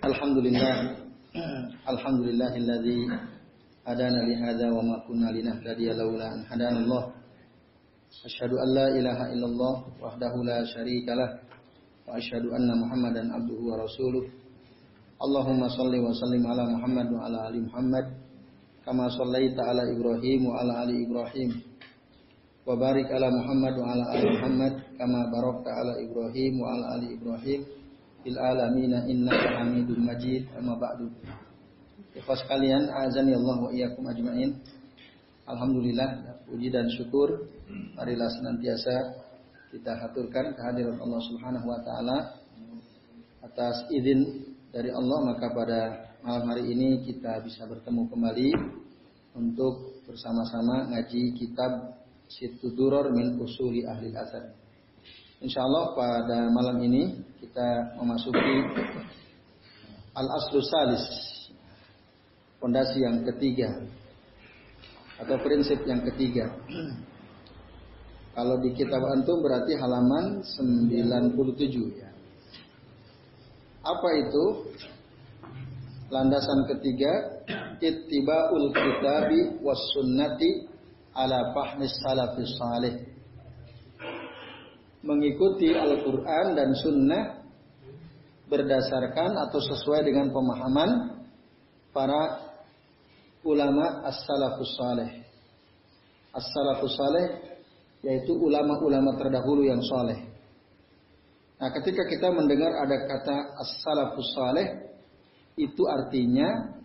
Alhamdulillah 0.00 0.96
Alhamdulillahilladzi 1.92 3.04
hadana 3.84 4.24
li 4.24 4.32
hadza 4.32 4.72
wa 4.72 4.80
ma 4.80 4.96
kunna 5.04 5.28
linahtadiya 5.28 5.92
laula 5.92 6.24
an 6.24 6.40
hadana 6.48 6.80
Allah. 6.88 7.12
Asyhadu 8.24 8.56
an 8.56 8.68
la 8.72 8.86
ilaha 8.96 9.28
illallah 9.28 9.74
wahdahu 10.00 10.40
la 10.40 10.64
syarikalah 10.72 11.44
wa 12.08 12.16
asyhadu 12.16 12.48
anna 12.48 12.80
Muhammadan 12.80 13.28
abduhu 13.28 13.60
wa 13.60 13.76
rasuluh. 13.76 14.24
Allahumma 15.20 15.68
salli 15.68 16.00
wa 16.00 16.16
sallim 16.16 16.48
ala 16.48 16.64
Muhammad 16.64 17.06
wa 17.12 17.20
ala 17.28 17.38
ali 17.52 17.60
Muhammad 17.60 18.06
kama 18.88 19.04
shallaita 19.12 19.68
ala 19.68 19.84
Ibrahim 19.84 20.48
wa 20.48 20.64
ala 20.64 20.88
ali 20.88 21.04
Ibrahim. 21.04 21.60
Wa 22.64 22.72
barik 22.72 23.04
ala 23.12 23.28
Muhammad 23.28 23.76
wa 23.76 23.84
ala 23.92 24.04
ali 24.16 24.24
Muhammad 24.32 24.72
kama 24.96 25.28
barakta 25.28 25.68
ala 25.76 25.92
Ibrahim 26.00 26.52
wa 26.56 26.72
ala 26.72 26.84
ali 26.96 27.20
Ibrahim 27.20 27.79
fil 28.22 28.38
alamina 28.38 29.04
innaka 29.08 29.60
Hamidum 29.60 30.04
Majid 30.04 30.48
amma 30.56 30.76
ba'du. 30.76 31.08
Ikhwas 32.16 32.42
kalian, 32.50 32.90
azani 32.90 33.34
Allah 33.38 33.56
wa 33.58 33.70
iyyakum 33.70 34.04
ajmain. 34.10 34.58
Alhamdulillah, 35.46 36.42
puji 36.50 36.70
dan 36.70 36.90
syukur 36.90 37.46
marilah 37.94 38.26
senantiasa 38.26 38.94
kita 39.70 39.94
haturkan 40.02 40.50
kehadiran 40.58 40.98
Allah 40.98 41.20
Subhanahu 41.30 41.66
wa 41.70 41.78
taala 41.86 42.18
atas 43.46 43.86
izin 43.94 44.50
dari 44.74 44.90
Allah 44.90 45.18
maka 45.30 45.46
pada 45.54 45.80
malam 46.26 46.50
hari 46.50 46.74
ini 46.74 47.06
kita 47.06 47.38
bisa 47.46 47.70
bertemu 47.70 48.10
kembali 48.10 48.50
untuk 49.38 50.02
bersama-sama 50.10 50.90
ngaji 50.90 51.38
kitab 51.38 52.02
Situduror 52.30 53.10
min 53.10 53.42
Usuli 53.42 53.82
Ahli 53.82 54.14
Asad. 54.14 54.54
Insya 55.40 55.64
Allah 55.64 55.96
pada 55.96 56.52
malam 56.52 56.84
ini 56.84 57.16
kita 57.40 57.96
memasuki 57.96 58.60
Al-Aslu 60.12 60.60
Salis 60.60 61.04
Fondasi 62.60 63.00
yang 63.00 63.24
ketiga 63.24 63.72
Atau 65.16 65.40
prinsip 65.40 65.80
yang 65.88 66.04
ketiga. 66.04 66.44
Kalau 68.36 68.60
di 68.60 68.76
kitab 68.76 69.00
antum 69.00 69.40
berarti 69.40 69.80
halaman 69.80 70.44
97 70.44 71.32
ya. 71.88 72.12
Apa 73.80 74.08
itu? 74.20 74.44
Landasan 76.12 76.68
ketiga 76.68 77.12
Ittiba'ul 77.80 78.76
kitabi 78.76 79.56
was 79.64 79.80
sunnati 79.96 80.68
ala 81.16 81.56
fahmis 81.56 81.96
salafis 82.04 82.52
salih 82.60 83.19
mengikuti 85.00 85.72
Al-Quran 85.72 86.46
dan 86.56 86.70
Sunnah 86.76 87.24
berdasarkan 88.50 89.38
atau 89.48 89.60
sesuai 89.62 90.04
dengan 90.04 90.28
pemahaman 90.34 90.90
para 91.94 92.50
ulama 93.46 94.04
as-salafus 94.04 94.72
saleh. 94.76 95.10
As-salafus 96.34 96.94
saleh 96.98 97.26
yaitu 98.00 98.32
ulama-ulama 98.32 99.16
terdahulu 99.20 99.64
yang 99.64 99.80
soleh. 99.84 100.18
Nah, 101.60 101.68
ketika 101.76 102.08
kita 102.08 102.32
mendengar 102.32 102.72
ada 102.72 102.96
kata 103.04 103.36
as-salafus 103.60 104.30
saleh, 104.32 104.66
itu 105.60 105.84
artinya 105.84 106.80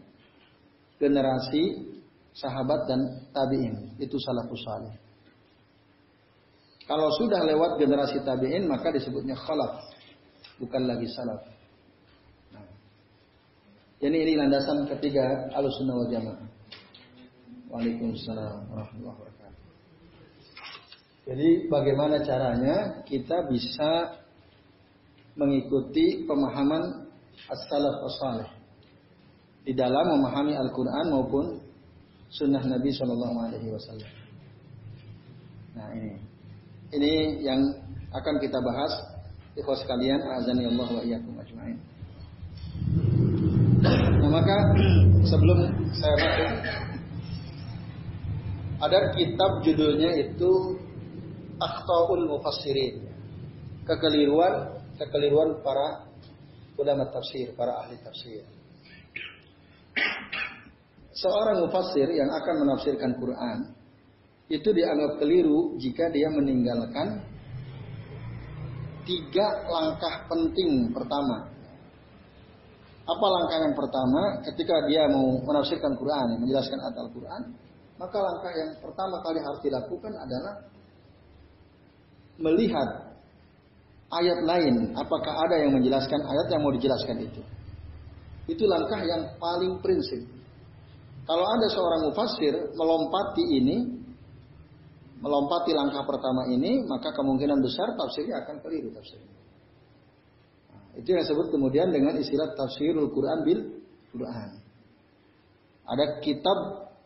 generasi 0.99 1.95
sahabat 2.35 2.83
dan 2.87 2.99
tabi'in. 3.31 3.95
Itu 3.95 4.19
salafus 4.19 4.63
saleh. 4.67 5.04
Kalau 6.85 7.09
sudah 7.17 7.41
lewat 7.41 7.81
generasi 7.81 8.21
tabi'in 8.21 8.69
maka 8.69 8.93
disebutnya 8.93 9.33
khalaf, 9.33 9.89
bukan 10.61 10.85
lagi 10.85 11.09
salaf. 11.09 11.41
Nah. 12.53 12.61
Jadi 13.97 14.17
ini 14.21 14.33
landasan 14.37 14.85
ketiga 14.85 15.49
Ahlussunnah 15.57 15.95
wal 15.97 16.09
Jamaah. 16.13 16.45
Waalaikumsalam 17.73 18.69
warahmatullahi 18.69 19.17
wabarakatuh. 19.17 19.63
Jadi 21.25 21.49
bagaimana 21.73 22.21
caranya 22.21 23.01
kita 23.09 23.49
bisa 23.49 24.21
mengikuti 25.33 26.21
pemahaman 26.29 27.09
as-salaf 27.49 27.97
as-salih 28.05 28.49
di 29.65 29.73
dalam 29.73 30.05
memahami 30.05 30.53
Al-Qur'an 30.53 31.09
maupun 31.09 31.57
sunnah 32.29 32.61
Nabi 32.61 32.93
Shallallahu 32.93 33.37
alaihi 33.41 33.73
wasallam. 33.73 34.11
Nah, 35.73 35.89
ini 35.97 36.34
ini 36.93 37.41
yang 37.41 37.61
akan 38.13 38.35
kita 38.37 38.59
bahas 38.61 38.93
ikhwas 39.55 39.81
kalian 39.87 40.21
azani 40.37 40.67
Allah 40.67 40.87
wa 40.91 41.01
iyyakum 41.01 41.33
ajmain. 41.39 41.77
Nah, 43.85 44.29
maka 44.29 44.57
sebelum 45.25 45.59
saya 45.95 46.15
masuk 46.17 46.51
ada 48.75 48.99
kitab 49.15 49.51
judulnya 49.63 50.11
itu 50.19 50.51
Akhtaul 51.55 52.27
Mufassirin. 52.27 53.07
Kekeliruan 53.87 54.75
kekeliruan 54.99 55.61
para 55.63 56.09
ulama 56.75 57.07
tafsir, 57.11 57.55
para 57.55 57.85
ahli 57.85 57.95
tafsir. 58.03 58.43
Seorang 61.15 61.63
mufassir 61.63 62.11
yang 62.11 62.27
akan 62.27 62.55
menafsirkan 62.67 63.15
Quran 63.15 63.71
itu 64.45 64.69
dianggap 64.69 65.17
keliru 65.17 65.73
jika 65.81 66.13
dia 66.13 66.29
meninggalkan 66.29 67.17
tiga 69.05 69.47
langkah 69.69 70.25
penting 70.29 70.93
pertama. 70.93 71.49
Apa 73.05 73.25
langkah 73.29 73.57
yang 73.61 73.75
pertama 73.77 74.21
ketika 74.49 74.75
dia 74.89 75.05
mau 75.09 75.37
menafsirkan 75.45 75.93
Quran, 75.93 76.41
menjelaskan 76.41 76.77
ayat 76.81 76.97
Al-Quran, 76.97 77.41
maka 78.01 78.17
langkah 78.17 78.51
yang 78.53 78.71
pertama 78.81 79.21
kali 79.21 79.39
harus 79.41 79.61
dilakukan 79.61 80.13
adalah 80.13 80.53
melihat 82.41 82.89
ayat 84.09 84.39
lain, 84.41 84.93
apakah 84.97 85.33
ada 85.45 85.61
yang 85.61 85.73
menjelaskan 85.73 86.21
ayat 86.21 86.47
yang 86.49 86.61
mau 86.65 86.73
dijelaskan 86.73 87.17
itu. 87.21 87.41
Itu 88.45 88.65
langkah 88.69 89.01
yang 89.01 89.37
paling 89.41 89.81
prinsip. 89.81 90.21
Kalau 91.25 91.45
ada 91.45 91.67
seorang 91.73 92.01
mufassir 92.09 92.53
melompati 92.77 93.45
ini, 93.57 93.77
melompati 95.19 95.71
langkah 95.71 96.03
pertama 96.03 96.47
ini, 96.51 96.83
maka 96.83 97.15
kemungkinan 97.15 97.59
besar 97.63 97.95
tafsirnya 97.95 98.43
akan 98.43 98.55
keliru 98.59 98.91
tafsirnya. 98.91 99.35
Nah, 100.71 100.83
itu 100.99 101.07
yang 101.11 101.21
disebut 101.23 101.47
kemudian 101.51 101.87
dengan 101.91 102.19
istilah 102.19 102.51
tafsirul 102.55 103.11
Quran 103.11 103.39
bil 103.47 103.59
Quran. 104.11 104.49
Ada 105.85 106.19
kitab 106.19 106.57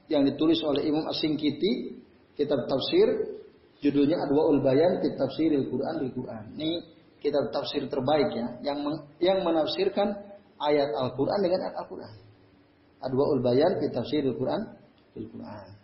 yang 0.10 0.26
ditulis 0.26 0.58
oleh 0.66 0.88
Imam 0.88 1.06
Asingkiti, 1.06 2.02
kitab 2.34 2.66
tafsir, 2.66 3.38
judulnya 3.84 4.20
Adwaul 4.26 4.64
Bayan 4.64 5.00
fi 5.04 5.14
Tafsiril 5.16 5.68
Quran 5.68 5.96
bil 6.04 6.12
Quran. 6.16 6.44
Ini 6.56 6.72
kitab 7.20 7.52
tafsir 7.52 7.84
terbaik 7.92 8.32
ya, 8.32 8.48
yang 8.64 8.80
yang 9.20 9.44
menafsirkan 9.44 10.16
ayat 10.60 10.90
Al-Quran 10.96 11.40
dengan 11.44 11.60
ayat 11.68 11.76
Al-Quran. 11.84 12.16
Adwaul 13.00 13.42
Bayan 13.44 13.80
fi 13.80 13.86
Tafsiril 13.92 14.36
Quran 14.36 14.62
bil 15.16 15.28
Quran. 15.32 15.79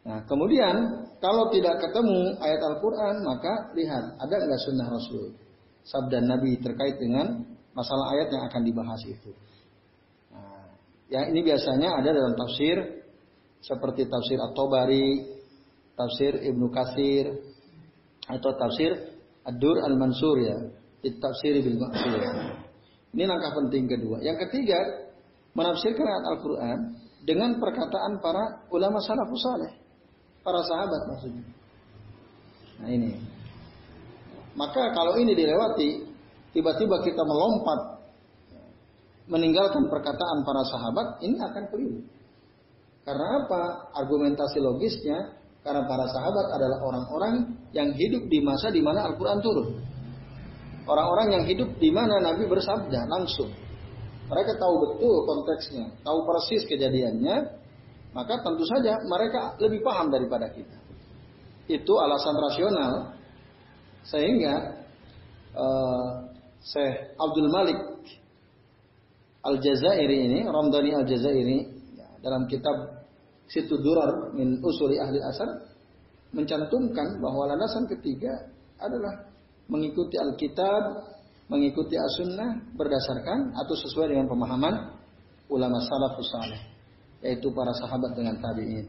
Nah, 0.00 0.24
kemudian 0.24 0.76
kalau 1.20 1.52
tidak 1.52 1.76
ketemu 1.76 2.32
ayat 2.40 2.60
Al-Quran, 2.64 3.20
maka 3.20 3.68
lihat 3.76 4.16
ada 4.16 4.34
nggak 4.40 4.62
sunnah 4.64 4.88
Rasul, 4.88 5.36
sabda 5.84 6.24
Nabi 6.24 6.56
terkait 6.56 6.96
dengan 6.96 7.44
masalah 7.76 8.16
ayat 8.16 8.32
yang 8.32 8.42
akan 8.48 8.62
dibahas 8.64 9.00
itu. 9.04 9.30
Nah, 10.32 10.72
yang 11.12 11.28
ini 11.36 11.44
biasanya 11.44 12.00
ada 12.00 12.16
dalam 12.16 12.32
tafsir 12.32 13.04
seperti 13.60 14.08
tafsir 14.08 14.40
At-Tabari, 14.40 15.36
tafsir 15.92 16.32
Ibnu 16.48 16.72
Katsir, 16.72 17.36
atau 18.24 18.56
tafsir 18.56 19.20
Ad-Dur 19.44 19.84
Al-Mansur 19.84 20.36
ya, 20.40 20.56
tafsir 21.20 21.60
bil 21.60 21.76
Maksur. 21.76 22.20
Ini 23.12 23.24
langkah 23.28 23.52
penting 23.52 23.84
kedua. 23.84 24.24
Yang 24.24 24.48
ketiga, 24.48 24.80
menafsirkan 25.52 26.08
ayat 26.08 26.24
Al-Quran 26.24 26.78
dengan 27.28 27.60
perkataan 27.60 28.16
para 28.24 28.64
ulama 28.72 28.96
salafus 29.04 29.44
saleh 29.44 29.89
para 30.40 30.60
sahabat 30.64 31.00
maksudnya. 31.08 31.44
Nah 32.80 32.88
ini. 32.88 33.16
Maka 34.56 34.92
kalau 34.92 35.14
ini 35.20 35.32
dilewati, 35.36 36.04
tiba-tiba 36.56 37.00
kita 37.06 37.22
melompat 37.22 38.00
meninggalkan 39.30 39.86
perkataan 39.86 40.42
para 40.42 40.62
sahabat, 40.66 41.22
ini 41.22 41.38
akan 41.38 41.64
keliru. 41.70 42.02
Karena 43.06 43.46
apa? 43.46 43.94
Argumentasi 43.94 44.58
logisnya, 44.58 45.38
karena 45.62 45.86
para 45.86 46.10
sahabat 46.10 46.46
adalah 46.50 46.78
orang-orang 46.82 47.34
yang 47.70 47.94
hidup 47.94 48.26
di 48.26 48.42
masa 48.42 48.74
di 48.74 48.82
mana 48.82 49.06
Al-Quran 49.06 49.38
turun. 49.38 49.68
Orang-orang 50.90 51.38
yang 51.38 51.44
hidup 51.46 51.78
di 51.78 51.94
mana 51.94 52.18
Nabi 52.18 52.50
bersabda 52.50 53.06
langsung. 53.06 53.54
Mereka 54.26 54.58
tahu 54.58 54.74
betul 54.88 55.16
konteksnya, 55.26 55.84
tahu 56.02 56.18
persis 56.26 56.66
kejadiannya, 56.66 57.59
maka 58.10 58.42
tentu 58.42 58.64
saja 58.66 58.98
mereka 59.06 59.54
lebih 59.62 59.80
paham 59.86 60.10
daripada 60.10 60.50
kita. 60.50 60.78
Itu 61.70 61.94
alasan 61.98 62.34
rasional 62.34 62.92
sehingga 64.06 64.54
uh, 65.54 66.30
Syekh 66.60 67.14
Abdul 67.16 67.48
Malik 67.48 67.78
Al-Jazairi 69.40 70.28
ini, 70.28 70.40
Ramdhani 70.44 70.92
Al-Jazairi 71.00 71.58
ya, 71.96 72.08
dalam 72.20 72.44
kitab 72.50 73.06
Situ 73.48 73.80
Durar 73.80 74.30
min 74.36 74.60
Usuli 74.60 75.00
Ahli 75.00 75.18
Asar 75.18 75.48
mencantumkan 76.30 77.18
bahwa 77.18 77.50
landasan 77.50 77.90
ketiga 77.90 78.30
adalah 78.78 79.26
mengikuti 79.66 80.14
Alkitab, 80.14 80.82
mengikuti 81.50 81.98
As-Sunnah 81.98 82.74
berdasarkan 82.78 83.54
atau 83.58 83.74
sesuai 83.74 84.14
dengan 84.14 84.30
pemahaman 84.30 84.74
ulama 85.50 85.82
salafus 85.82 86.30
saleh, 86.30 86.60
yaitu 87.20 87.52
para 87.52 87.72
sahabat 87.76 88.16
dengan 88.16 88.40
tabi'in. 88.40 88.88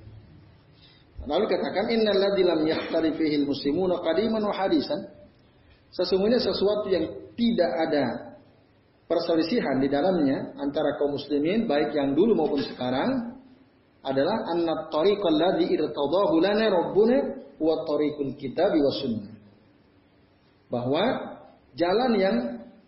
Lalu 1.30 1.46
katakan 1.46 1.86
innal 1.94 2.18
ladzi 2.18 2.44
lam 2.44 2.62
yahtarifihi 2.66 3.46
muslimuna 3.46 4.02
qadiman 4.02 4.42
wa 4.42 4.56
hadisan. 4.56 5.06
Sesungguhnya 5.94 6.42
sesuatu 6.42 6.88
yang 6.90 7.06
tidak 7.38 7.72
ada 7.90 8.06
perselisihan 9.06 9.78
di 9.78 9.92
dalamnya 9.92 10.56
antara 10.58 10.96
kaum 10.96 11.20
muslimin 11.20 11.68
baik 11.68 11.94
yang 11.94 12.16
dulu 12.16 12.34
maupun 12.34 12.64
sekarang 12.64 13.38
adalah 14.02 14.50
anna 14.50 14.90
tariqal 14.90 15.36
ladzi 15.36 15.68
irtadahu 15.78 16.42
lana 16.42 16.66
rabbuna 16.72 17.18
wa 17.62 17.86
tariqul 17.86 18.34
kitab 18.40 18.74
wa 18.74 18.92
sunnah. 18.98 19.34
Bahwa 20.72 21.04
jalan 21.78 22.12
yang 22.18 22.38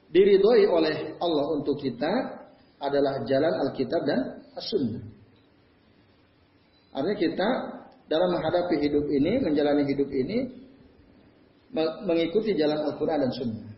diridhoi 0.10 0.66
oleh 0.66 1.19
Allah 1.22 1.46
untuk 1.54 1.78
kita 1.78 2.39
adalah 2.81 3.22
jalan 3.30 3.54
Alkitab 3.68 4.01
dan 4.07 4.19
As-Sunnah. 4.56 5.12
Artinya 6.94 7.18
kita 7.18 7.50
dalam 8.06 8.30
menghadapi 8.38 8.75
hidup 8.78 9.06
ini, 9.10 9.42
menjalani 9.42 9.84
hidup 9.90 10.10
ini, 10.13 10.38
mengikuti 12.06 12.54
jalan 12.54 12.86
Al-Quran 12.86 13.18
dan 13.18 13.31
Sunnah. 13.34 13.74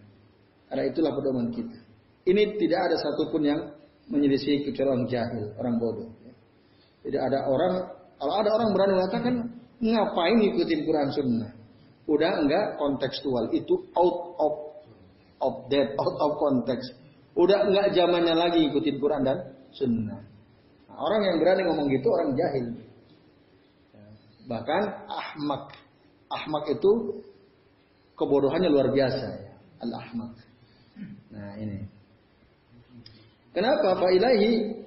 Karena 0.67 0.83
itulah 0.91 1.11
pedoman 1.15 1.47
kita. 1.55 1.79
Ini 2.27 2.59
tidak 2.59 2.79
ada 2.91 2.95
satupun 2.99 3.41
yang 3.47 3.59
menyelisih 4.11 4.67
kecuali 4.67 4.89
orang 4.91 5.05
jahil, 5.07 5.45
orang 5.55 5.75
bodoh. 5.79 6.09
Tidak 7.05 7.21
ada 7.21 7.45
orang, 7.47 7.73
kalau 8.17 8.33
ada 8.41 8.49
orang 8.49 8.69
berani 8.73 8.93
mengatakan, 8.97 9.33
ngapain 9.79 10.35
ngikutin 10.41 10.79
Quran 10.83 11.09
Sunnah? 11.13 11.51
Udah 12.05 12.31
enggak 12.41 12.65
kontekstual, 12.81 13.49
itu 13.53 13.73
out 13.97 14.17
of 14.41 14.53
of 15.41 15.53
that, 15.69 15.93
out 15.97 16.15
of 16.21 16.31
context. 16.41 16.93
Udah 17.37 17.65
enggak 17.67 17.93
zamannya 17.93 18.33
lagi 18.33 18.65
ngikutin 18.65 18.97
Quran 18.97 19.21
dan 19.21 19.37
Sunnah. 19.75 20.21
Nah, 20.89 20.97
orang 20.97 21.21
yang 21.29 21.35
berani 21.41 21.61
ngomong 21.67 21.87
gitu 21.93 22.07
orang 22.09 22.33
jahil. 22.33 22.65
Bahkan 24.45 24.83
ahmak. 25.09 25.73
Ahmak 26.29 26.65
itu 26.69 27.21
kebodohannya 28.17 28.69
luar 28.69 28.93
biasa. 28.93 29.27
Al-ahmak. 29.81 30.33
Nah 31.33 31.53
ini. 31.59 31.85
Kenapa? 33.51 33.95
Fa 33.97 34.07
ilahi 34.11 34.83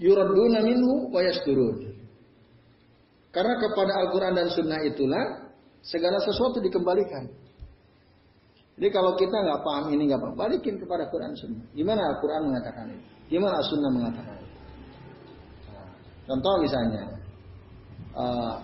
yuraduna 0.00 0.62
minhu 0.62 1.10
wa 1.10 1.20
yasdurun. 1.22 1.94
Karena 3.28 3.54
kepada 3.60 3.92
Al-Quran 4.06 4.32
dan 4.34 4.48
Sunnah 4.50 4.80
itulah 4.88 5.52
segala 5.84 6.18
sesuatu 6.24 6.58
dikembalikan. 6.64 7.28
Jadi 8.78 8.88
kalau 8.94 9.18
kita 9.18 9.34
nggak 9.34 9.60
paham 9.66 9.90
ini 9.90 10.06
nggak 10.06 10.22
apa, 10.22 10.30
balikin 10.38 10.78
kepada 10.78 11.10
Quran 11.10 11.34
Sunnah. 11.34 11.66
Gimana 11.74 12.14
Al-Quran 12.14 12.42
mengatakan 12.46 12.86
ini? 12.94 13.04
Gimana 13.26 13.58
Sunnah 13.66 13.90
mengatakan 13.90 14.36
ini? 14.38 14.50
Nah, 15.68 15.88
contoh 16.30 16.54
misalnya, 16.62 17.04
uh, 18.18 18.54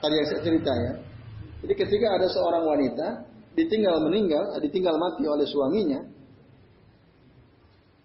tadi 0.00 0.14
yang 0.16 0.28
saya 0.32 0.42
cerita 0.42 0.72
ya. 0.72 0.92
Jadi 1.64 1.74
ketika 1.76 2.06
ada 2.16 2.26
seorang 2.30 2.64
wanita 2.64 3.06
ditinggal 3.56 3.96
meninggal, 4.08 4.60
ditinggal 4.60 4.96
mati 5.00 5.24
oleh 5.24 5.46
suaminya, 5.48 6.00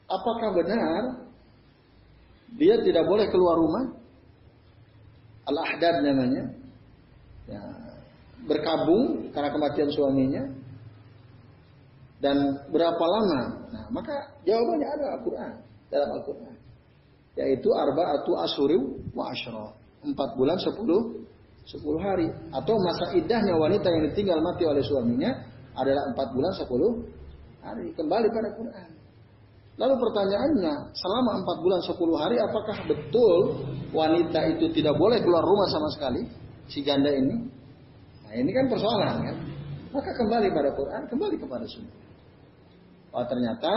apakah 0.07 0.55
benar 0.55 1.01
dia 2.55 2.79
tidak 2.83 3.07
boleh 3.07 3.27
keluar 3.31 3.55
rumah? 3.59 3.85
Al-Ahdad 5.47 6.05
namanya. 6.05 6.44
Ya, 7.49 7.61
berkabung 8.45 9.33
karena 9.35 9.49
kematian 9.51 9.89
suaminya. 9.91 10.44
Dan 12.21 12.37
berapa 12.69 13.01
lama? 13.01 13.41
Nah, 13.73 13.85
maka 13.89 14.13
jawabannya 14.45 14.87
ada 14.94 15.05
Al-Quran. 15.17 15.53
Dalam 15.89 16.09
Al-Quran. 16.21 16.55
Yaitu 17.39 17.69
arba'atu 17.72 18.31
asuriu 18.44 19.00
wa 19.16 19.31
asyra. 19.31 19.72
Empat 20.04 20.36
bulan 20.36 20.57
sepuluh 20.60 21.24
sepuluh 21.63 22.00
hari. 22.01 22.28
Atau 22.51 22.75
masa 22.81 23.16
idahnya 23.16 23.56
wanita 23.56 23.88
yang 23.88 24.04
ditinggal 24.12 24.39
mati 24.44 24.68
oleh 24.68 24.83
suaminya 24.83 25.31
adalah 25.78 26.12
empat 26.12 26.28
bulan 26.36 26.54
sepuluh 26.57 26.92
hari. 27.63 27.95
Kembali 27.95 28.28
pada 28.31 28.50
Quran. 28.57 28.89
Lalu 29.80 29.95
pertanyaannya, 29.98 30.74
selama 30.94 31.31
empat 31.42 31.57
bulan 31.63 31.81
sepuluh 31.81 32.19
hari, 32.19 32.38
apakah 32.38 32.75
betul 32.86 33.66
wanita 33.95 34.39
itu 34.51 34.68
tidak 34.75 35.00
boleh 35.00 35.24
keluar 35.24 35.42
rumah 35.42 35.68
sama 35.72 35.88
sekali? 35.95 36.28
Si 36.68 36.83
janda 36.83 37.10
ini? 37.10 37.39
Nah 38.28 38.33
ini 38.36 38.51
kan 38.51 38.68
persoalan 38.68 39.16
kan? 39.25 39.38
Maka 39.92 40.12
kembali 40.16 40.48
pada 40.51 40.69
Quran, 40.75 41.01
kembali 41.07 41.36
kepada 41.39 41.66
Sunnah. 41.68 41.95
Oh 43.12 43.25
ternyata 43.28 43.72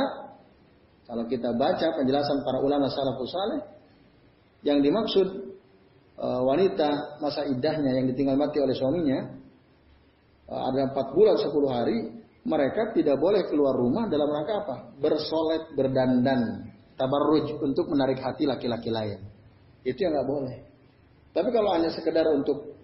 kalau 1.05 1.25
kita 1.29 1.53
baca 1.53 1.87
penjelasan 2.01 2.41
para 2.41 2.59
ulama 2.65 2.89
salafus 2.89 3.29
saleh, 3.29 3.61
yang 4.65 4.81
dimaksud 4.81 5.29
e, 6.17 6.27
wanita 6.27 7.21
masa 7.21 7.45
idahnya 7.45 8.01
yang 8.01 8.09
ditinggal 8.09 8.41
mati 8.41 8.57
oleh 8.65 8.73
suaminya 8.73 9.21
e, 10.49 10.55
ada 10.57 10.89
empat 10.89 11.13
bulan 11.13 11.37
sepuluh 11.37 11.69
hari 11.69 12.25
mereka 12.45 12.93
tidak 12.97 13.21
boleh 13.21 13.45
keluar 13.49 13.77
rumah 13.77 14.09
dalam 14.09 14.29
rangka 14.29 14.55
apa? 14.65 14.77
Bersolet, 15.01 15.73
berdandan, 15.77 16.73
tabarruj 16.97 17.57
untuk 17.61 17.89
menarik 17.89 18.21
hati 18.21 18.45
laki-laki 18.45 18.93
lain. 18.93 19.21
Itu 19.85 20.01
yang 20.05 20.13
nggak 20.17 20.29
boleh. 20.29 20.57
Tapi 21.33 21.49
kalau 21.53 21.73
hanya 21.73 21.93
sekedar 21.93 22.25
untuk 22.33 22.77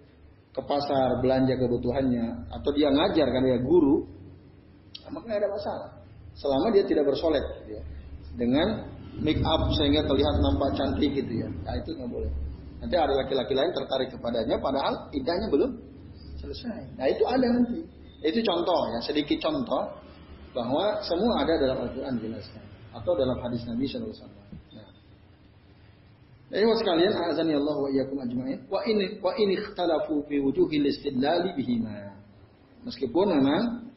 ke 0.51 0.61
pasar 0.65 1.23
belanja 1.23 1.55
kebutuhannya 1.55 2.51
atau 2.51 2.69
dia 2.75 2.91
ngajar 2.91 3.27
kan 3.29 3.41
dia 3.45 3.57
guru, 3.61 4.05
maka 5.09 5.25
nggak 5.25 5.41
ada 5.45 5.49
masalah. 5.49 5.89
Selama 6.35 6.73
dia 6.73 6.83
tidak 6.83 7.05
bersolet, 7.05 7.45
gitu 7.63 7.77
ya. 7.77 7.83
Dengan 8.35 8.87
make 9.19 9.41
up 9.43 9.61
sehingga 9.75 10.07
terlihat 10.07 10.35
nampak 10.39 10.77
cantik 10.79 11.11
gitu 11.11 11.43
ya. 11.43 11.49
Nah 11.67 11.73
itu 11.75 11.89
nggak 11.95 12.09
boleh. 12.09 12.31
Nanti 12.81 12.95
ada 12.97 13.13
laki-laki 13.13 13.53
lain 13.53 13.71
tertarik 13.77 14.09
kepadanya, 14.09 14.57
padahal 14.57 15.11
idahnya 15.13 15.47
belum 15.53 15.71
selesai. 16.41 16.97
Nah 16.97 17.05
itu 17.05 17.23
ada 17.29 17.45
nanti. 17.45 17.85
Itu 18.21 18.39
contoh 18.45 18.81
ya, 18.93 18.99
sedikit 19.01 19.37
contoh 19.41 20.01
bahwa 20.53 21.01
semua 21.05 21.45
ada 21.45 21.53
dalam 21.57 21.77
Al-Quran 21.85 22.17
jelaskan 22.21 22.63
atau 22.91 23.13
dalam 23.15 23.37
hadis 23.39 23.63
Nabi 23.65 23.85
Shallallahu 23.87 24.13
Alaihi 24.13 24.25
Wasallam. 24.25 24.47
Nah. 24.75 24.89
Jadi 26.51 26.63
sekalian, 26.75 27.13
azani 27.17 27.53
Allah 27.55 27.77
wa 27.77 27.89
iyyakum 27.89 28.17
ajma'in. 28.19 28.59
Wa 28.67 28.79
ini 28.83 29.05
wa 29.23 29.31
ini 29.39 29.53
ikhtalafu 29.57 30.25
fi 30.27 30.35
wujuhil 30.43 30.85
istidlali 30.89 31.55
bihima. 31.55 32.13
Meskipun 32.83 33.25
memang 33.29 33.93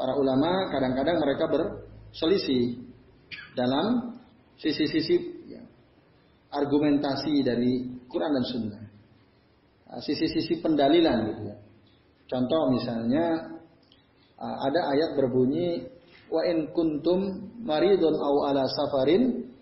para 0.00 0.16
ulama 0.16 0.72
kadang-kadang 0.72 1.20
mereka 1.20 1.44
berselisih 1.46 2.91
dalam 3.52 4.16
sisi-sisi 4.56 5.16
ya, 5.48 5.62
argumentasi 6.52 7.42
dari 7.44 7.86
Quran 8.08 8.32
dan 8.32 8.44
Sunnah. 8.44 8.82
Sisi-sisi 10.00 10.60
pendalilan 10.64 11.18
gitu 11.28 11.42
ya. 11.52 11.56
Contoh 12.32 12.72
misalnya 12.72 13.52
ada 14.40 14.80
ayat 14.88 15.20
berbunyi 15.20 15.84
wa 16.32 16.40
in 16.48 16.72
kuntum 16.72 17.52
maridun 17.60 18.16
au 18.16 18.48
ala 18.48 18.64
safarin 18.72 19.52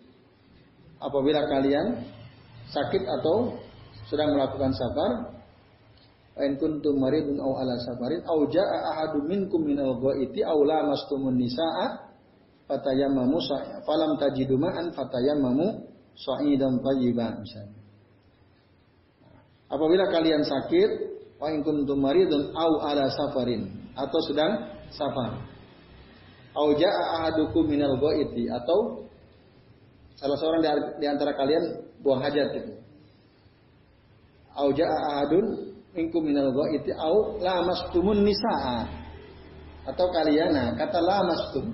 apabila 1.02 1.50
kalian 1.50 2.06
sakit 2.70 3.02
atau 3.20 3.58
sedang 4.06 4.38
melakukan 4.38 4.70
safar 4.70 5.34
wa 6.38 6.40
in 6.46 6.54
kuntum 6.62 6.94
maridun 7.02 7.42
au 7.42 7.58
ala 7.58 7.74
safarin 7.82 8.22
au 8.30 8.46
jaa 8.46 8.78
ahadum 8.94 9.26
minkum 9.26 9.66
minal 9.66 9.98
ghaiti 9.98 10.46
au 10.46 10.62
lamastumun 10.62 11.34
nisaa 11.34 12.09
fatayammamu 12.70 13.42
falam 13.82 14.14
tajidu 14.14 14.54
ma'an 14.54 14.94
fatayammamu 14.94 15.90
sa'idan 16.14 16.78
thayyiban 16.78 17.42
misalnya 17.42 17.80
apabila 19.66 20.06
kalian 20.14 20.46
sakit 20.46 20.90
wa 21.40 21.48
in 21.50 21.64
kuntum 21.66 21.98
maridun 21.98 22.54
au 22.54 22.78
ala 22.84 23.10
safarin 23.10 23.80
atau 23.96 24.20
sedang 24.28 24.52
safar. 24.92 25.40
Au 26.50 26.74
jaa 26.74 27.02
ahadukum 27.22 27.70
minal 27.70 27.94
ghaiti 27.96 28.50
atau 28.50 29.06
salah 30.18 30.36
seorang 30.36 30.60
di 30.98 31.06
antara 31.06 31.32
kalian 31.38 31.86
buang 32.02 32.20
hajat 32.20 32.48
itu. 32.58 32.74
Au 34.58 34.74
jaa 34.74 34.98
ahadun 35.14 35.72
minkum 35.94 36.26
minal 36.26 36.50
ghaiti 36.50 36.90
au 36.92 37.38
lamastumun 37.38 38.26
nisaa 38.26 38.84
atau 39.86 40.06
kalian 40.12 40.52
nah 40.52 40.68
kata 40.76 40.98
lamastum 41.00 41.72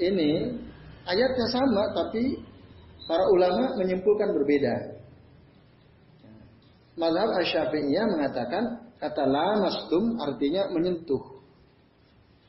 ini 0.00 0.56
ayatnya 1.04 1.46
sama 1.52 1.82
tapi 1.92 2.40
para 3.04 3.24
ulama 3.28 3.76
menyimpulkan 3.76 4.30
berbeda. 4.32 4.74
Mazhab 6.92 7.28
Asy-Syafi'iyah 7.40 8.04
mengatakan 8.04 8.64
kata 9.00 9.24
lamastum 9.24 10.20
artinya 10.20 10.68
menyentuh. 10.70 11.40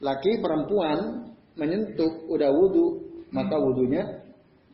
Laki 0.04 0.44
perempuan 0.44 1.32
menyentuh 1.56 2.28
udah 2.28 2.52
wudhu, 2.52 2.86
maka 3.32 3.56
wudhunya 3.56 4.04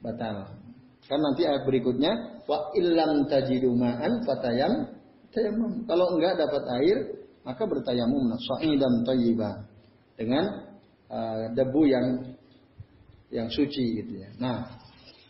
batal. 0.01 0.57
Kan 1.05 1.19
nanti 1.21 1.45
ayat 1.45 1.69
berikutnya 1.69 2.41
wa 2.49 2.73
illam 2.73 3.29
tajidu 3.29 3.73
ma'an 3.77 4.25
fatayam 4.25 4.89
tayamum. 5.29 5.85
Kalau 5.85 6.17
enggak 6.17 6.33
dapat 6.41 6.63
air, 6.81 6.97
maka 7.45 7.63
bertayamum 7.65 8.33
dan 8.57 8.93
thayyiba 9.05 9.49
dengan 10.17 10.43
uh, 11.13 11.45
debu 11.53 11.81
yang 11.87 12.05
yang 13.29 13.49
suci 13.49 14.01
gitu 14.01 14.13
ya. 14.21 14.29
Nah, 14.41 14.65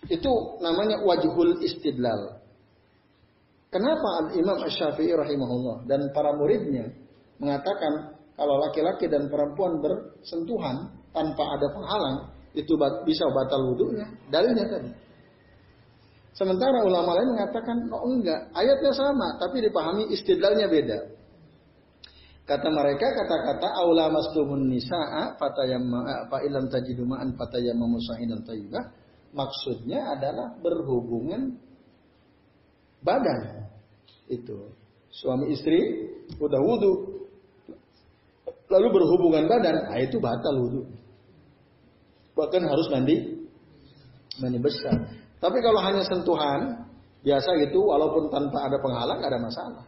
itu 0.07 0.31
namanya 0.63 1.03
wajhul 1.03 1.59
istidlal. 1.63 2.39
Kenapa 3.69 4.25
Al-Imam 4.25 4.65
Asy-Syafi'i 4.65 5.13
rahimahullah 5.13 5.85
dan 5.85 6.09
para 6.09 6.33
muridnya 6.33 6.89
mengatakan 7.37 8.17
kalau 8.33 8.57
laki-laki 8.65 9.05
dan 9.05 9.29
perempuan 9.29 9.77
bersentuhan 9.77 10.89
tanpa 11.13 11.43
ada 11.59 11.67
penghalang 11.69 12.17
itu 12.57 12.73
bisa 13.05 13.29
batal 13.29 13.61
wudhunya? 13.69 14.07
Dalilnya 14.31 14.65
tadi. 14.65 14.91
Sementara 16.33 16.87
ulama 16.87 17.19
lain 17.19 17.35
mengatakan, 17.35 17.77
oh 17.91 18.15
enggak, 18.15 18.47
ayatnya 18.55 18.95
sama, 18.95 19.35
tapi 19.43 19.59
dipahami 19.59 20.07
istidlalnya 20.15 20.71
beda. 20.71 21.18
Kata 22.49 22.65
mereka 22.73 23.13
kata-kata 23.13 23.77
aula 23.77 24.09
masdumun 24.09 24.73
nisa'a 24.73 25.37
fatayamma 25.37 26.25
fa 26.33 26.41
ilam 26.41 26.65
tajidu 26.65 27.05
ma'an 27.05 27.37
fatayammamu 27.37 28.01
sa'idan 28.01 28.41
thayyibah 28.41 28.89
maksudnya 29.37 30.17
adalah 30.17 30.57
berhubungan 30.57 31.61
badan. 33.05 33.69
Itu. 34.25 34.73
Suami 35.13 35.53
istri 35.53 35.77
udah 36.41 36.57
wudhu 36.57 37.21
lalu 38.69 38.87
berhubungan 38.93 39.49
badan, 39.49 39.85
nah 39.89 39.97
itu 40.01 40.17
batal 40.21 40.57
wudhu. 40.57 40.89
Bahkan 42.33 42.61
harus 42.65 42.89
mandi 42.89 43.45
mandi 44.41 44.57
besar. 44.57 44.95
Tapi 45.37 45.57
kalau 45.61 45.81
hanya 45.85 46.01
sentuhan 46.05 46.89
biasa 47.21 47.49
gitu 47.67 47.83
walaupun 47.83 48.33
tanpa 48.33 48.69
ada 48.69 48.77
penghalang 48.81 49.19
ada 49.21 49.37
masalah. 49.37 49.85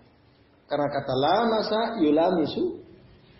Karena 0.71 0.87
kata 0.87 1.13
la 1.19 1.37
masa 1.51 1.81
yulamisu 1.99 2.79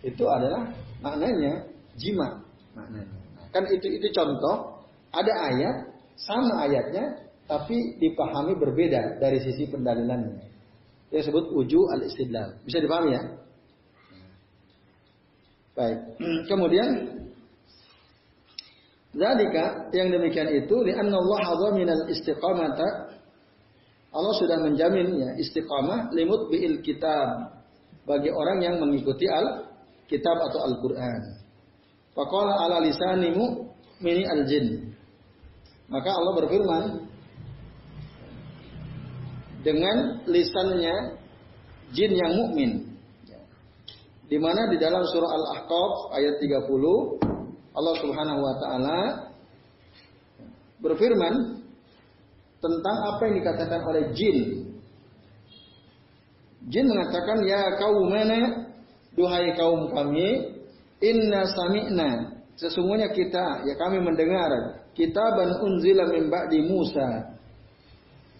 itu 0.04 0.24
adalah 0.28 0.68
maknanya 1.00 1.64
jima 1.96 2.44
maknanya. 2.76 3.16
Kan 3.56 3.64
itu 3.72 3.88
itu 3.88 4.12
contoh 4.12 4.84
ada 5.08 5.32
ayat 5.48 5.96
sama 6.20 6.68
ayatnya 6.68 7.24
tapi 7.48 7.96
dipahami 7.96 8.52
berbeda 8.52 9.16
dari 9.16 9.40
sisi 9.40 9.64
pendalilannya. 9.64 10.44
Yang 11.08 11.32
disebut 11.32 11.44
uju 11.56 11.80
al 11.88 12.04
istidlal. 12.04 12.48
Bisa 12.68 12.84
dipahami 12.84 13.16
ya? 13.16 13.22
Baik. 15.72 15.98
Kemudian 16.52 16.88
Zalika 19.12 19.92
yang 19.92 20.08
demikian 20.08 20.48
itu 20.52 20.72
li'anna 20.84 21.16
Allah 21.16 21.40
hadha 21.44 21.68
minal 21.76 22.04
istiqamata 22.08 23.12
Allah 24.12 24.32
sudah 24.36 24.60
menjamin 24.60 25.08
ya 25.16 25.30
istiqamah 25.40 26.12
limut 26.12 26.52
bi'il 26.52 26.84
kitab 26.84 27.56
bagi 28.04 28.28
orang 28.28 28.60
yang 28.60 28.76
mengikuti 28.76 29.24
al 29.24 29.72
kitab 30.04 30.36
atau 30.36 30.68
Al-Qur'an. 30.68 31.40
Faqala 32.12 32.68
ala 32.68 32.84
lisanimu 32.84 33.72
mini 34.04 34.28
al-jin. 34.28 34.92
Maka 35.88 36.12
Allah 36.12 36.32
berfirman 36.44 36.84
dengan 39.64 40.20
lisannya 40.28 41.16
jin 41.96 42.12
yang 42.12 42.32
mukmin. 42.36 42.92
Di 44.28 44.36
mana 44.36 44.68
di 44.68 44.76
dalam 44.76 45.04
surah 45.08 45.30
Al-Ahqaf 45.32 45.92
ayat 46.16 46.36
30 46.40 47.32
Allah 47.72 47.94
Subhanahu 48.00 48.40
wa 48.44 48.54
taala 48.60 49.00
berfirman 50.80 51.61
tentang 52.62 52.96
apa 53.10 53.20
yang 53.26 53.34
dikatakan 53.42 53.80
oleh 53.82 54.04
jin. 54.14 54.38
Jin 56.70 56.86
mengatakan, 56.86 57.42
Ya 57.42 57.74
kaum 57.74 58.06
mana, 58.06 58.70
duhai 59.18 59.50
kaum 59.58 59.90
kami, 59.90 60.62
inna 61.02 61.50
sami'na. 61.50 62.38
Sesungguhnya 62.54 63.10
kita, 63.10 63.66
ya 63.66 63.74
kami 63.74 63.98
mendengar, 63.98 64.78
kitaban 64.94 65.58
unzila 65.58 66.06
min 66.06 66.30
ba'di 66.30 66.62
Musa. 66.62 67.34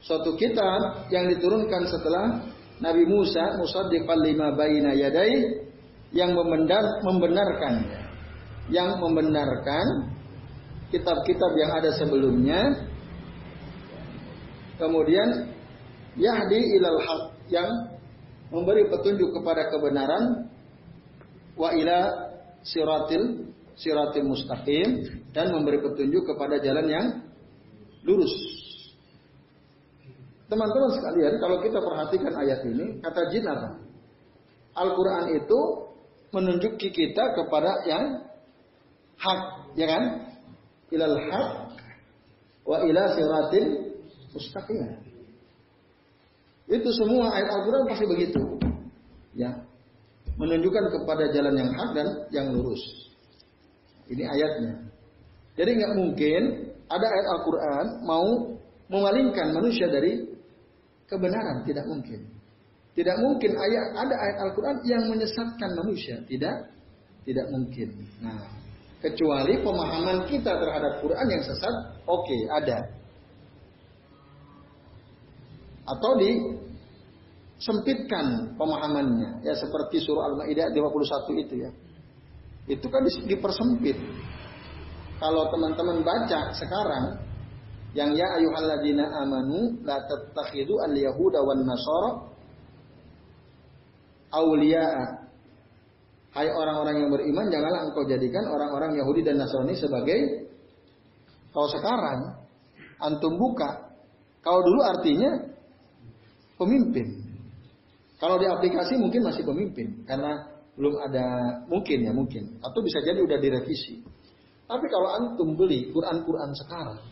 Suatu 0.06 0.38
kitab 0.38 1.10
yang 1.10 1.26
diturunkan 1.26 1.82
setelah 1.90 2.46
Nabi 2.78 3.02
Musa, 3.10 3.58
musaddiqan 3.58 4.18
lima 4.22 4.54
bayina 4.54 4.94
yadai, 4.94 5.66
yang 6.14 6.30
membenarkan, 7.02 7.74
yang 8.70 9.02
membenarkan 9.02 10.14
kitab-kitab 10.94 11.50
yang 11.56 11.70
ada 11.72 11.90
sebelumnya 11.96 12.91
Kemudian 14.82 15.54
yahdi 16.18 16.58
ilal 16.74 16.98
haq 16.98 17.22
yang 17.54 17.70
memberi 18.50 18.90
petunjuk 18.90 19.30
kepada 19.30 19.70
kebenaran 19.70 20.50
wa 21.54 21.70
ila 21.70 21.98
siratil 22.66 23.54
siratil 23.78 24.26
mustaqim 24.26 25.22
dan 25.30 25.54
memberi 25.54 25.78
petunjuk 25.78 26.26
kepada 26.26 26.58
jalan 26.58 26.86
yang 26.90 27.06
lurus. 28.02 28.34
Teman-teman 30.50 30.90
sekalian, 30.98 31.40
kalau 31.40 31.64
kita 31.64 31.78
perhatikan 31.80 32.32
ayat 32.36 32.60
ini, 32.68 33.00
kata 33.00 33.22
jin 33.32 33.46
apa? 33.48 33.80
Al-Quran 34.76 35.38
itu 35.38 35.60
menunjuki 36.34 36.92
kita 36.92 37.38
kepada 37.38 37.86
yang 37.88 38.20
hak, 39.16 39.40
ya 39.78 39.86
kan? 39.88 40.02
Ilal 40.92 41.16
hak 41.30 41.48
wa 42.68 42.84
ila 42.84 43.02
siratil 43.16 43.91
mustaqim. 44.32 45.12
Itu 46.72 46.88
semua 46.96 47.36
ayat 47.36 47.48
Al-Quran 47.52 47.84
pasti 47.88 48.04
begitu. 48.08 48.42
Ya. 49.36 49.50
Menunjukkan 50.40 50.84
kepada 50.88 51.28
jalan 51.36 51.54
yang 51.60 51.70
hak 51.76 51.90
dan 51.92 52.06
yang 52.32 52.46
lurus. 52.56 52.80
Ini 54.08 54.24
ayatnya. 54.24 54.72
Jadi 55.52 55.70
nggak 55.76 55.94
mungkin 56.00 56.42
ada 56.88 57.06
ayat 57.06 57.26
Al-Quran 57.36 57.86
mau 58.08 58.26
memalingkan 58.88 59.52
manusia 59.52 59.92
dari 59.92 60.24
kebenaran. 61.04 61.68
Tidak 61.68 61.84
mungkin. 61.84 62.20
Tidak 62.92 63.16
mungkin 63.20 63.52
ayat 63.56 63.86
ada 63.96 64.14
ayat 64.16 64.36
Al-Quran 64.48 64.76
yang 64.84 65.02
menyesatkan 65.08 65.70
manusia. 65.76 66.20
Tidak, 66.24 66.54
tidak 67.24 67.46
mungkin. 67.52 67.88
Nah, 68.20 68.48
kecuali 69.00 69.60
pemahaman 69.60 70.28
kita 70.28 70.52
terhadap 70.56 71.00
Quran 71.00 71.26
yang 71.28 71.42
sesat, 71.44 71.74
oke 72.04 72.24
okay, 72.24 72.40
ada 72.52 73.01
atau 75.82 76.14
disempitkan 76.18 78.54
pemahamannya 78.54 79.42
ya 79.42 79.54
seperti 79.58 79.98
surah 80.02 80.26
Al-Maidah 80.34 80.70
51 80.70 81.42
itu 81.46 81.54
ya. 81.66 81.70
Itu 82.70 82.86
kan 82.86 83.02
dipersempit. 83.06 83.98
Kalau 85.18 85.50
teman-teman 85.50 86.02
baca 86.02 86.54
sekarang 86.54 87.18
yang 87.94 88.14
ya 88.14 88.26
ayyuhalladzina 88.38 89.04
amanu 89.22 89.78
la 89.82 89.98
tattakhidu 90.06 90.78
al-yahuda 90.86 91.42
wan 91.42 91.66
nasara 91.66 92.10
awliya'a. 94.32 95.04
Hai 96.32 96.48
orang-orang 96.48 97.04
yang 97.04 97.10
beriman, 97.12 97.52
janganlah 97.52 97.92
engkau 97.92 98.08
jadikan 98.08 98.48
orang-orang 98.48 98.96
Yahudi 98.96 99.20
dan 99.20 99.36
Nasrani 99.36 99.76
sebagai 99.76 100.48
kalau 101.52 101.68
sekarang 101.68 102.40
antum 102.96 103.36
buka, 103.36 103.92
kalau 104.40 104.64
dulu 104.64 104.80
artinya 104.80 105.51
pemimpin. 106.62 107.06
Kalau 108.22 108.38
di 108.38 108.46
aplikasi 108.46 108.94
mungkin 109.02 109.26
masih 109.26 109.42
pemimpin 109.42 110.06
karena 110.06 110.46
belum 110.78 110.94
ada 111.04 111.26
mungkin 111.66 111.98
ya 112.06 112.12
mungkin 112.14 112.62
atau 112.62 112.80
bisa 112.80 113.02
jadi 113.02 113.18
udah 113.18 113.38
direvisi. 113.42 113.98
Tapi 114.70 114.86
kalau 114.88 115.08
antum 115.18 115.58
beli 115.58 115.90
Quran-Quran 115.90 116.50
sekarang 116.54 117.02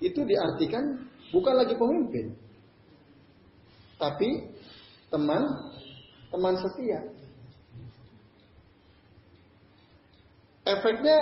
itu 0.00 0.24
diartikan 0.24 1.04
bukan 1.30 1.54
lagi 1.54 1.76
pemimpin. 1.76 2.32
Tapi 4.00 4.28
teman 5.12 5.42
teman 6.32 6.54
setia. 6.58 7.00
Efeknya 10.64 11.18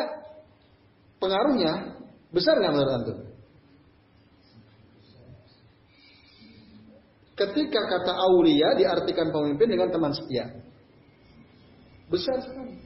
pengaruhnya 1.19 1.99
besar 2.31 2.63
nggak 2.63 2.73
menurut 2.73 2.95
antum? 2.95 3.19
Ketika 7.47 7.81
kata 7.91 8.13
aulia 8.15 8.79
diartikan 8.79 9.35
pemimpin 9.35 9.67
dengan 9.67 9.89
teman 9.91 10.13
setia. 10.15 10.47
Besar 12.07 12.39
sekali. 12.45 12.77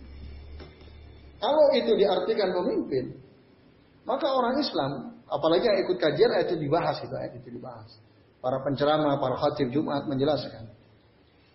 Kalau 1.37 1.67
itu 1.77 1.93
diartikan 1.99 2.55
pemimpin, 2.57 3.13
maka 4.09 4.31
orang 4.31 4.57
Islam, 4.63 5.21
apalagi 5.29 5.67
yang 5.69 5.79
ikut 5.85 5.99
kajian 6.01 6.33
itu 6.47 6.55
dibahas 6.57 6.97
itu 7.03 7.13
itu 7.13 7.49
dibahas. 7.61 7.91
Para 8.41 8.63
penceramah, 8.63 9.19
para 9.19 9.37
khatib 9.37 9.75
Jumat 9.75 10.07
menjelaskan. 10.07 10.71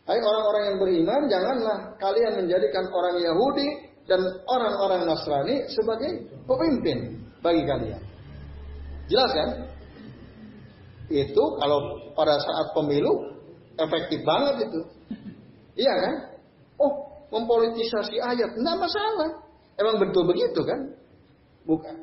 Hai 0.05 0.20
orang-orang 0.20 0.63
yang 0.74 0.77
beriman, 0.81 1.22
janganlah 1.31 1.77
kalian 1.96 2.43
menjadikan 2.43 2.89
orang 2.91 3.15
Yahudi 3.22 3.67
dan 4.10 4.20
orang-orang 4.50 5.08
Nasrani 5.08 5.72
sebagai 5.72 6.27
pemimpin 6.43 7.22
bagi 7.39 7.63
kalian. 7.63 8.01
Jelas 9.08 9.31
kan? 9.31 9.50
Itu 11.11 11.43
kalau 11.59 11.99
pada 12.15 12.39
saat 12.39 12.71
pemilu 12.71 13.35
efektif 13.75 14.23
banget 14.23 14.71
itu. 14.71 14.79
Iya 15.75 15.93
kan? 15.93 16.15
Oh, 16.79 16.91
mempolitisasi 17.31 18.15
ayat, 18.19 18.55
enggak 18.55 18.77
masalah. 18.79 19.29
Emang 19.75 19.99
betul 19.99 20.23
begitu 20.27 20.59
kan? 20.63 20.79
Bukan. 21.67 21.95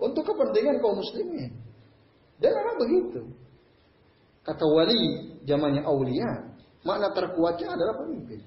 Untuk 0.00 0.26
kepentingan 0.26 0.80
kaum 0.80 0.98
muslimin. 0.98 1.52
Dan 2.40 2.50
memang 2.52 2.76
begitu. 2.80 3.20
Kata 4.44 4.64
wali 4.68 5.32
zamannya 5.48 5.84
aulia, 5.88 6.52
makna 6.84 7.08
terkuatnya 7.16 7.72
adalah 7.72 7.94
pemimpin. 8.04 8.44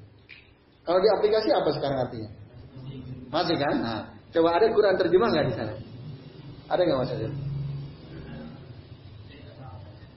Kalau 0.86 1.00
di 1.01 1.09
aplikasi 1.09 1.50
apa 1.51 1.69
sekarang 1.74 2.00
artinya? 2.05 2.29
Masih 3.27 3.57
kan? 3.59 3.75
Nah, 3.81 4.01
coba 4.31 4.50
ada 4.55 4.71
Quran 4.71 4.95
terjemah 4.95 5.29
nggak 5.33 5.47
di 5.51 5.55
sana? 5.57 5.74
Ada 6.69 6.81
nggak 6.83 7.00
Mas 7.00 7.12
Azir? 7.12 7.31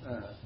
Nah. 0.04 0.40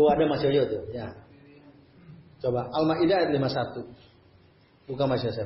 Tuh 0.00 0.08
ada 0.08 0.24
Mas 0.24 0.40
Yoyo 0.40 0.64
tuh, 0.64 0.80
ya. 0.96 1.12
Coba 2.40 2.72
Al-Maidah 2.72 3.20
ayat 3.20 3.36
51. 3.36 3.84
Bukan 4.88 5.06
Mas 5.12 5.20
Yosef. 5.20 5.44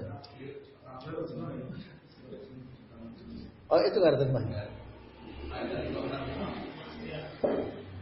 Oh 3.66 3.82
itu 3.82 3.96
nggak 3.98 4.14
ada 4.14 4.18
terjemahnya. 4.22 4.62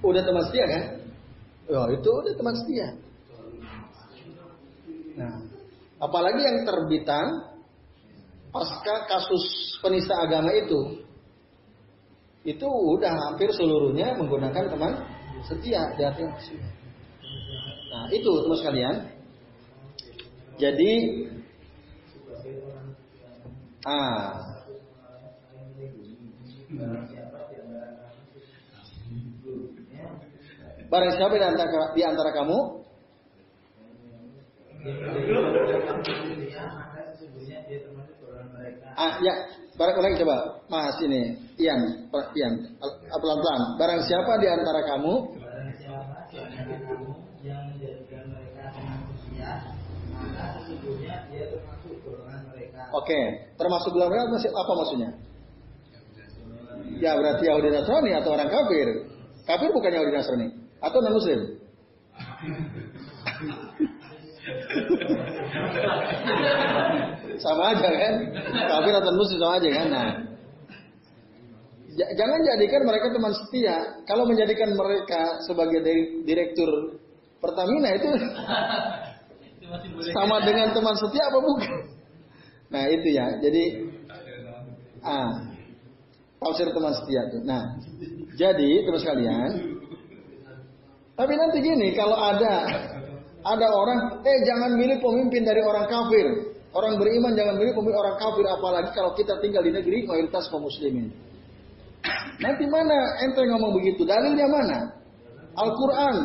Udah 0.05 0.23
teman 0.29 0.45
setia 0.53 0.65
kan? 0.69 0.85
Oh 1.73 1.89
itu 1.89 2.11
udah 2.13 2.35
teman 2.37 2.55
setia. 2.61 2.89
Nah, 5.17 5.41
apalagi 6.05 6.41
yang 6.45 6.69
terbitan 6.69 7.49
pasca 8.53 9.09
kasus 9.09 9.73
penista 9.81 10.21
agama 10.21 10.53
itu, 10.53 11.01
itu 12.45 12.69
udah 12.69 13.33
hampir 13.33 13.49
seluruhnya 13.57 14.21
menggunakan 14.21 14.69
teman 14.69 15.12
setia 15.47 15.95
di 15.95 16.03
hati 16.03 16.23
Nah 17.93 18.09
itu 18.09 18.31
teman 18.31 18.59
sekalian. 18.59 18.97
Jadi, 20.57 20.93
ah, 23.85 24.53
Barang 30.93 31.17
siapa 31.17 31.41
di 31.41 31.45
antara, 31.45 31.89
di 31.97 32.03
antara 32.05 32.31
kamu? 32.37 32.59
Ah, 38.93 39.13
ya, 39.25 39.35
barang 39.73 40.05
lagi 40.05 40.21
coba, 40.21 40.37
Mas 40.69 41.01
ini, 41.01 41.33
Ian, 41.57 41.81
Ian, 42.13 42.55
pelan-pelan. 43.09 43.61
Barang 43.81 44.05
siapa 44.05 44.37
di 44.41 44.47
antara 44.49 44.81
kamu? 44.85 45.13
Oke, 52.93 53.21
termasuk 53.57 53.97
golongan 53.97 54.29
mereka 54.29 54.53
apa 54.53 54.73
maksudnya? 54.77 55.11
Ya 57.01 57.17
berarti 57.17 57.49
Yahudi 57.49 57.73
Nasrani 57.73 58.13
atau 58.15 58.37
orang 58.37 58.53
kafir. 58.53 59.09
Kafir 59.49 59.73
bukan 59.73 59.91
Yahudi 59.91 60.13
Nasrani. 60.13 60.49
Atau 60.79 61.01
non 61.01 61.17
Muslim. 61.17 61.41
sama 67.39 67.77
aja 67.77 67.89
kan? 67.89 68.15
Kafir 68.53 68.95
atau 68.99 69.13
Muslim 69.17 69.39
sama 69.41 69.55
aja 69.63 69.69
kan? 69.71 69.87
Nah, 69.89 70.09
jangan 71.97 72.41
jadikan 72.45 72.83
mereka 72.85 73.07
teman 73.13 73.33
setia. 73.33 73.77
Kalau 74.05 74.25
menjadikan 74.27 74.71
mereka 74.77 75.23
sebagai 75.47 75.81
direktur 76.27 77.01
Pertamina 77.43 77.91
itu 77.99 78.11
sama 80.13 80.45
dengan 80.45 80.75
teman 80.77 80.95
setia 80.99 81.25
apa 81.31 81.39
bukan? 81.41 81.75
Nah 82.73 82.85
itu 82.89 83.09
ya. 83.13 83.27
Jadi 83.41 83.65
ah 85.03 85.53
Tafsir 86.43 86.75
teman 86.75 86.91
setia 86.99 87.23
itu. 87.31 87.39
Nah, 87.47 87.63
jadi 88.35 88.71
terus 88.83 89.07
kalian. 89.07 89.79
Tapi 91.15 91.33
nanti 91.39 91.63
gini, 91.63 91.95
kalau 91.95 92.19
ada 92.19 92.67
ada 93.47 93.67
orang, 93.71 94.27
eh 94.27 94.39
jangan 94.43 94.75
milih 94.75 94.99
pemimpin 94.99 95.47
dari 95.47 95.63
orang 95.63 95.87
kafir. 95.87 96.52
Orang 96.73 96.97
beriman 96.97 97.37
jangan 97.37 97.61
pemimpin 97.61 97.93
orang 97.93 98.17
kafir, 98.17 98.49
apalagi 98.49 98.91
kalau 98.97 99.13
kita 99.13 99.37
tinggal 99.45 99.61
di 99.61 99.77
negeri 99.77 100.09
mayoritas 100.09 100.49
kaum 100.49 100.65
muslimin. 100.65 101.13
Nanti 102.45 102.65
mana 102.65 102.97
ente 103.29 103.45
ngomong 103.45 103.77
begitu? 103.77 104.09
Dalilnya 104.09 104.49
mana? 104.49 104.79
Al-Quran 105.53 106.17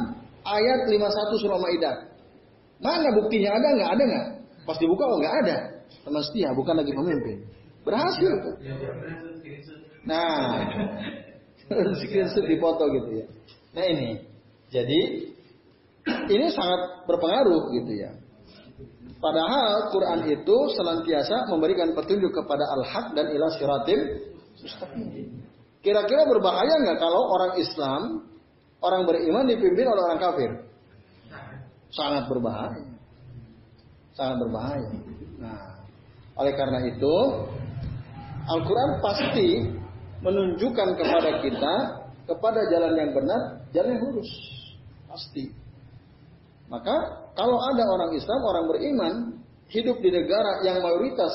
ayat 0.47 0.79
51 0.88 1.41
surah 1.43 1.60
Maidah. 1.60 1.97
Mana 2.79 3.12
buktinya 3.12 3.60
ada 3.60 3.67
nggak? 3.75 3.89
Ada 3.91 4.03
nggak? 4.07 4.27
Pas 4.63 4.77
dibuka 4.79 5.03
oh 5.03 5.19
nggak 5.19 5.36
ada. 5.43 5.57
Teman 6.07 6.23
setia 6.23 6.55
bukan 6.55 6.75
lagi 6.79 6.91
pemimpin. 6.95 7.38
Berhasil 7.83 8.31
tuh. 8.43 8.55
Nah, 10.07 10.63
screenshot 11.99 12.47
dipoto 12.47 12.88
gitu 12.95 13.10
ya. 13.23 13.25
Nah 13.75 13.83
ini, 13.83 14.10
jadi 14.71 14.99
ini 16.36 16.45
sangat 16.55 17.07
berpengaruh 17.07 17.75
gitu 17.75 17.91
ya. 17.99 18.12
Padahal 19.17 19.89
Quran 19.89 20.30
itu 20.30 20.58
senantiasa 20.77 21.49
memberikan 21.49 21.93
petunjuk 21.97 22.30
kepada 22.38 22.63
al-haq 22.77 23.17
dan 23.17 23.34
ilah 23.34 23.49
siratim 23.58 23.99
Kira-kira 25.82 26.25
berbahaya 26.27 26.73
nggak 26.84 26.99
kalau 26.99 27.32
orang 27.32 27.53
Islam, 27.62 28.01
orang 28.82 29.08
beriman 29.08 29.45
dipimpin 29.47 29.88
oleh 29.88 30.01
orang 30.03 30.19
kafir? 30.19 30.51
Sangat 31.93 32.27
berbahaya. 32.27 32.84
Sangat 34.17 34.36
berbahaya. 34.41 34.89
Nah, 35.39 35.80
oleh 36.36 36.53
karena 36.58 36.80
itu, 36.91 37.15
Al-Quran 38.49 38.91
pasti 38.99 39.49
menunjukkan 40.19 40.89
kepada 40.97 41.32
kita 41.45 41.75
kepada 42.27 42.60
jalan 42.67 42.93
yang 42.99 43.12
benar, 43.15 43.41
jalan 43.71 43.95
yang 43.95 44.01
lurus. 44.12 44.32
Pasti. 45.08 45.56
Maka 46.67 47.26
kalau 47.38 47.62
ada 47.62 47.86
orang 47.86 48.12
Islam, 48.17 48.41
orang 48.41 48.65
beriman, 48.65 49.13
hidup 49.69 50.02
di 50.02 50.10
negara 50.10 50.65
yang 50.65 50.82
mayoritas 50.82 51.30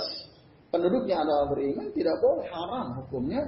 penduduknya 0.74 1.22
adalah 1.22 1.46
beriman, 1.46 1.94
tidak 1.94 2.18
boleh 2.18 2.46
haram 2.50 2.86
hukumnya 2.98 3.46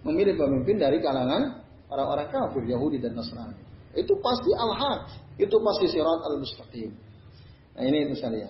memilih 0.00 0.40
pemimpin 0.40 0.80
dari 0.80 0.96
kalangan 1.04 1.60
orang-orang 1.92 2.32
kafir 2.32 2.64
Yahudi 2.64 3.04
dan 3.04 3.12
Nasrani. 3.12 3.60
Itu 3.92 4.16
pasti 4.24 4.48
al-haq, 4.56 5.12
itu 5.36 5.56
pasti 5.60 5.86
sirat 5.92 6.24
al-mustaqim. 6.24 6.88
Nah 7.76 7.82
ini 7.84 8.08
itu 8.08 8.16
saya. 8.16 8.48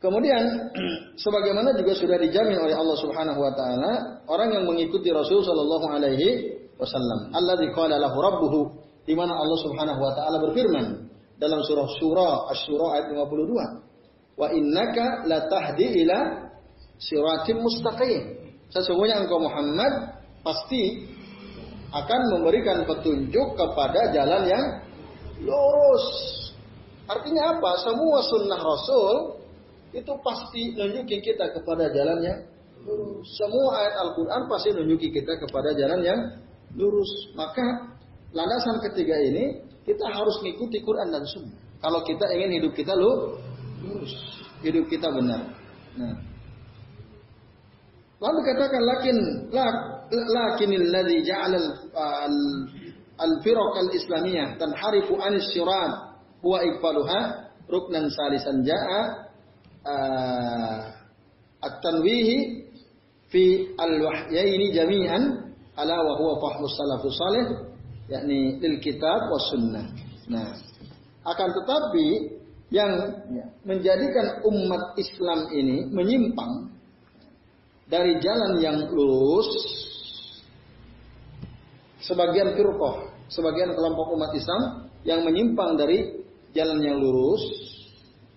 Kemudian 0.00 0.72
sebagaimana 1.22 1.76
juga 1.76 1.92
sudah 1.92 2.16
dijamin 2.16 2.56
oleh 2.56 2.72
Allah 2.72 2.96
Subhanahu 3.04 3.36
wa 3.36 3.52
taala 3.52 3.92
orang 4.32 4.48
yang 4.56 4.64
mengikuti 4.64 5.12
Rasul 5.12 5.44
sallallahu 5.44 5.86
alaihi 5.92 6.56
wasallam. 6.80 7.36
Alladzi 7.36 7.68
qala 7.76 8.00
lahu 8.00 8.16
rabbuhu 8.16 8.60
di 9.04 9.12
mana 9.12 9.36
Allah 9.36 9.58
Subhanahu 9.60 10.00
wa 10.00 10.12
taala 10.16 10.40
berfirman 10.40 11.11
dalam 11.42 11.58
surah 11.66 11.88
Surah 11.98 12.34
Asy-Syura 12.54 12.86
ayat 12.94 13.06
52. 13.18 14.38
Wa 14.38 14.46
innaka 14.54 15.26
latahdi 15.26 16.06
ila 16.06 16.18
siratim 17.02 17.58
mustaqim. 17.58 18.22
Sesungguhnya 18.70 19.18
engkau 19.26 19.42
Muhammad 19.42 20.22
pasti 20.46 21.10
akan 21.92 22.20
memberikan 22.38 22.86
petunjuk 22.86 23.58
kepada 23.58 24.14
jalan 24.14 24.42
yang 24.46 24.64
lurus. 25.42 26.06
Artinya 27.10 27.58
apa? 27.58 27.70
Semua 27.82 28.22
sunnah 28.22 28.60
Rasul 28.62 29.16
itu 29.92 30.12
pasti 30.24 30.72
nunjukin 30.78 31.20
kita 31.20 31.52
kepada 31.52 31.90
jalan 31.92 32.22
yang 32.22 32.38
lurus. 32.86 33.26
Semua 33.34 33.82
ayat 33.82 33.94
Al-Quran 33.98 34.42
pasti 34.46 34.68
nunjukin 34.72 35.10
kita 35.10 35.36
kepada 35.42 35.74
jalan 35.74 36.00
yang 36.00 36.20
lurus. 36.78 37.10
Maka 37.36 37.92
landasan 38.32 38.80
ketiga 38.88 39.18
ini 39.20 39.71
kita 39.82 40.04
harus 40.06 40.38
mengikuti 40.42 40.78
Quran 40.82 41.10
dan 41.10 41.24
Sunnah. 41.26 41.58
Kalau 41.82 42.06
kita 42.06 42.30
ingin 42.30 42.62
hidup 42.62 42.72
kita 42.78 42.94
lurus, 42.94 44.14
hidup 44.62 44.86
kita 44.86 45.10
benar. 45.10 45.50
Nah. 45.98 46.16
Lalu 48.22 48.38
katakan 48.46 48.82
lakin 48.86 49.16
lak, 49.50 49.76
lakinil 50.14 50.86
ladzi 50.94 51.18
ja'ala 51.26 51.58
al 51.98 52.36
al-firaq 53.18 53.74
al-islamiyah 53.82 54.62
tanharifu 54.62 55.18
anis 55.18 55.50
syurat 55.50 56.22
huwa 56.38 56.62
iqbaluha 56.62 57.50
ruknan 57.66 58.06
salisan 58.14 58.62
ja'a 58.62 59.00
uh, 59.82 60.80
at-tanwihi 61.66 62.66
fi 63.26 63.74
al-wahyaini 63.74 64.70
jami'an 64.70 65.22
ala 65.74 65.96
wa 65.98 66.14
huwa 66.14 66.34
fahmus 66.42 66.74
salafus 66.78 67.16
salih 67.18 67.71
yakni 68.12 68.60
lil 68.60 68.76
kitab 68.84 69.32
was 69.32 69.48
sunnah. 69.48 69.88
Nah, 70.28 70.52
akan 71.24 71.48
tetapi 71.56 72.06
yang 72.68 72.92
menjadikan 73.64 74.44
umat 74.44 74.96
Islam 75.00 75.48
ini 75.52 75.88
menyimpang 75.88 76.72
dari 77.88 78.16
jalan 78.20 78.60
yang 78.60 78.88
lurus 78.88 79.48
sebagian 82.04 82.56
firqah, 82.56 83.12
sebagian 83.28 83.72
kelompok 83.76 84.16
umat 84.16 84.32
Islam 84.36 84.88
yang 85.04 85.24
menyimpang 85.24 85.76
dari 85.76 86.24
jalan 86.56 86.80
yang 86.80 86.96
lurus 87.00 87.42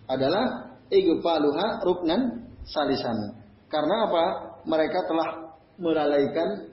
adalah 0.07 0.75
igfaluha 0.91 1.83
ruknan 1.83 2.51
salisan. 2.67 3.35
Karena 3.67 4.07
apa? 4.07 4.25
Mereka 4.65 4.99
telah 5.05 5.29
melalaikan 5.77 6.71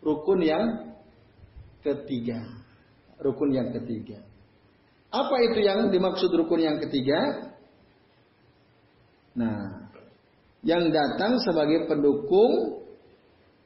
rukun 0.00 0.40
yang 0.44 0.93
ketiga. 1.84 2.40
Rukun 3.20 3.52
yang 3.52 3.70
ketiga. 3.70 4.24
Apa 5.14 5.36
itu 5.46 5.62
yang 5.62 5.92
dimaksud 5.92 6.32
rukun 6.34 6.58
yang 6.58 6.82
ketiga? 6.82 7.52
Nah, 9.38 9.86
yang 10.66 10.90
datang 10.90 11.38
sebagai 11.44 11.86
pendukung 11.86 12.82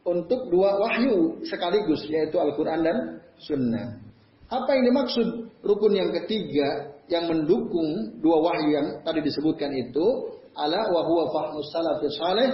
untuk 0.05 0.51
dua 0.53 0.77
wahyu 0.77 1.41
sekaligus 1.47 2.05
yaitu 2.11 2.37
Al-Quran 2.37 2.81
dan 2.85 2.99
Sunnah. 3.41 4.03
Apa 4.49 4.77
yang 4.77 4.85
dimaksud 4.93 5.29
rukun 5.63 5.93
yang 5.95 6.11
ketiga 6.13 6.99
yang 7.09 7.29
mendukung 7.29 8.21
dua 8.21 8.45
wahyu 8.45 8.69
yang 8.73 8.87
tadi 9.05 9.25
disebutkan 9.25 9.73
itu 9.73 10.05
ala 10.57 10.89
wa 10.93 11.03
huwa 11.05 11.25
fahmus 11.33 11.69
salafus 11.73 12.17
salih 12.21 12.51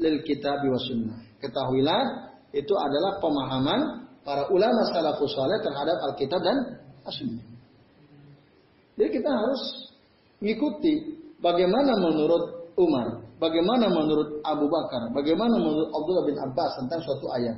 lil 0.00 0.20
kitab 0.24 0.60
wa 0.64 0.80
sunnah. 0.88 1.18
Ketahuilah 1.38 2.02
itu 2.52 2.74
adalah 2.74 3.20
pemahaman 3.20 4.07
para 4.28 4.44
ulama 4.52 4.84
salafus 4.92 5.32
saleh 5.32 5.56
terhadap 5.64 5.96
Alkitab 6.12 6.40
dan 6.44 6.56
As-Sunnah. 7.08 7.48
Jadi 9.00 9.08
kita 9.08 9.30
harus 9.32 9.62
mengikuti 10.44 11.16
bagaimana 11.40 11.96
menurut 11.96 12.76
Umar, 12.76 13.24
bagaimana 13.40 13.88
menurut 13.88 14.44
Abu 14.44 14.68
Bakar, 14.68 15.08
bagaimana 15.16 15.56
menurut 15.56 15.88
Abdullah 15.96 16.28
bin 16.28 16.36
Abbas 16.36 16.76
tentang 16.76 17.00
suatu 17.00 17.24
ayat. 17.40 17.56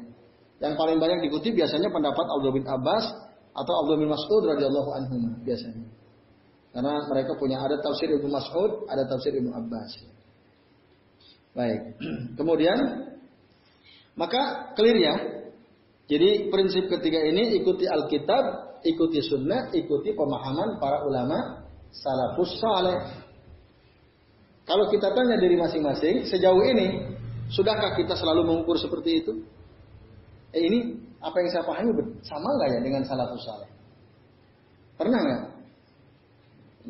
Yang 0.63 0.79
paling 0.79 1.03
banyak 1.03 1.27
diikuti 1.27 1.51
biasanya 1.51 1.91
pendapat 1.91 2.23
Abdullah 2.23 2.55
bin 2.55 2.67
Abbas 2.71 3.05
atau 3.51 3.73
Abdullah 3.83 4.01
bin 4.07 4.11
Mas'ud 4.15 4.43
radhiyallahu 4.47 4.91
anhu 4.95 5.17
biasanya. 5.43 5.91
Karena 6.71 7.03
mereka 7.11 7.35
punya 7.35 7.59
ada 7.67 7.83
tafsir 7.83 8.15
Ibnu 8.15 8.31
Mas'ud, 8.31 8.87
ada 8.87 9.03
tafsir 9.11 9.35
Ibnu 9.35 9.51
Abbas. 9.51 9.91
Baik. 11.51 11.99
Kemudian 12.39 13.11
maka 14.15 14.71
clear 14.79 14.95
ya. 15.03 15.40
Jadi 16.11 16.51
prinsip 16.51 16.91
ketiga 16.91 17.23
ini 17.23 17.63
ikuti 17.63 17.87
Alkitab, 17.87 18.83
ikuti 18.83 19.23
Sunnah, 19.23 19.71
ikuti 19.71 20.11
pemahaman 20.11 20.83
para 20.83 21.07
ulama 21.07 21.63
salafus 21.95 22.59
saleh. 22.59 22.99
Kalau 24.67 24.91
kita 24.91 25.15
tanya 25.15 25.39
diri 25.39 25.55
masing-masing, 25.55 26.27
sejauh 26.27 26.67
ini 26.67 27.15
sudahkah 27.55 27.95
kita 27.95 28.19
selalu 28.19 28.43
mengukur 28.43 28.75
seperti 28.75 29.23
itu? 29.23 29.39
Eh 30.51 30.67
ini 30.67 30.99
apa 31.23 31.47
yang 31.47 31.49
saya 31.55 31.63
pahami 31.63 31.95
sama 32.27 32.49
nggak 32.59 32.69
ya 32.75 32.79
dengan 32.83 33.03
salafus 33.07 33.47
saleh? 33.47 33.71
Pernah 34.99 35.21
nggak? 35.23 35.43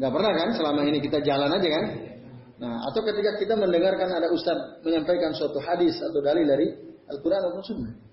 Nggak 0.01 0.13
pernah 0.17 0.33
kan? 0.33 0.49
Selama 0.57 0.81
ini 0.89 0.99
kita 1.05 1.21
jalan 1.21 1.61
aja 1.61 1.69
kan? 1.69 1.85
Nah, 2.61 2.89
atau 2.89 3.05
ketika 3.05 3.37
kita 3.37 3.53
mendengarkan 3.53 4.09
ada 4.17 4.33
ustadz 4.33 4.81
menyampaikan 4.81 5.37
suatu 5.37 5.61
hadis 5.61 6.01
atau 6.01 6.25
dalil 6.25 6.49
dari 6.49 6.73
Al-Quran 7.05 7.41
atau 7.53 7.61
Sunnah. 7.65 8.10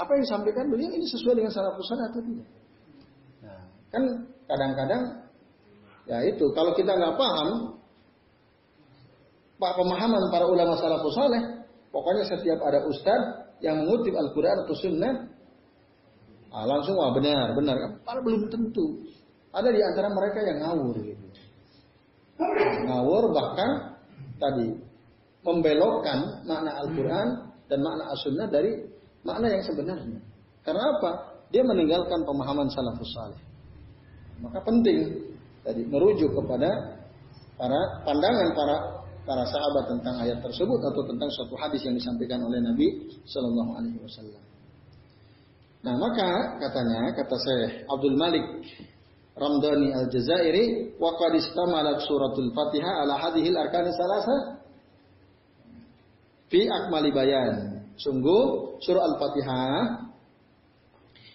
Apa 0.00 0.16
yang 0.16 0.22
disampaikan 0.24 0.64
beliau 0.72 0.88
ini 0.96 1.04
sesuai 1.04 1.36
dengan 1.36 1.52
salafus 1.52 1.84
saleh 1.92 2.08
atau 2.08 2.20
tidak? 2.24 2.48
Nah, 3.44 3.60
kan 3.92 4.02
kadang-kadang 4.48 5.02
ya 6.08 6.24
itu 6.24 6.44
kalau 6.56 6.72
kita 6.72 6.96
nggak 6.96 7.20
paham 7.20 7.76
pak 9.60 9.72
pemahaman 9.76 10.22
para 10.32 10.48
ulama 10.48 10.80
salafus 10.80 11.12
saleh, 11.12 11.68
pokoknya 11.92 12.24
setiap 12.32 12.64
ada 12.64 12.80
ustadz 12.88 13.60
yang 13.60 13.84
mengutip 13.84 14.16
Al-Quran 14.16 14.64
atau 14.64 14.72
Sunnah, 14.72 15.14
ah, 16.48 16.64
langsung 16.64 16.96
wah 16.96 17.12
benar 17.12 17.52
benar. 17.52 18.00
Padahal 18.00 18.24
belum 18.24 18.48
tentu. 18.48 19.04
Ada 19.52 19.68
di 19.68 19.82
antara 19.84 20.08
mereka 20.14 20.38
yang 20.46 20.58
ngawur 20.64 20.96
gitu. 20.96 21.26
Ngawur 22.88 23.36
bahkan 23.36 24.00
tadi 24.40 24.80
membelokkan 25.44 26.40
makna 26.48 26.72
Al-Quran 26.80 27.28
dan 27.68 27.78
makna 27.84 28.04
As-Sunnah 28.16 28.48
dari 28.48 28.72
makna 29.26 29.46
yang 29.52 29.64
sebenarnya. 29.64 30.20
Karena 30.64 30.82
apa? 30.96 31.10
Dia 31.50 31.66
meninggalkan 31.66 32.22
pemahaman 32.22 32.70
salafus 32.70 33.10
saleh. 33.10 33.40
Maka 34.40 34.62
penting 34.64 35.30
tadi 35.66 35.82
merujuk 35.84 36.32
kepada 36.32 36.96
para 37.60 37.80
pandangan 38.08 38.48
para 38.56 38.76
para 39.28 39.44
sahabat 39.44 39.84
tentang 39.92 40.16
ayat 40.24 40.40
tersebut 40.40 40.80
atau 40.80 41.02
tentang 41.04 41.28
suatu 41.28 41.54
hadis 41.60 41.84
yang 41.84 41.92
disampaikan 41.92 42.40
oleh 42.40 42.58
Nabi 42.64 43.12
Shallallahu 43.28 43.70
Alaihi 43.76 44.00
Wasallam. 44.00 44.42
Nah 45.80 45.94
maka 45.96 46.60
katanya 46.60 47.12
kata 47.16 47.36
saya 47.40 47.66
Abdul 47.88 48.16
Malik 48.16 48.44
Ramdhani 49.36 49.96
Al-Jazairi 49.96 50.96
wa 51.00 51.16
qad 51.16 51.32
istamalat 51.36 52.04
suratul 52.04 52.52
Fatihah 52.52 53.04
ala 53.04 53.16
hadhil 53.16 53.56
arkan 53.56 53.88
salasa 53.92 54.36
fi 56.52 56.68
akmali 56.68 57.08
bayan. 57.12 57.79
Sungguh 58.00 58.76
surah 58.80 59.04
Al-Fatihah 59.12 59.80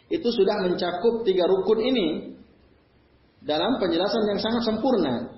itu 0.10 0.30
sudah 0.30 0.66
mencakup 0.66 1.26
tiga 1.26 1.46
rukun 1.46 1.80
ini 1.82 2.08
dalam 3.46 3.78
penjelasan 3.78 4.26
yang 4.34 4.40
sangat 4.42 4.66
sempurna. 4.66 5.30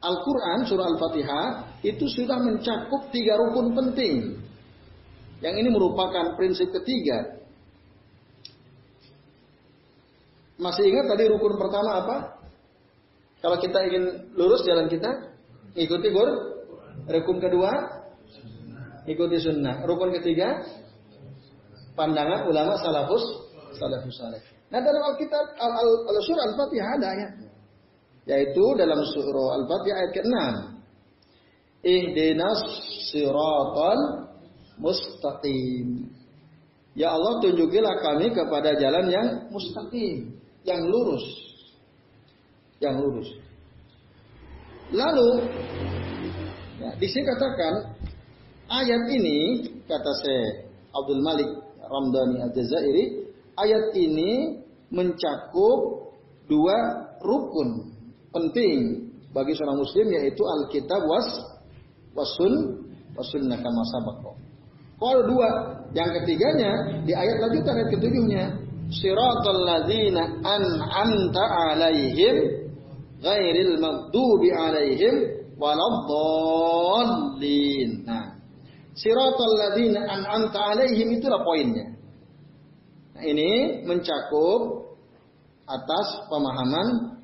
Al-Quran 0.00 0.68
surah 0.68 0.86
Al-Fatihah 0.92 1.46
itu 1.80 2.04
sudah 2.08 2.36
mencakup 2.40 3.08
tiga 3.08 3.40
rukun 3.40 3.72
penting. 3.72 4.36
Yang 5.40 5.54
ini 5.64 5.68
merupakan 5.72 6.36
prinsip 6.36 6.68
ketiga 6.68 7.40
Masih 10.60 10.92
ingat 10.92 11.08
tadi 11.08 11.24
rukun 11.32 11.56
pertama 11.56 12.04
apa? 12.04 12.16
Kalau 13.40 13.56
kita 13.56 13.80
ingin 13.88 14.36
lurus 14.36 14.60
jalan 14.68 14.92
kita, 14.92 15.08
ikuti 15.72 16.12
gur. 16.12 16.28
Rukun 17.08 17.40
kedua, 17.40 17.99
ikuti 19.08 19.36
sunnah. 19.40 19.84
Rukun 19.84 20.12
ketiga, 20.20 20.60
pandangan 21.96 22.48
ulama 22.48 22.76
salafus 22.80 23.24
salafus 23.76 24.16
saleh. 24.16 24.42
Nah 24.70 24.80
dalam 24.80 25.02
Alkitab 25.14 25.46
al, 25.58 25.72
al, 25.72 25.90
al 26.06 26.16
surah 26.22 26.44
Al-Fatihah 26.54 26.90
ada 26.98 27.06
ayatnya. 27.10 27.48
Yaitu 28.28 28.64
dalam 28.78 29.00
surah 29.02 29.48
Al-Fatihah 29.62 29.96
ayat 29.98 30.12
ke-6. 30.14 30.36
Ihdinas 31.80 32.60
siratal 33.10 34.00
mustaqim. 34.78 36.12
Ya 36.94 37.14
Allah 37.14 37.40
tunjukilah 37.40 37.94
kami 38.02 38.34
kepada 38.34 38.76
jalan 38.76 39.06
yang 39.08 39.28
mustaqim 39.48 40.40
yang 40.64 40.82
lurus. 40.84 41.24
Yang 42.80 42.96
lurus. 43.00 43.28
Lalu 44.90 45.30
ya, 46.82 46.90
di 46.98 47.06
sini 47.06 47.24
katakan 47.26 47.99
ayat 48.70 49.02
ini 49.10 49.38
kata 49.90 50.12
saya 50.22 50.70
Abdul 50.94 51.22
Malik 51.22 51.50
Ramdhani 51.90 52.38
Al-Jazairi, 52.46 53.26
ayat 53.58 53.92
ini 53.98 54.62
mencakup 54.94 56.10
dua 56.46 56.76
rukun 57.22 57.94
penting 58.30 59.10
bagi 59.30 59.54
seorang 59.54 59.78
muslim 59.78 60.06
yaitu 60.10 60.42
Alkitab 60.42 61.02
was 61.06 61.28
wasun 62.14 62.86
wasunnah 63.14 63.58
kama 63.58 63.82
sabaqo. 63.94 64.34
Kalau 65.00 65.24
dua, 65.24 65.48
yang 65.96 66.12
ketiganya 66.12 67.00
di 67.08 67.16
ayat 67.16 67.40
lanjutan 67.40 67.72
ayat 67.72 67.88
ketujuhnya 67.88 68.52
siratal 68.92 69.64
ladzina 69.64 70.28
an'amta 70.44 71.40
alaihim 71.72 72.68
ghairil 73.24 73.80
maghdubi 73.80 74.52
alaihim 74.52 75.40
waladdallin. 75.56 76.68
Nah, 78.04 78.19
siratal 78.94 79.54
ladzina 79.58 80.06
an'amta 80.06 80.58
alaihim 80.74 81.18
itulah 81.18 81.42
poinnya. 81.42 81.94
Nah, 83.14 83.22
ini 83.26 83.82
mencakup 83.84 84.90
atas 85.68 86.08
pemahaman 86.26 87.20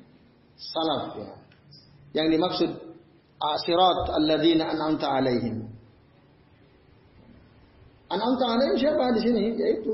salaf 0.55 1.17
ya. 1.19 1.31
Yang 2.15 2.27
dimaksud 2.39 2.71
asirat 3.37 4.01
alladzina 4.15 4.71
an'amta 4.73 5.07
alaihim. 5.09 5.67
An'amta 8.07 8.45
alaihim 8.55 8.75
siapa 8.79 9.11
di 9.17 9.21
sini? 9.21 9.43
Yaitu 9.57 9.93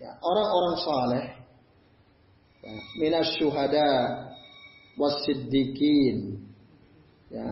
ya, 0.00 0.16
orang-orang 0.24 0.76
saleh 0.80 1.26
ya, 2.64 2.72
minas 2.98 3.28
syuhada 3.36 3.88
wasiddiqin 4.96 6.40
ya 7.30 7.46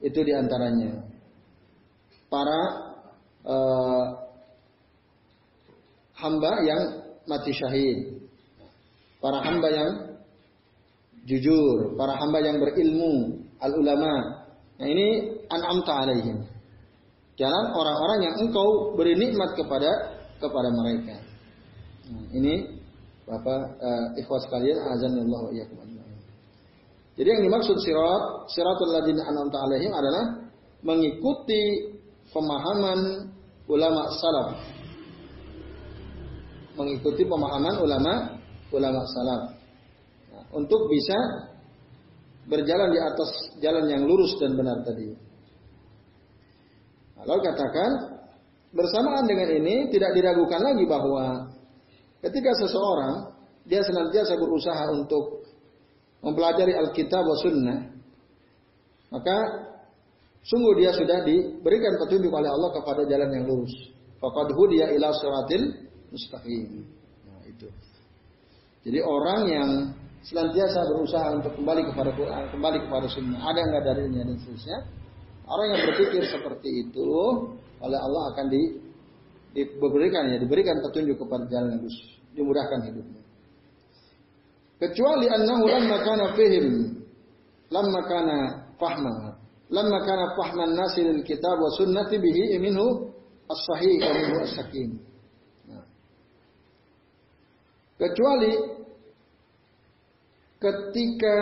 itu 0.00 0.20
di 0.22 0.32
antaranya 0.32 1.07
para 2.28 2.60
uh, 3.44 4.04
hamba 6.16 6.52
yang 6.64 6.82
mati 7.28 7.52
syahid, 7.52 8.24
para 9.20 9.40
hamba 9.44 9.68
yang 9.68 9.90
jujur, 11.28 11.96
para 11.96 12.16
hamba 12.16 12.38
yang 12.40 12.56
berilmu, 12.60 13.44
al 13.60 13.72
ulama. 13.76 14.14
Nah 14.78 14.86
ini 14.86 15.40
an'amta 15.50 15.92
alaihim. 16.06 16.38
Jalan 17.38 17.64
orang-orang 17.70 18.18
yang 18.24 18.34
engkau 18.46 18.98
beri 18.98 19.14
nikmat 19.14 19.54
kepada 19.54 19.90
kepada 20.42 20.68
mereka. 20.74 21.16
Nah, 22.08 22.24
ini 22.34 22.78
Bapak 23.28 23.60
uh, 23.76 24.06
ikhwas 24.16 24.48
sekalian 24.48 24.80
azanillahu 24.88 25.44
wa 25.46 25.52
iyyakum 25.52 25.84
Jadi 27.18 27.28
yang 27.28 27.42
dimaksud 27.44 27.76
sirat, 27.82 28.48
siratul 28.48 28.88
ladina 28.88 29.20
an'amta 29.28 29.58
alaihim 29.60 29.92
adalah 29.92 30.24
mengikuti 30.80 31.92
pemahaman 32.32 33.30
ulama 33.68 34.02
salaf. 34.16 34.48
Mengikuti 36.78 37.26
pemahaman 37.26 37.74
ulama 37.82 38.12
ulama 38.70 39.00
salaf. 39.12 39.42
Nah, 40.32 40.44
untuk 40.54 40.86
bisa 40.92 41.18
berjalan 42.48 42.88
di 42.92 43.00
atas 43.00 43.30
jalan 43.60 43.84
yang 43.88 44.02
lurus 44.08 44.32
dan 44.40 44.56
benar 44.56 44.80
tadi. 44.84 45.12
Nah, 47.18 47.24
lalu 47.28 47.40
katakan 47.44 47.90
bersamaan 48.72 49.24
dengan 49.24 49.48
ini 49.52 49.88
tidak 49.92 50.12
diragukan 50.16 50.60
lagi 50.60 50.84
bahwa 50.84 51.50
ketika 52.24 52.52
seseorang 52.64 53.36
dia 53.68 53.84
senantiasa 53.84 54.36
berusaha 54.40 54.84
untuk 54.96 55.44
mempelajari 56.24 56.72
Alkitab 56.72 57.22
wa 57.22 57.36
Sunnah, 57.36 57.78
maka 59.12 59.36
sungguh 60.48 60.74
dia 60.80 60.90
sudah 60.96 61.22
diberikan 61.28 62.00
petunjuk 62.00 62.32
oleh 62.32 62.48
Allah 62.48 62.70
kepada 62.72 63.04
jalan 63.04 63.28
yang 63.30 63.44
lurus. 63.44 63.74
Faqad 64.18 64.50
hudiya 64.56 64.90
ila 64.96 65.12
siratil 65.14 65.64
mustaqim. 66.10 66.88
Nah, 67.28 67.40
itu. 67.44 67.68
Jadi 68.88 68.98
orang 69.04 69.40
yang 69.46 69.70
senantiasa 70.24 70.88
berusaha 70.90 71.38
untuk 71.38 71.52
kembali 71.54 71.82
kepada 71.92 72.10
Quran, 72.16 72.42
kembali 72.50 72.78
kepada 72.88 73.06
Sunnah, 73.06 73.40
ada 73.44 73.60
nggak 73.62 73.82
dalilnya 73.84 74.22
dan 74.26 74.36
seterusnya. 74.40 74.78
Orang 75.48 75.66
yang 75.72 75.80
berpikir 75.88 76.22
seperti 76.28 76.88
itu 76.88 77.08
oleh 77.80 77.98
Allah 77.98 78.22
akan 78.36 78.46
di, 78.52 78.62
diberikan 79.54 80.28
ya, 80.28 80.36
diberikan 80.36 80.76
petunjuk 80.84 81.16
kepada 81.16 81.48
jalan 81.48 81.78
yang 81.78 81.80
lurus, 81.86 81.98
dimudahkan 82.34 82.80
hidupnya. 82.90 83.22
Kecuali 84.78 85.26
annahu 85.26 85.64
lamma 85.66 85.96
kana 86.04 86.24
fihim, 86.36 86.66
lamma 87.72 88.00
kana 88.06 88.38
fahma, 88.76 89.37
lamma 89.68 89.98
kana 90.04 90.32
fahman 90.36 90.72
nasi 90.72 91.04
lil 91.04 91.22
kitab 91.24 91.60
wa 91.60 91.70
sunnati 91.76 92.16
bihi 92.16 92.56
minhu 92.56 93.12
as-sahih 93.48 94.00
wa 94.00 94.12
minhu 94.16 94.36
as-sakin. 94.44 94.90
Nah. 95.68 95.84
Kecuali 98.00 98.52
ketika 100.58 101.36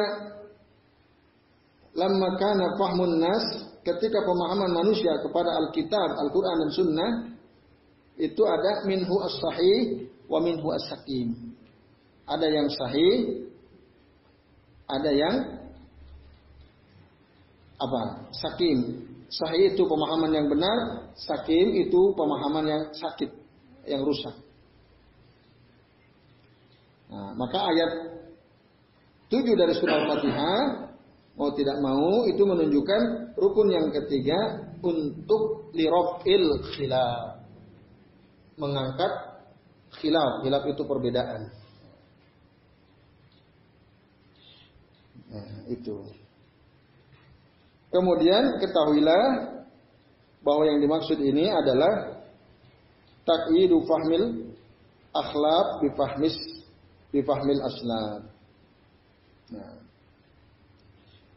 lamma 1.97 2.29
kana 2.37 2.67
fahmun 2.77 3.23
nas 3.23 3.47
ketika 3.87 4.19
pemahaman 4.27 4.75
manusia 4.75 5.15
kepada 5.23 5.55
Alkitab, 5.63 6.19
Al-Quran 6.27 6.57
dan 6.67 6.71
Sunnah 6.75 7.11
itu 8.19 8.43
ada 8.43 8.83
minhu 8.91 9.15
as-sahih 9.23 10.11
wa 10.27 10.43
minhu 10.43 10.67
as-sakim. 10.75 11.55
Ada 12.27 12.47
yang 12.51 12.67
sahih, 12.67 13.15
ada 14.91 15.11
yang 15.15 15.35
apa? 17.77 18.31
Sakim. 18.33 19.09
Sahih 19.27 19.75
itu 19.75 19.83
pemahaman 19.83 20.31
yang 20.31 20.47
benar, 20.47 21.11
sakim 21.19 21.75
itu 21.75 22.15
pemahaman 22.15 22.65
yang 22.65 22.83
sakit, 22.95 23.31
yang 23.91 24.07
rusak. 24.07 24.39
Nah, 27.11 27.35
maka 27.35 27.59
ayat 27.59 28.17
Tujuh 29.27 29.59
dari 29.59 29.75
surah 29.75 30.07
Al-Fatihah 30.07 30.63
mau 31.35 31.51
tidak 31.53 31.83
mau 31.83 32.25
itu 32.31 32.43
menunjukkan 32.47 33.35
rukun 33.35 33.69
yang 33.75 33.91
ketiga 33.91 34.71
untuk 34.79 35.75
lirofil 35.75 36.63
khilaf. 36.79 37.43
Mengangkat 38.55 39.13
khilaf. 39.99 40.47
Khilaf 40.47 40.63
itu 40.71 40.83
perbedaan. 40.87 41.51
Nah, 45.27 45.59
itu. 45.75 46.07
Kemudian 47.97 48.61
ketahuilah 48.61 49.25
bahwa 50.45 50.69
yang 50.69 50.85
dimaksud 50.85 51.17
ini 51.17 51.49
adalah 51.49 52.21
takyidu 53.25 53.81
fahmil 53.89 54.53
akhlak 55.17 55.81
bifahmis 55.81 56.37
bifahmil 57.09 57.63
aslab. 57.65 58.23
Nah. 59.49 59.81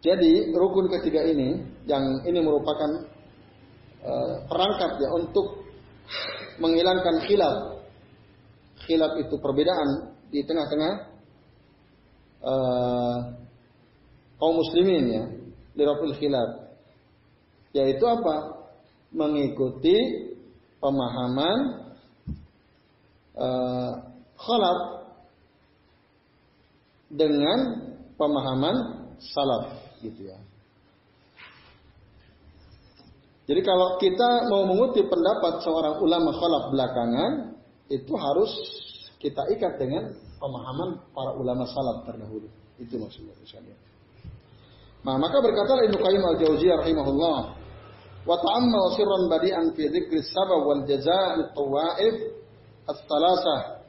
Jadi 0.04 0.52
rukun 0.52 0.91
ketiga 1.00 1.24
ini 1.24 1.63
yang 1.88 2.28
ini 2.28 2.43
merupakan 2.43 3.08
uh, 4.04 4.43
perangkat 4.52 5.00
ya 5.00 5.15
untuk 5.15 5.63
menghilangkan 6.60 7.24
khilaf. 7.24 7.88
Khilaf 8.84 9.15
itu 9.15 9.36
perbedaan 9.39 10.12
di 10.28 10.43
tengah-tengah 10.43 10.93
uh, 12.43 13.17
kaum 14.36 14.56
muslimin 14.60 15.06
ya, 15.08 15.24
lirafil 15.77 16.15
khilaf. 16.17 16.49
Yaitu 17.73 18.05
apa? 18.05 18.65
Mengikuti 19.10 19.97
pemahaman 20.77 21.58
uh, 23.36 23.91
khalaf 24.38 24.79
dengan 27.10 27.58
pemahaman 28.15 28.75
salaf 29.17 29.73
gitu 30.05 30.29
ya. 30.29 30.39
Jadi 33.49 33.65
kalau 33.65 33.97
kita 33.97 34.45
mau 34.45 34.62
mengutip 34.69 35.10
pendapat 35.10 35.65
seorang 35.65 35.97
ulama 36.05 36.29
khalaf 36.38 36.63
belakangan, 36.69 37.58
itu 37.89 38.13
harus 38.13 38.51
kita 39.17 39.41
ikat 39.58 39.82
dengan 39.82 40.13
pemahaman 40.38 41.01
para 41.17 41.34
ulama 41.34 41.65
salaf 41.65 42.05
terdahulu. 42.05 42.45
Itu 42.77 43.01
maksudnya 43.01 43.34
misalnya. 43.41 43.73
Nah, 44.99 45.15
maka 45.15 45.39
berkata 45.39 45.79
Ibnu 45.88 45.97
Qayyim 45.97 46.23
al-Jauziyah 46.35 46.77
rahimahullah, 46.83 47.39
wa 48.27 48.35
ta'ammal 48.35 48.83
sirran 48.99 49.23
badi'an 49.31 49.71
fi 49.73 49.88
dzikri 49.88 50.19
sabab 50.27 50.67
wal 50.67 50.83
jazaa'i 50.83 51.47
tawaif 51.55 52.15
as-salasah 52.91 53.79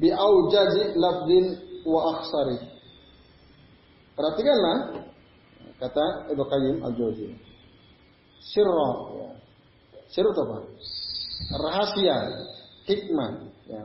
bi 0.00 0.08
aujazi 0.12 0.96
lafdin 0.96 1.44
wa 1.84 2.16
akhsari. 2.16 2.58
Perhatikanlah 4.16 4.76
kata 5.76 6.32
Ibnu 6.32 6.44
Qayyim 6.48 6.76
Al-Jauziyah. 6.80 7.38
Sirra 8.40 8.90
ya. 9.12 9.28
Itu 10.08 10.30
apa? 10.32 10.58
Rahasia, 11.60 12.16
hikmah, 12.88 13.44
ya. 13.68 13.82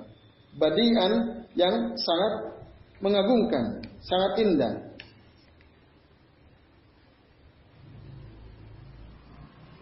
Badian 0.56 1.43
yang 1.56 1.76
sangat 2.00 2.63
mengagumkan, 3.04 3.84
sangat 4.04 4.32
indah. 4.39 4.74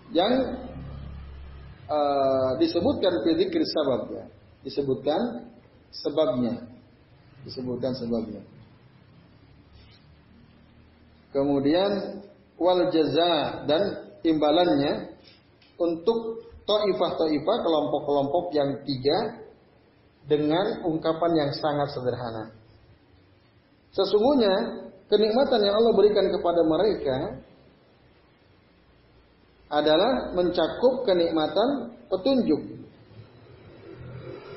Yang 0.10 0.34
uh, 1.90 2.58
disebutkan 2.58 3.14
fi 3.26 3.32
sabab 3.66 4.02
ya. 4.14 4.26
Disebutkan 4.66 5.50
sebabnya 5.90 6.70
disebutkan 7.48 7.96
sebabnya. 7.96 8.42
Kemudian 11.30 12.22
wal 12.58 12.90
jaza 12.90 13.64
dan 13.70 13.82
imbalannya 14.26 15.14
untuk 15.78 16.44
taifah-taifah 16.66 17.58
kelompok-kelompok 17.64 18.46
yang 18.58 18.82
tiga 18.84 19.18
dengan 20.26 20.84
ungkapan 20.86 21.32
yang 21.38 21.52
sangat 21.56 21.94
sederhana. 21.94 22.54
Sesungguhnya 23.94 24.86
kenikmatan 25.10 25.66
yang 25.66 25.74
Allah 25.78 25.94
berikan 25.98 26.28
kepada 26.30 26.62
mereka 26.66 27.18
adalah 29.70 30.34
mencakup 30.34 31.06
kenikmatan 31.06 31.94
petunjuk 32.10 32.62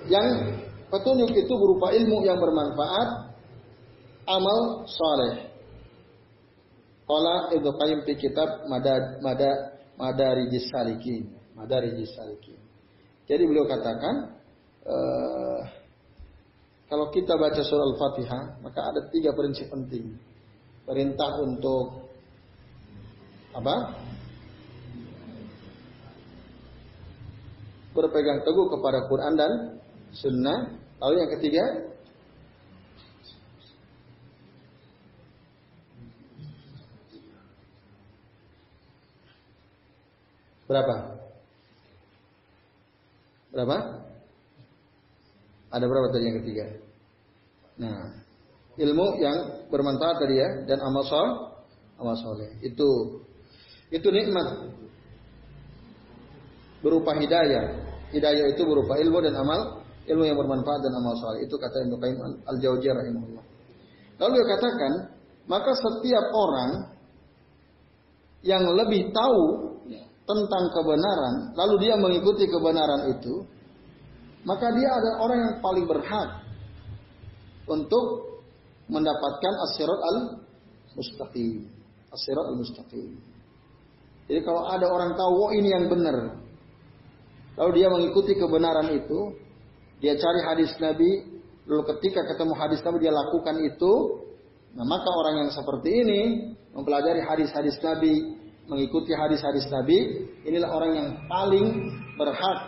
yang 0.09 0.57
Petunjuk 0.93 1.33
itu 1.33 1.55
berupa 1.57 1.89
ilmu 1.89 2.21
yang 2.21 2.37
bermanfaat, 2.37 3.33
amal 4.29 4.85
soleh. 4.85 5.49
Qala 7.09 7.49
Ibnu 7.57 7.71
Qayyim 7.81 8.01
di 8.05 8.15
kitab 8.21 8.69
Mada 8.69 9.17
Mada 9.25 9.73
Madarijis 9.97 10.69
Salikin. 10.69 11.33
Madarijis 11.57 12.13
Salikin. 12.13 12.61
Jadi 13.25 13.43
beliau 13.49 13.65
katakan 13.65 14.37
uh, 14.85 15.61
kalau 16.93 17.09
kita 17.09 17.41
baca 17.41 17.65
surah 17.65 17.89
Al-Fatihah, 17.97 18.61
maka 18.61 18.85
ada 18.85 19.09
tiga 19.09 19.33
prinsip 19.33 19.73
penting. 19.73 20.13
Perintah 20.85 21.41
untuk 21.41 22.05
apa? 23.57 23.97
Berpegang 27.93 28.45
teguh 28.45 28.67
kepada 28.73 29.09
Quran 29.09 29.33
dan 29.37 29.53
Sunnah. 30.13 30.81
Lalu 31.01 31.15
yang 31.19 31.33
ketiga, 31.39 31.65
berapa? 40.69 40.97
Berapa? 43.53 43.77
Ada 45.73 45.85
berapa 45.89 46.09
tadi 46.13 46.25
yang 46.29 46.39
ketiga? 46.45 46.67
Nah, 47.81 48.23
ilmu 48.77 49.07
yang 49.21 49.69
bermanfaat 49.69 50.17
tadi 50.21 50.37
ya 50.41 50.49
dan 50.69 50.79
amal 50.81 51.05
soleh, 51.05 51.35
amal 52.01 52.17
soleh 52.17 52.51
itu 52.65 53.21
itu 53.93 54.09
nikmat 54.09 54.73
berupa 56.83 57.15
hidayah. 57.17 57.81
Hidayah 58.13 58.47
itu 58.53 58.63
berupa 58.67 59.01
ilmu 59.01 59.19
dan 59.25 59.39
amal, 59.39 59.81
ilmu 60.05 60.23
yang 60.27 60.37
bermanfaat 60.37 60.85
dan 60.85 60.93
amal 60.93 61.17
soleh. 61.17 61.47
Itu 61.47 61.57
kata 61.57 61.89
Ibnu 61.89 61.97
Qayyim 61.97 62.19
al-Jauziyah 62.45 62.95
rahimahullah. 62.99 63.45
Lalu 64.21 64.33
dia 64.37 64.47
katakan, 64.59 64.93
maka 65.49 65.73
setiap 65.73 66.27
orang 66.35 66.71
yang 68.43 68.63
lebih 68.67 69.15
tahu 69.15 69.73
tentang 70.23 70.65
kebenaran, 70.71 71.35
lalu 71.59 71.75
dia 71.83 71.95
mengikuti 71.99 72.47
kebenaran 72.47 73.11
itu, 73.11 73.43
maka 74.43 74.71
dia 74.75 74.91
adalah 74.91 75.17
orang 75.23 75.39
yang 75.39 75.55
paling 75.63 75.87
berhak 75.87 76.31
untuk 77.67 78.05
mendapatkan 78.91 79.55
asyirat 79.71 80.01
al-mustaqim. 80.03 81.67
Asyirat 82.11 82.47
al-mustaqim. 82.55 83.19
Jadi 84.31 84.41
kalau 84.47 84.67
ada 84.71 84.87
orang 84.87 85.19
tahu, 85.19 85.33
oh 85.49 85.51
ini 85.51 85.69
yang 85.71 85.87
benar. 85.91 86.39
Lalu 87.57 87.71
dia 87.81 87.89
mengikuti 87.93 88.33
kebenaran 88.33 88.89
itu, 88.97 89.37
dia 90.01 90.17
cari 90.17 90.41
hadis 90.41 90.73
Nabi, 90.81 91.29
lalu 91.69 91.83
ketika 91.97 92.25
ketemu 92.33 92.57
hadis 92.57 92.81
Nabi 92.81 92.99
dia 93.05 93.13
lakukan 93.13 93.57
itu, 93.61 93.93
nah 94.73 94.89
maka 94.89 95.09
orang 95.13 95.47
yang 95.47 95.51
seperti 95.53 95.91
ini 95.93 96.21
mempelajari 96.73 97.21
hadis-hadis 97.21 97.77
Nabi, 97.85 98.41
mengikuti 98.67 99.13
hadis-hadis 99.13 99.69
Nabi, 99.69 100.27
inilah 100.49 100.71
orang 100.73 100.93
yang 100.97 101.09
paling 101.29 101.67
berhak, 102.17 102.59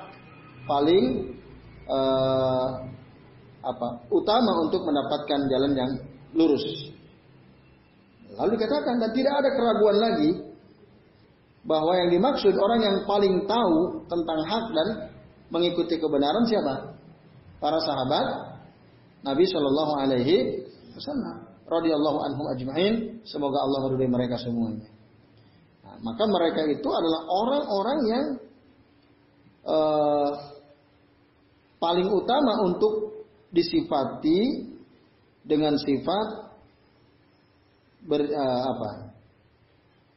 paling 0.68 1.32
uh, 1.88 2.68
apa 3.64 3.88
utama 4.12 4.52
untuk 4.68 4.84
mendapatkan 4.84 5.40
jalan 5.48 5.72
yang 5.72 5.90
lurus. 6.36 6.92
Lalu 8.36 8.60
dikatakan 8.60 9.00
dan 9.00 9.10
tidak 9.16 9.34
ada 9.40 9.50
keraguan 9.56 9.96
lagi 9.96 10.30
bahwa 11.64 11.96
yang 11.96 12.12
dimaksud 12.12 12.52
orang 12.56 12.80
yang 12.84 12.96
paling 13.08 13.48
tahu 13.48 14.04
tentang 14.08 14.38
hak 14.44 14.64
dan 14.72 14.88
mengikuti 15.48 15.96
kebenaran 15.96 16.44
siapa? 16.44 16.92
Para 17.60 17.80
sahabat 17.80 18.26
Nabi 19.24 19.44
Shallallahu 19.48 19.92
Alaihi 19.96 20.68
Wasallam 20.92 21.48
radhiyallahu 21.64 22.18
anhum 22.28 22.46
ajmain 22.52 22.94
semoga 23.24 23.64
Allah 23.64 23.88
meridai 23.88 24.12
mereka 24.12 24.36
semuanya. 24.36 24.84
Nah, 25.80 25.96
maka 26.04 26.24
mereka 26.28 26.60
itu 26.68 26.88
adalah 26.92 27.20
orang-orang 27.32 27.98
yang 28.04 28.26
uh, 29.64 30.30
paling 31.80 32.08
utama 32.12 32.68
untuk 32.68 33.24
disifati 33.48 34.68
dengan 35.44 35.80
sifat 35.80 36.28
ber, 38.04 38.28
uh, 38.28 38.60
apa? 38.76 39.13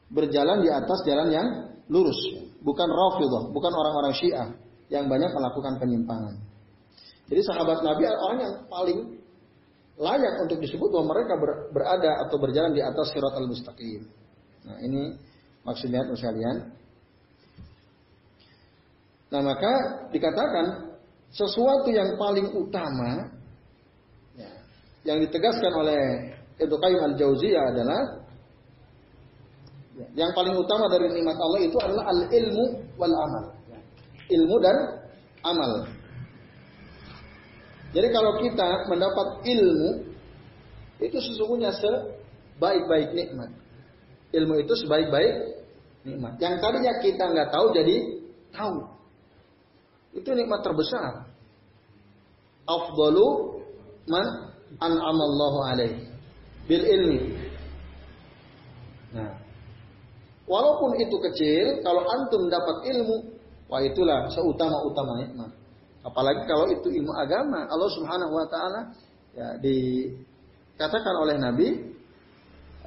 Berjalan 0.08 0.64
di 0.64 0.68
atas 0.72 1.04
jalan 1.04 1.28
yang 1.28 1.46
lurus, 1.88 2.16
bukan 2.64 2.88
rafidah, 2.88 3.52
bukan 3.52 3.72
orang-orang 3.72 4.12
Syiah 4.16 4.48
yang 4.88 5.08
banyak 5.08 5.32
melakukan 5.32 5.76
penyimpangan. 5.76 6.36
Jadi 7.28 7.40
sahabat 7.44 7.84
Nabi 7.84 8.08
orang 8.08 8.38
yang 8.40 8.54
paling 8.72 8.98
layak 10.00 10.34
untuk 10.48 10.58
disebut 10.64 10.88
bahwa 10.88 11.12
mereka 11.12 11.36
ber, 11.36 11.50
berada 11.74 12.24
atau 12.24 12.36
berjalan 12.40 12.72
di 12.72 12.80
atas 12.80 13.12
sirat 13.12 13.34
al-mustaqim. 13.36 14.08
Nah, 14.64 14.76
ini 14.80 15.12
maksudnya 15.66 16.08
sekalian. 16.08 16.72
Nah, 19.28 19.40
maka 19.44 20.08
dikatakan 20.08 20.96
sesuatu 21.28 21.92
yang 21.92 22.16
paling 22.16 22.48
utama 22.56 23.28
ya, 24.32 24.50
yang 25.04 25.20
ditegaskan 25.20 25.72
oleh 25.76 26.00
Ibnu 26.56 26.76
Qayyim 26.80 27.02
al-Jauziyah 27.12 27.64
adalah 27.76 28.17
yang 30.14 30.30
paling 30.30 30.54
utama 30.54 30.86
dari 30.86 31.10
nikmat 31.10 31.34
Allah 31.34 31.60
itu 31.62 31.76
adalah 31.82 32.04
al-ilmu 32.06 32.64
wal 32.94 33.14
amal. 33.14 33.44
Ilmu 34.28 34.56
dan 34.62 34.76
amal. 35.42 35.72
Jadi 37.90 38.08
kalau 38.12 38.36
kita 38.38 38.68
mendapat 38.86 39.28
ilmu 39.48 39.90
itu 41.02 41.18
sesungguhnya 41.18 41.72
sebaik-baik 41.74 43.16
nikmat. 43.16 43.50
Ilmu 44.30 44.54
itu 44.60 44.74
sebaik-baik 44.84 45.34
nikmat. 46.04 46.36
Yang 46.38 46.54
tadinya 46.60 46.92
kita 47.00 47.24
nggak 47.32 47.48
tahu 47.50 47.66
jadi 47.74 47.96
tahu. 48.52 48.76
Itu 50.14 50.30
nikmat 50.36 50.60
terbesar. 50.62 51.26
Afdalu 52.68 53.26
man 54.04 54.26
an'amallahu 54.76 55.58
alaihi 55.64 56.06
bil 56.68 56.84
ilmi. 56.84 57.20
Nah, 59.16 59.37
Walaupun 60.48 60.96
itu 60.96 61.16
kecil, 61.28 61.84
kalau 61.84 62.08
antum 62.08 62.48
dapat 62.48 62.88
ilmu, 62.88 63.16
wah 63.68 63.84
itulah 63.84 64.32
seutama-utama 64.32 65.20
nikmat. 65.20 65.52
Apalagi 66.00 66.48
kalau 66.48 66.64
itu 66.72 66.88
ilmu 66.88 67.12
agama, 67.12 67.68
Allah 67.68 67.90
Subhanahu 67.92 68.32
wa 68.32 68.46
taala 68.48 68.80
ya 69.36 69.48
dikatakan 69.60 71.14
oleh 71.20 71.36
Nabi 71.36 71.68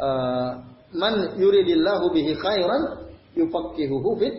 uh, 0.01 0.51
man 0.97 1.37
yuridillahu 1.37 2.09
bihi 2.09 2.33
khairan 2.33 3.13
yufaqihuhu 3.37 4.09
fit 4.17 4.35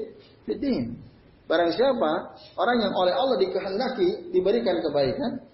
fitin. 0.50 0.98
Barang 1.46 1.70
siapa 1.70 2.34
orang 2.58 2.76
yang 2.82 2.92
oleh 2.96 3.14
Allah 3.14 3.38
dikehendaki 3.38 4.34
diberikan 4.34 4.82
kebaikan, 4.82 5.46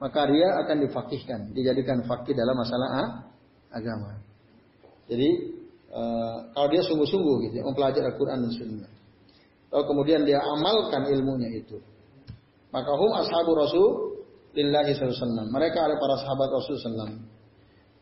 maka 0.00 0.20
dia 0.30 0.56
akan 0.64 0.76
difakihkan, 0.88 1.40
dijadikan 1.52 2.00
fakih 2.08 2.32
dalam 2.32 2.56
masalah 2.56 3.28
agama. 3.72 4.20
Jadi 5.10 5.55
Eh, 5.86 6.36
kalau 6.50 6.68
dia 6.68 6.82
sungguh-sungguh 6.82 7.36
gitu, 7.48 7.54
ya, 7.62 7.64
mempelajari 7.64 8.04
Al-Quran 8.10 8.38
dan 8.42 8.52
Sunnah. 8.52 8.90
Lalu 9.70 9.84
kemudian 9.86 10.20
dia 10.26 10.42
amalkan 10.42 11.06
ilmunya 11.10 11.50
itu. 11.62 11.78
Maka 12.74 12.90
hum 12.92 13.12
ashabu 13.16 13.54
Rasul 13.54 13.88
lillahi 14.52 14.92
sallallahu 14.92 15.48
Mereka 15.54 15.78
adalah 15.78 15.98
para 16.02 16.16
sahabat 16.20 16.48
Rasul 16.50 16.76
sallallahu 16.76 17.16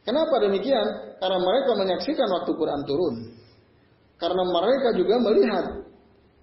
Kenapa 0.05 0.35
demikian? 0.43 1.17
Karena 1.17 1.39
mereka 1.41 1.71
menyaksikan 1.81 2.29
waktu 2.29 2.51
Quran 2.53 2.81
turun. 2.85 3.15
Karena 4.21 4.43
mereka 4.45 4.89
juga 4.97 5.15
melihat 5.21 5.65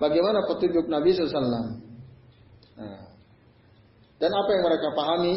bagaimana 0.02 0.46
petunjuk 0.50 0.90
Nabi 0.90 1.14
sallallahu 1.14 1.70
nah, 2.78 3.06
Dan 4.18 4.32
apa 4.34 4.50
yang 4.50 4.64
mereka 4.66 4.88
pahami 4.98 5.34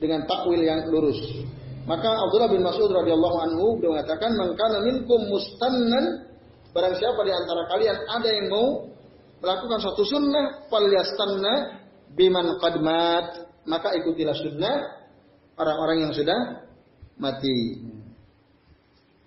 dengan 0.00 0.24
takwil 0.24 0.60
yang 0.62 0.88
lurus. 0.88 1.20
Maka 1.88 2.10
Abdullah 2.28 2.52
bin 2.52 2.60
Mas'ud 2.60 2.92
radhiyallahu 2.92 3.36
anhu 3.48 3.64
beliau 3.80 3.96
mengatakan, 3.96 4.36
"Man 4.36 4.52
kana 4.60 4.84
minkum 4.84 5.24
mustannan" 5.32 6.28
Barang 6.78 6.94
siapa 7.00 7.20
di 7.24 7.32
antara 7.32 7.64
kalian 7.74 7.96
ada 8.06 8.28
yang 8.28 8.46
mau 8.52 8.86
melakukan 9.40 9.78
suatu 9.80 10.04
sunnah, 10.04 10.68
falyastanna 10.68 11.80
biman 12.12 12.60
qadmat, 12.60 13.50
maka 13.64 13.96
ikutilah 13.96 14.36
sunnah 14.36 14.76
orang-orang 15.56 16.06
yang 16.08 16.12
sudah 16.12 16.68
mati. 17.16 17.82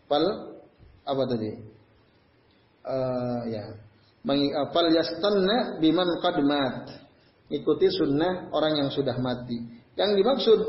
Fal 0.05 0.24
apa 1.01 1.24
tadi? 1.28 1.51
Uh, 2.86 3.41
ya. 3.49 3.64
Fal 4.70 4.88
yastanna 4.93 5.82
biman 5.82 6.22
qadmat. 6.22 6.76
Ikuti 7.51 7.91
sunnah 7.91 8.53
orang 8.53 8.80
yang 8.80 8.89
sudah 8.93 9.18
mati. 9.20 9.59
Yang 9.99 10.12
dimaksud 10.24 10.59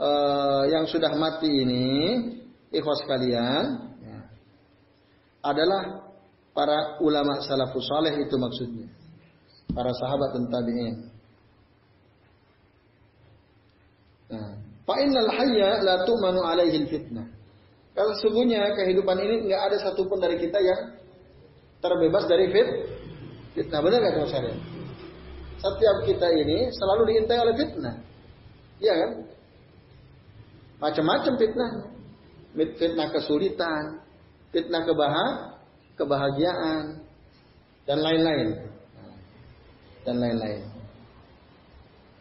uh, 0.00 0.62
yang 0.72 0.88
sudah 0.88 1.12
mati 1.14 1.46
ini, 1.46 1.86
ikhwas 2.72 3.04
kalian, 3.04 3.64
ya, 4.00 4.20
adalah 5.44 6.10
para 6.56 6.98
ulama 7.04 7.44
salafus 7.44 7.84
saleh 7.86 8.16
itu 8.16 8.34
maksudnya. 8.40 8.88
Para 9.70 9.92
sahabat 9.94 10.34
dan 10.34 10.44
tabi'in. 10.50 10.96
Nah, 14.34 14.50
fa 14.82 14.94
innal 14.98 15.30
hayya 15.30 15.78
la 15.86 16.02
tu'manu 16.02 16.42
alaihi 16.42 16.90
fitnah. 16.90 17.26
Kalau 17.94 18.14
sesungguhnya 18.18 18.74
kehidupan 18.74 19.18
ini 19.18 19.46
nggak 19.46 19.62
ada 19.70 19.76
satupun 19.78 20.18
dari 20.18 20.38
kita 20.42 20.58
yang 20.58 20.98
terbebas 21.78 22.26
dari 22.26 22.50
fit, 22.50 22.68
fitnah. 23.54 23.78
Benar 23.78 23.98
nggak 24.02 24.30
saya? 24.30 24.54
Setiap 25.60 25.96
kita 26.08 26.28
ini 26.34 26.72
selalu 26.74 27.02
diintai 27.14 27.38
oleh 27.38 27.54
fitnah. 27.54 27.94
Iya 28.80 28.94
kan? 28.96 29.10
Macam-macam 30.80 31.32
fitnah. 31.36 31.72
Fitnah 32.56 33.08
kesulitan, 33.14 34.02
fitnah 34.50 34.82
kebahag 34.82 35.60
kebahagiaan, 36.00 37.04
dan 37.84 37.98
lain-lain. 38.00 38.48
dan 40.00 40.16
lain-lain. 40.16 40.64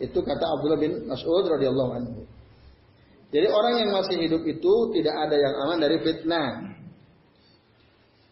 Itu 0.04 0.20
kata 0.20 0.44
Abdullah 0.44 0.84
bin 0.84 1.08
Mas'ud 1.08 1.48
radhiyallahu 1.48 1.92
anhu. 1.96 2.28
Jadi 3.32 3.48
orang 3.48 3.74
yang 3.80 3.90
masih 3.96 4.20
hidup 4.20 4.44
itu 4.44 4.74
tidak 5.00 5.16
ada 5.16 5.40
yang 5.40 5.56
aman 5.64 5.80
dari 5.80 5.96
fitnah. 6.04 6.76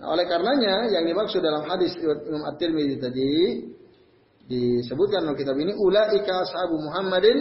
Nah, 0.03 0.07
oleh 0.11 0.27
karenanya 0.27 0.91
yang 0.91 1.07
dimaksud 1.07 1.39
dalam 1.39 1.63
hadis 1.63 1.95
Imam 2.03 2.43
At-Tirmidzi 2.43 2.97
tadi 2.99 3.33
disebutkan 4.51 5.31
dalam 5.31 5.39
kitab 5.39 5.55
ini 5.55 5.71
ulaika 5.79 6.43
ashabu 6.43 6.75
Muhammadin 6.83 7.37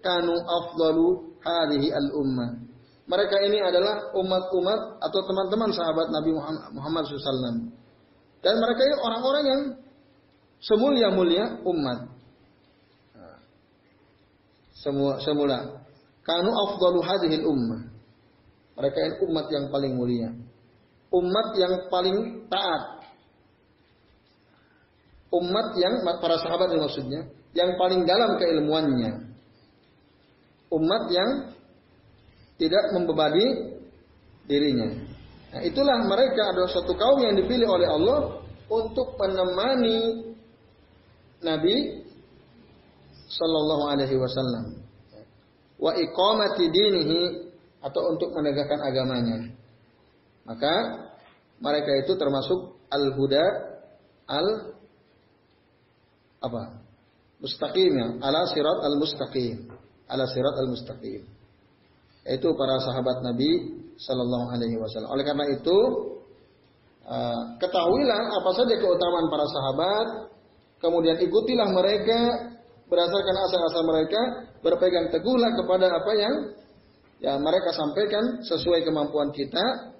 kanu 0.00 0.32
afdalu 0.40 1.29
hadhihi 1.44 1.88
al-ummah. 1.92 2.70
Mereka 3.10 3.36
ini 3.50 3.58
adalah 3.58 4.14
umat-umat 4.14 5.02
atau 5.02 5.20
teman-teman 5.26 5.70
sahabat 5.74 6.14
Nabi 6.14 6.30
Muhammad 6.70 7.02
SAW. 7.10 7.74
Dan 8.40 8.54
mereka 8.56 8.80
ini 8.86 8.96
orang-orang 9.02 9.44
yang 9.44 9.62
semulia-mulia 10.62 11.58
umat. 11.66 11.98
Semua 14.80 15.20
semula 15.20 15.84
kanu 16.24 16.50
afdalu 16.54 17.00
hadhihi 17.04 17.44
ummah. 17.44 17.82
Mereka 18.80 18.98
ini 19.02 19.14
umat 19.28 19.46
yang 19.52 19.68
paling 19.68 19.92
mulia. 19.92 20.30
Umat 21.10 21.52
yang 21.58 21.90
paling 21.90 22.48
taat. 22.48 23.04
Umat 25.30 25.74
yang 25.76 26.00
para 26.22 26.38
sahabat 26.38 26.72
maksudnya 26.74 27.28
yang 27.52 27.74
paling 27.76 28.06
dalam 28.06 28.38
keilmuannya. 28.38 29.29
Umat 30.70 31.10
yang 31.10 31.30
tidak 32.60 32.84
membebani 32.94 33.74
dirinya. 34.46 34.88
Nah, 35.50 35.60
itulah 35.66 35.98
mereka 36.06 36.54
adalah 36.54 36.70
suatu 36.70 36.94
kaum 36.94 37.18
yang 37.18 37.34
dipilih 37.34 37.66
oleh 37.66 37.88
Allah 37.90 38.38
untuk 38.70 39.18
menemani 39.18 40.30
Nabi 41.42 42.06
Sallallahu 43.30 43.84
Alaihi 43.90 44.14
Wasallam 44.14 44.78
wa 45.80 45.92
iqamati 45.96 46.68
dinihi 46.68 47.20
atau 47.80 48.14
untuk 48.14 48.36
menegakkan 48.36 48.78
agamanya. 48.84 49.48
Maka 50.44 50.74
mereka 51.58 52.04
itu 52.04 52.12
termasuk 52.14 52.76
al-huda 52.92 53.44
al 54.28 54.46
apa? 56.40 56.62
Mustaqim 57.40 57.92
ya, 57.96 58.08
ala 58.20 58.44
sirat 58.52 58.78
al-mustaqim. 58.84 59.79
Ala 60.10 60.26
sirat 60.26 60.58
al-mustaqim. 60.58 61.22
Itu 62.26 62.48
para 62.58 62.76
sahabat 62.82 63.22
Nabi 63.22 63.50
sallallahu 63.96 64.46
alaihi 64.52 64.76
wasallam. 64.76 65.10
Oleh 65.14 65.24
karena 65.24 65.46
itu 65.54 65.78
uh, 67.06 67.42
ketahuilah 67.62 68.20
apa 68.42 68.50
saja 68.58 68.74
keutamaan 68.76 69.26
para 69.30 69.46
sahabat, 69.48 70.06
kemudian 70.82 71.16
ikutilah 71.22 71.70
mereka 71.72 72.50
berdasarkan 72.90 73.36
asal-asal 73.46 73.82
mereka, 73.86 74.20
berpegang 74.60 75.08
teguhlah 75.14 75.54
kepada 75.54 75.86
apa 75.94 76.12
yang 76.18 76.34
ya 77.22 77.38
mereka 77.38 77.70
sampaikan 77.72 78.42
sesuai 78.42 78.82
kemampuan 78.82 79.30
kita. 79.30 79.94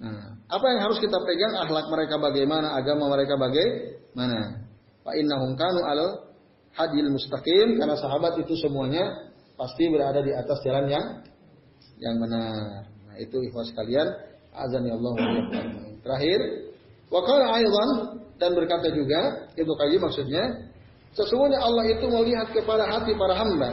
Nah, 0.00 0.40
apa 0.48 0.66
yang 0.72 0.80
harus 0.88 0.98
kita 1.00 1.16
pegang 1.24 1.54
akhlak 1.56 1.86
mereka 1.88 2.16
bagaimana, 2.20 2.76
agama 2.76 3.12
mereka 3.12 3.36
bagaimana. 3.36 4.66
Pak 5.00 5.14
innahum 5.16 5.56
kanu 5.56 5.80
al 5.84 6.29
hadil 6.74 7.10
mustaqim 7.10 7.78
karena 7.78 7.96
sahabat 7.98 8.38
itu 8.40 8.54
semuanya 8.58 9.30
pasti 9.58 9.90
berada 9.90 10.22
di 10.22 10.32
atas 10.32 10.58
jalan 10.64 10.86
yang 10.88 11.06
yang 12.00 12.16
benar. 12.16 12.88
Nah, 13.06 13.16
itu 13.20 13.36
ikhwas 13.44 13.68
sekalian, 13.74 14.08
azan 14.56 14.88
ya 14.88 14.96
Allah 14.96 15.14
Terakhir, 16.00 16.40
wa 17.12 17.20
qala 17.20 17.60
dan 18.40 18.56
berkata 18.56 18.88
juga, 18.88 19.52
itu 19.52 19.68
kali 19.68 20.00
maksudnya 20.00 20.70
Sesungguhnya 21.10 21.58
Allah 21.58 21.84
itu 21.90 22.06
melihat 22.06 22.54
kepada 22.54 22.86
hati 22.86 23.18
para 23.18 23.34
hamba. 23.34 23.70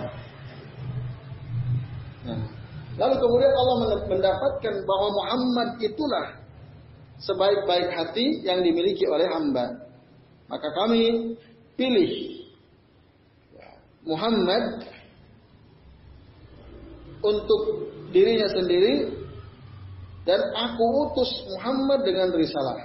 Nah, 2.25 2.41
lalu 2.97 3.15
kemudian 3.21 3.53
Allah 3.53 3.75
mendapatkan 4.09 4.75
bahwa 4.81 5.07
Muhammad 5.13 5.69
itulah 5.85 6.33
sebaik-baik 7.21 7.93
hati 7.93 8.41
yang 8.41 8.65
dimiliki 8.65 9.05
oleh 9.05 9.29
hamba. 9.29 9.69
Maka 10.49 10.69
kami 10.73 11.37
pilih 11.77 12.36
Muhammad 14.07 14.87
untuk 17.21 17.91
dirinya 18.15 18.47
sendiri 18.47 19.11
dan 20.23 20.39
aku 20.55 20.85
utus 21.07 21.31
Muhammad 21.55 22.07
dengan 22.07 22.31
risalah. 22.31 22.79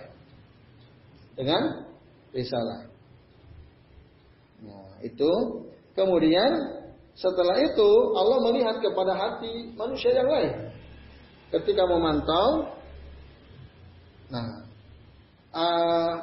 Dengan 1.39 1.62
risalah. 2.35 2.93
Itu 5.03 5.31
kemudian 5.99 6.79
setelah 7.18 7.59
itu 7.59 7.91
Allah 8.14 8.39
melihat 8.47 8.79
kepada 8.79 9.12
hati 9.18 9.75
manusia 9.75 10.14
yang 10.14 10.31
lain. 10.31 10.70
Ketika 11.53 11.85
memantau, 11.85 12.73
nah 14.33 14.64
uh, 15.53 16.14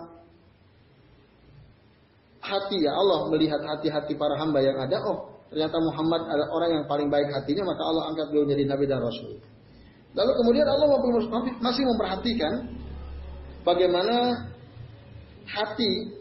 hati 2.60 2.84
ya 2.84 2.92
Allah 2.92 3.32
melihat 3.32 3.64
hati-hati 3.64 4.20
para 4.20 4.36
hamba 4.36 4.60
yang 4.60 4.76
ada. 4.76 5.00
Oh 5.08 5.32
ternyata 5.50 5.80
Muhammad 5.82 6.22
adalah 6.30 6.50
orang 6.54 6.70
yang 6.78 6.86
paling 6.86 7.08
baik 7.10 7.32
hatinya, 7.34 7.64
maka 7.74 7.82
Allah 7.82 8.04
angkat 8.14 8.26
beliau 8.30 8.44
menjadi 8.46 8.64
nabi 8.70 8.86
dan 8.86 9.00
rasul. 9.02 9.40
Lalu 10.14 10.32
kemudian 10.44 10.68
Allah 10.68 10.88
masih 11.62 11.84
memperhatikan 11.86 12.54
bagaimana 13.66 14.46
hati 15.50 16.20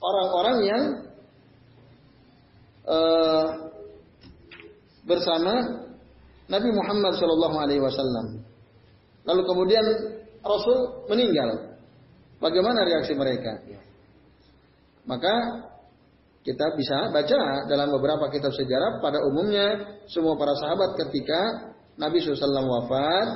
orang-orang 0.00 0.56
yang 0.64 0.82
uh, 2.88 3.46
bersama 5.04 5.84
Nabi 6.50 6.68
Muhammad 6.74 7.14
Shallallahu 7.16 7.56
Alaihi 7.56 7.82
Wasallam. 7.84 8.42
Lalu 9.22 9.42
kemudian 9.46 9.84
Rasul 10.40 11.06
meninggal. 11.06 11.78
Bagaimana 12.40 12.88
reaksi 12.88 13.12
mereka? 13.12 13.60
Maka 15.08 15.34
kita 16.40 16.72
bisa 16.76 17.12
baca 17.12 17.68
dalam 17.68 17.88
beberapa 17.92 18.32
kitab 18.32 18.52
sejarah 18.56 19.00
pada 19.04 19.20
umumnya 19.28 20.00
semua 20.08 20.36
para 20.40 20.56
sahabat 20.56 20.96
ketika 21.04 21.40
Nabi 22.00 22.16
SAW 22.24 22.64
wafat 22.64 23.28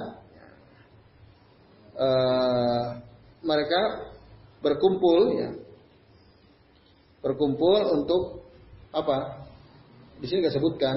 uh, 2.00 2.84
mereka 3.44 3.80
berkumpul 4.64 5.20
ya 5.36 5.64
berkumpul 7.24 7.80
untuk 7.96 8.22
apa? 8.92 9.48
Di 10.20 10.28
sini 10.28 10.44
nggak 10.44 10.56
sebutkan. 10.60 10.96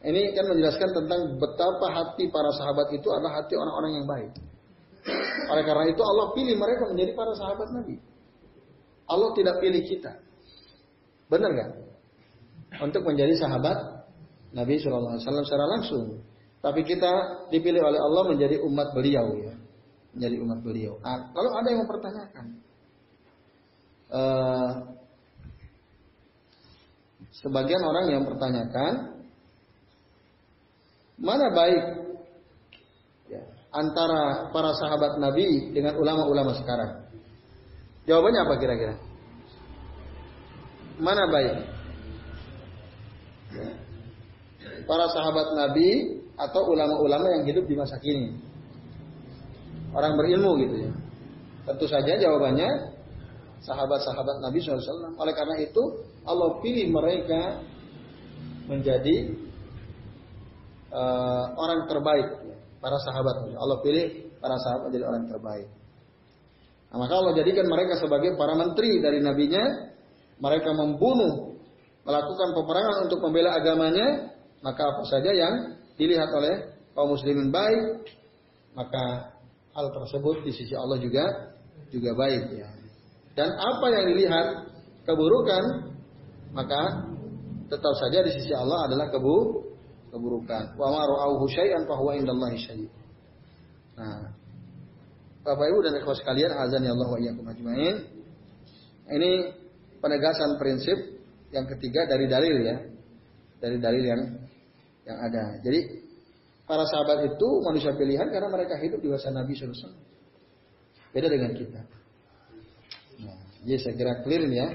Ini 0.00 0.32
kan 0.32 0.48
menjelaskan 0.48 0.96
tentang 0.96 1.20
betapa 1.36 1.92
hati 1.92 2.32
para 2.32 2.48
sahabat 2.56 2.88
itu 2.96 3.04
adalah 3.12 3.44
hati 3.44 3.52
orang-orang 3.52 3.92
yang 4.00 4.06
baik. 4.08 4.32
Oleh 5.52 5.64
karena 5.68 5.92
itu 5.92 6.00
Allah 6.00 6.32
pilih 6.32 6.56
mereka 6.56 6.88
menjadi 6.88 7.12
para 7.12 7.36
sahabat 7.36 7.68
Nabi. 7.68 8.00
Allah 9.10 9.30
tidak 9.34 9.58
pilih 9.58 9.82
kita. 9.82 10.12
Benar 11.26 11.50
kan? 11.50 11.70
Untuk 12.86 13.02
menjadi 13.02 13.34
sahabat 13.34 14.06
Nabi 14.54 14.78
Wasallam 14.78 15.46
secara 15.46 15.66
langsung. 15.66 16.22
Tapi 16.62 16.86
kita 16.86 17.46
dipilih 17.50 17.82
oleh 17.82 17.98
Allah 17.98 18.22
menjadi 18.30 18.60
umat 18.62 18.92
beliau 18.94 19.32
ya, 19.34 19.54
menjadi 20.14 20.36
umat 20.44 20.58
beliau. 20.60 20.94
Nah, 21.00 21.32
kalau 21.32 21.50
ada 21.56 21.66
yang 21.72 21.80
mempertanyakan, 21.88 22.44
uh, 24.12 24.70
Sebagian 27.40 27.80
orang 27.80 28.06
yang 28.12 28.22
pertanyakan 28.26 29.22
mana 31.20 31.46
baik 31.52 31.84
ya, 33.32 33.42
antara 33.72 34.52
para 34.52 34.76
sahabat 34.76 35.16
Nabi 35.16 35.72
dengan 35.72 35.96
ulama-ulama 35.96 36.58
sekarang? 36.58 37.09
Jawabannya 38.08 38.40
apa 38.44 38.54
kira-kira? 38.56 38.94
Mana 41.00 41.24
baik? 41.32 41.54
Para 44.84 45.06
sahabat 45.12 45.46
Nabi 45.56 46.20
atau 46.36 46.62
ulama-ulama 46.72 47.26
yang 47.40 47.44
hidup 47.48 47.64
di 47.68 47.74
masa 47.76 47.96
kini? 48.00 48.36
Orang 49.96 50.16
berilmu 50.16 50.60
gitu 50.60 50.76
ya. 50.88 50.92
Tentu 51.66 51.86
saja 51.88 52.16
jawabannya 52.16 52.68
sahabat-sahabat 53.64 54.36
Nabi 54.40 54.58
SAW. 54.60 55.16
Oleh 55.20 55.34
karena 55.36 55.60
itu 55.60 55.82
Allah 56.24 56.60
pilih 56.64 56.88
mereka 56.94 57.60
menjadi 58.70 59.34
uh, 60.94 61.44
orang 61.58 61.90
terbaik 61.90 62.28
para 62.80 62.96
sahabat. 63.02 63.50
Allah 63.56 63.78
pilih 63.84 64.30
para 64.38 64.56
sahabat 64.62 64.88
menjadi 64.88 65.04
orang 65.06 65.24
terbaik. 65.28 65.68
Nah, 66.90 66.96
maka 66.98 67.12
Allah 67.14 67.38
jadikan 67.38 67.70
mereka 67.70 68.02
sebagai 68.02 68.34
para 68.34 68.58
menteri 68.58 68.98
dari 68.98 69.22
nabinya. 69.22 69.94
Mereka 70.40 70.72
membunuh, 70.72 71.60
melakukan 72.02 72.48
peperangan 72.56 72.96
untuk 73.06 73.18
membela 73.22 73.54
agamanya. 73.54 74.34
Maka 74.60 74.82
apa 74.82 75.02
saja 75.06 75.30
yang 75.30 75.78
dilihat 75.96 76.28
oleh 76.34 76.74
kaum 76.92 77.14
muslimin 77.14 77.48
baik, 77.48 78.04
maka 78.74 79.36
hal 79.72 79.86
tersebut 79.94 80.42
di 80.44 80.52
sisi 80.52 80.74
Allah 80.74 80.98
juga 81.00 81.24
juga 81.88 82.10
baik 82.12 82.44
ya. 82.58 82.68
Dan 83.38 83.54
apa 83.56 83.86
yang 83.88 84.04
dilihat 84.10 84.46
keburukan, 85.06 85.64
maka 86.52 87.06
tetap 87.70 87.94
saja 88.02 88.18
di 88.26 88.30
sisi 88.34 88.52
Allah 88.52 88.90
adalah 88.90 89.06
kebu 89.08 89.36
keburukan. 90.10 90.74
Wa 90.74 90.88
ma 90.90 91.02
ra'auhu 91.06 91.46
syai'an 91.46 91.86
fa 91.86 91.94
huwa 91.94 92.18
indallahi 92.18 92.58
syai'. 92.58 92.90
Nah, 93.94 94.34
Bapak 95.40 95.66
Ibu 95.72 95.78
dan 95.80 95.92
ikhwas 95.96 96.20
sekalian, 96.20 96.52
azan 96.52 96.84
ya 96.84 96.92
Allah 96.92 97.08
wa 97.08 97.16
iyyakum 97.16 97.44
ajmain. 97.48 97.96
Ini 99.08 99.30
penegasan 100.04 100.60
prinsip 100.60 100.96
yang 101.48 101.64
ketiga 101.64 102.04
dari 102.04 102.28
dalil 102.28 102.56
ya. 102.60 102.76
Dari 103.60 103.76
dalil 103.80 104.04
yang 104.04 104.20
yang 105.08 105.18
ada. 105.20 105.56
Jadi 105.64 105.80
para 106.68 106.84
sahabat 106.84 107.24
itu 107.24 107.48
manusia 107.64 107.96
pilihan 107.96 108.28
karena 108.28 108.48
mereka 108.52 108.76
hidup 108.76 109.00
di 109.00 109.08
masa 109.08 109.32
Nabi 109.32 109.56
SAW. 109.56 109.96
Beda 111.10 111.26
dengan 111.26 111.56
kita. 111.56 111.80
Nah, 113.24 113.40
jadi 113.64 113.78
saya 113.80 113.94
kira 113.96 114.12
clear 114.22 114.44
ini 114.44 114.56
ya. 114.60 114.68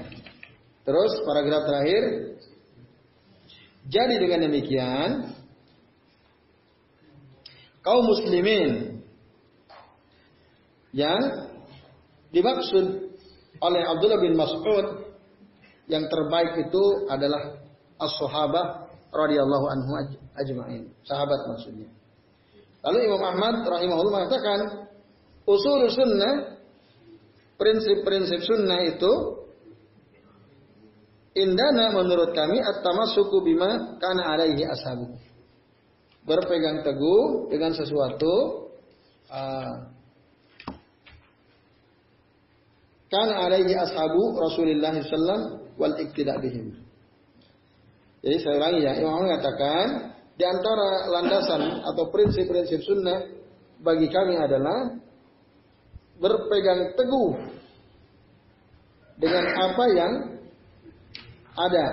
Terus 0.82 1.22
paragraf 1.22 1.62
terakhir. 1.66 2.02
Jadi 3.86 4.14
dengan 4.18 4.50
demikian 4.50 5.10
kaum 7.86 8.02
muslimin 8.02 8.95
yang 10.96 11.20
dimaksud 12.32 13.12
oleh 13.60 13.82
Abdullah 13.84 14.20
bin 14.24 14.32
Mas'ud 14.32 15.12
yang 15.92 16.08
terbaik 16.08 16.56
itu 16.56 16.84
adalah 17.12 17.60
as-sahabah 18.00 18.88
radhiyallahu 19.12 19.66
anhu 19.76 19.90
ajma'in. 20.40 20.88
Sahabat 21.04 21.40
maksudnya. 21.52 21.88
Lalu 22.80 22.98
Imam 23.12 23.22
Ahmad 23.22 23.66
rahimahullah 23.68 24.12
mengatakan 24.24 24.88
usul 25.44 25.84
sunnah 25.92 26.56
prinsip-prinsip 27.60 28.44
sunnah 28.44 28.80
itu 28.84 29.12
indana 31.36 31.92
menurut 31.92 32.32
kami 32.32 32.56
at-tamassuku 32.60 33.36
bima 33.44 34.00
kana 34.00 34.36
alaihi 34.36 34.64
ashabu. 34.64 35.12
Berpegang 36.26 36.82
teguh 36.82 37.52
dengan 37.52 37.70
sesuatu 37.70 38.66
uh, 39.30 39.95
kana 43.16 43.48
alaihi 43.48 43.72
ashabu 43.72 44.36
Rasulullah 44.36 44.92
sallallahu 44.92 45.80
wal 45.80 45.96
iktidak 45.96 46.36
bihim. 46.44 46.76
Jadi 48.20 48.36
saya 48.44 48.60
ulangi 48.60 48.80
ya, 48.84 48.92
Imam 49.00 49.24
mengatakan 49.24 50.12
di 50.36 50.44
antara 50.44 51.08
landasan 51.08 51.80
atau 51.80 52.12
prinsip-prinsip 52.12 52.84
sunnah 52.84 53.24
bagi 53.80 54.12
kami 54.12 54.36
adalah 54.36 54.92
berpegang 56.20 56.92
teguh 56.96 57.32
dengan 59.16 59.44
apa 59.48 59.84
yang 59.96 60.12
ada 61.56 61.86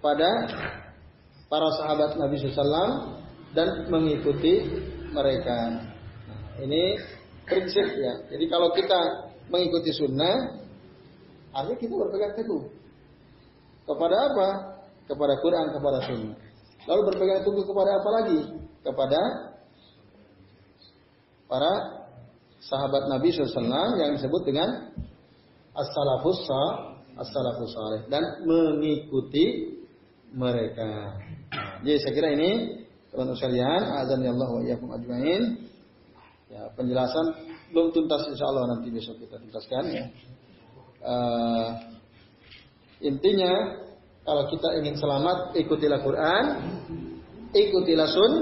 pada 0.00 0.30
para 1.52 1.68
sahabat 1.80 2.16
Nabi 2.16 2.36
SAW 2.40 3.20
dan 3.52 3.88
mengikuti 3.92 4.64
mereka. 5.12 5.84
Nah, 6.28 6.40
ini 6.64 6.96
prinsip 7.44 7.86
ya. 7.96 8.24
Jadi 8.32 8.44
kalau 8.48 8.72
kita 8.72 9.23
mengikuti 9.48 9.90
sunnah, 9.92 10.60
artinya 11.52 11.78
kita 11.78 11.94
berpegang 11.94 12.34
teguh. 12.36 12.62
Kepada 13.84 14.16
apa? 14.32 14.48
Kepada 15.04 15.34
Quran, 15.44 15.66
kepada 15.72 15.98
sunnah. 16.08 16.36
Lalu 16.84 17.00
berpegang 17.12 17.40
teguh 17.44 17.64
kepada 17.64 17.90
apa 18.00 18.10
lagi? 18.20 18.40
Kepada 18.84 19.20
para 21.48 21.72
sahabat 22.60 23.08
Nabi 23.12 23.28
SAW 23.32 24.00
yang 24.00 24.16
disebut 24.16 24.42
dengan 24.48 24.68
as-salafus 25.76 27.70
salih 27.72 28.02
dan 28.08 28.22
mengikuti 28.42 29.76
mereka. 30.34 31.14
jadi 31.86 31.98
saya 32.02 32.12
kira 32.16 32.28
ini 32.34 32.82
teman-teman 33.14 33.38
sekalian, 33.38 33.82
azan 34.02 34.26
ya 34.26 34.34
Allah 34.34 34.50
wa 34.50 34.94
ajmain. 34.98 35.42
Ya, 36.50 36.62
penjelasan 36.74 37.53
belum 37.74 37.90
tuntas 37.90 38.30
insya 38.30 38.46
Allah 38.46 38.78
nanti 38.78 38.88
besok 38.94 39.18
kita 39.18 39.42
tuntaskan 39.42 39.84
ya. 39.90 40.04
Uh, 41.04 41.68
intinya 43.02 43.82
kalau 44.24 44.48
kita 44.48 44.78
ingin 44.80 44.96
selamat 44.96 45.52
ikutilah 45.58 46.00
Quran, 46.00 46.44
ikutilah 47.52 48.08
sun, 48.08 48.32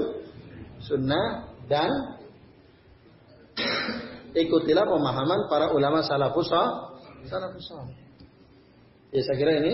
sunnah 0.85 1.51
dan 1.65 1.91
ikutilah 4.37 4.85
pemahaman 4.85 5.49
para 5.51 5.73
ulama 5.73 6.05
salafus 6.05 6.53
salafus 7.27 7.67
Ya 9.13 9.21
saya 9.21 9.37
kira 9.37 9.51
ini 9.61 9.73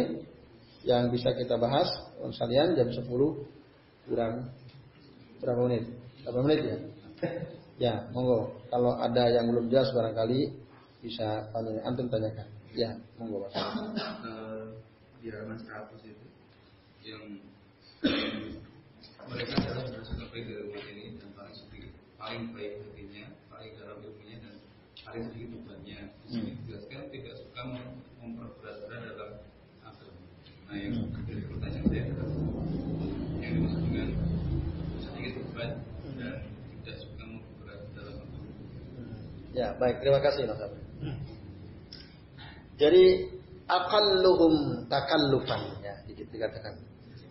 yang 0.84 1.12
bisa 1.12 1.32
kita 1.36 1.56
bahas 1.56 1.88
sekalian 2.20 2.76
jam 2.76 2.88
10 2.92 3.08
kurang 4.08 4.52
berapa 5.40 5.62
menit? 5.68 5.84
Berapa 6.24 6.40
menit 6.44 6.60
ya? 6.64 6.78
Ya, 7.80 8.04
monggo. 8.12 8.60
Kalau 8.68 9.00
ada 9.00 9.24
yang 9.32 9.48
belum 9.50 9.72
jelas 9.72 9.90
barangkali 9.96 10.52
bisa 11.00 11.48
tanya, 11.56 11.82
antum 11.88 12.12
tanyakan. 12.12 12.48
Ya, 12.76 12.94
monggo 13.16 13.48
Mas. 13.48 13.56
Uh, 13.56 14.76
di 15.24 15.32
halaman 15.32 15.58
100 15.64 16.04
itu 16.04 16.26
yang 17.08 17.24
mereka 19.30 19.54
adalah 19.62 19.84
berdasarkan 19.88 20.28
dari 20.32 20.64
umat 20.68 20.84
ini 20.90 21.04
dan 21.20 21.30
paling 21.36 21.56
sedikit, 21.56 21.92
paling 22.16 22.44
baik 22.56 22.84
hatinya, 22.84 23.26
paling 23.52 23.72
dalam 23.78 23.98
ilmunya 24.04 24.38
dan 24.42 24.56
paling 25.04 25.24
sedikit 25.32 25.48
bebannya. 25.60 26.00
Di 26.24 26.28
sini 26.32 26.52
hmm. 26.52 26.58
dijelaskan 26.64 27.02
tidak 27.12 27.34
suka 27.40 27.62
memperberat-berat 28.20 29.02
dalam 29.08 29.12
agama. 29.16 29.38
Nah, 30.70 30.78
yang 30.78 30.94
hmm. 31.02 31.26
jadi 31.26 31.42
pertanyaan 31.50 31.86
saya 31.90 32.04
adalah 32.06 32.30
yang 33.42 33.52
dimaksud 33.58 33.82
dengan 33.90 34.10
sedikit 35.02 35.32
beban 35.42 35.72
dan 36.16 36.36
tidak 36.80 36.98
suka 37.02 37.24
memperberat 37.26 37.82
dalam 37.98 38.16
agama. 38.22 38.48
Ya, 39.60 39.76
baik. 39.76 40.00
Terima 40.00 40.24
kasih 40.24 40.48
Mas 40.48 40.64
Jadi 42.80 43.28
akalluhum 43.68 44.88
takallufan 44.88 45.84
ya 45.84 46.00
dikatakan. 46.08 46.80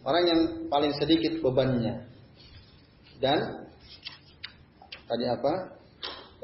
Orang 0.04 0.24
yang 0.28 0.40
paling 0.68 0.92
sedikit 1.00 1.40
bebannya. 1.40 2.04
Dan 3.16 3.64
tadi 5.08 5.24
apa? 5.24 5.72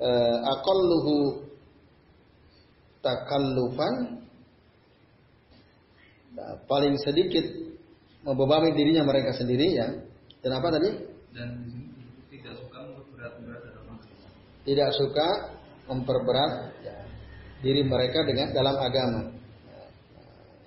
E, 0.01 0.11
aqalluhu 0.57 1.45
takallufan 3.05 4.25
nah, 6.33 6.57
paling 6.65 6.97
sedikit 7.05 7.45
membebani 8.25 8.73
dirinya 8.73 9.05
mereka 9.05 9.37
sendiri 9.37 9.69
ya. 9.77 9.93
Dan 10.41 10.51
apa 10.57 10.81
tadi? 10.81 10.91
Dan 11.37 11.61
tidak 12.33 12.57
suka 12.57 12.79
memperberat 12.89 13.37
dalam 13.45 14.01
Tidak 14.65 14.91
suka 14.97 15.54
memperberat 15.89 16.53
ya, 16.85 16.97
diri 17.61 17.85
mereka 17.85 18.25
dengan 18.25 18.53
dalam 18.53 18.77
agama. 18.81 19.23
Ya, 19.69 19.85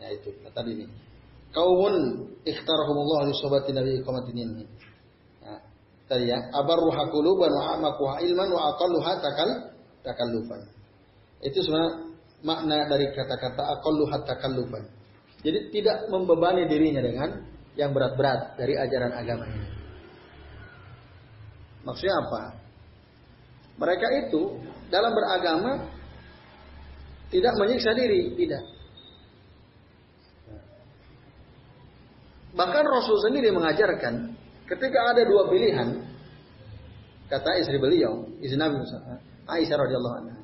ya 0.02 0.08
itu 0.18 0.30
tadi 0.54 0.72
ini. 0.78 0.86
Kaumun 1.54 1.96
ikhtarahumullah 2.46 3.30
li 3.30 3.34
sobati 3.38 3.72
nabi 3.74 3.98
iqamatin 4.02 4.38
ini. 4.38 4.66
Ya, 5.42 5.56
tadi 6.06 6.30
ya, 6.30 6.38
abarruha 6.54 7.10
quluban 7.10 7.50
wa 7.50 7.64
amakuha 7.78 8.22
ilman 8.22 8.50
wa 8.54 8.62
aqalluha 8.76 9.12
takal 9.22 9.50
takallufan. 10.06 10.62
Itu 11.42 11.62
sebenarnya 11.66 12.14
makna 12.46 12.86
dari 12.86 13.10
kata-kata 13.14 13.64
aqalluha 13.80 14.18
takallufan. 14.26 14.84
Jadi 15.42 15.70
tidak 15.74 16.10
membebani 16.10 16.66
dirinya 16.66 17.02
dengan 17.02 17.30
yang 17.78 17.94
berat-berat 17.94 18.58
dari 18.58 18.74
ajaran 18.74 19.14
agama 19.14 19.46
ini. 19.46 19.70
Maksudnya 21.86 22.16
apa? 22.20 22.67
Mereka 23.78 24.08
itu 24.28 24.58
dalam 24.90 25.14
beragama 25.14 25.86
tidak 27.30 27.54
menyiksa 27.60 27.92
diri, 27.94 28.34
tidak. 28.40 28.64
Bahkan 32.58 32.84
Rasul 32.90 33.22
sendiri 33.22 33.54
mengajarkan 33.54 34.34
ketika 34.66 35.00
ada 35.14 35.22
dua 35.28 35.46
pilihan, 35.46 36.02
kata 37.30 37.62
istri 37.62 37.78
beliau, 37.78 38.26
istri 38.42 38.58
Nabi 38.58 38.82
Musa, 38.82 38.98
Aisyah 39.46 39.78
radhiyallahu 39.78 40.16
anha. 40.26 40.38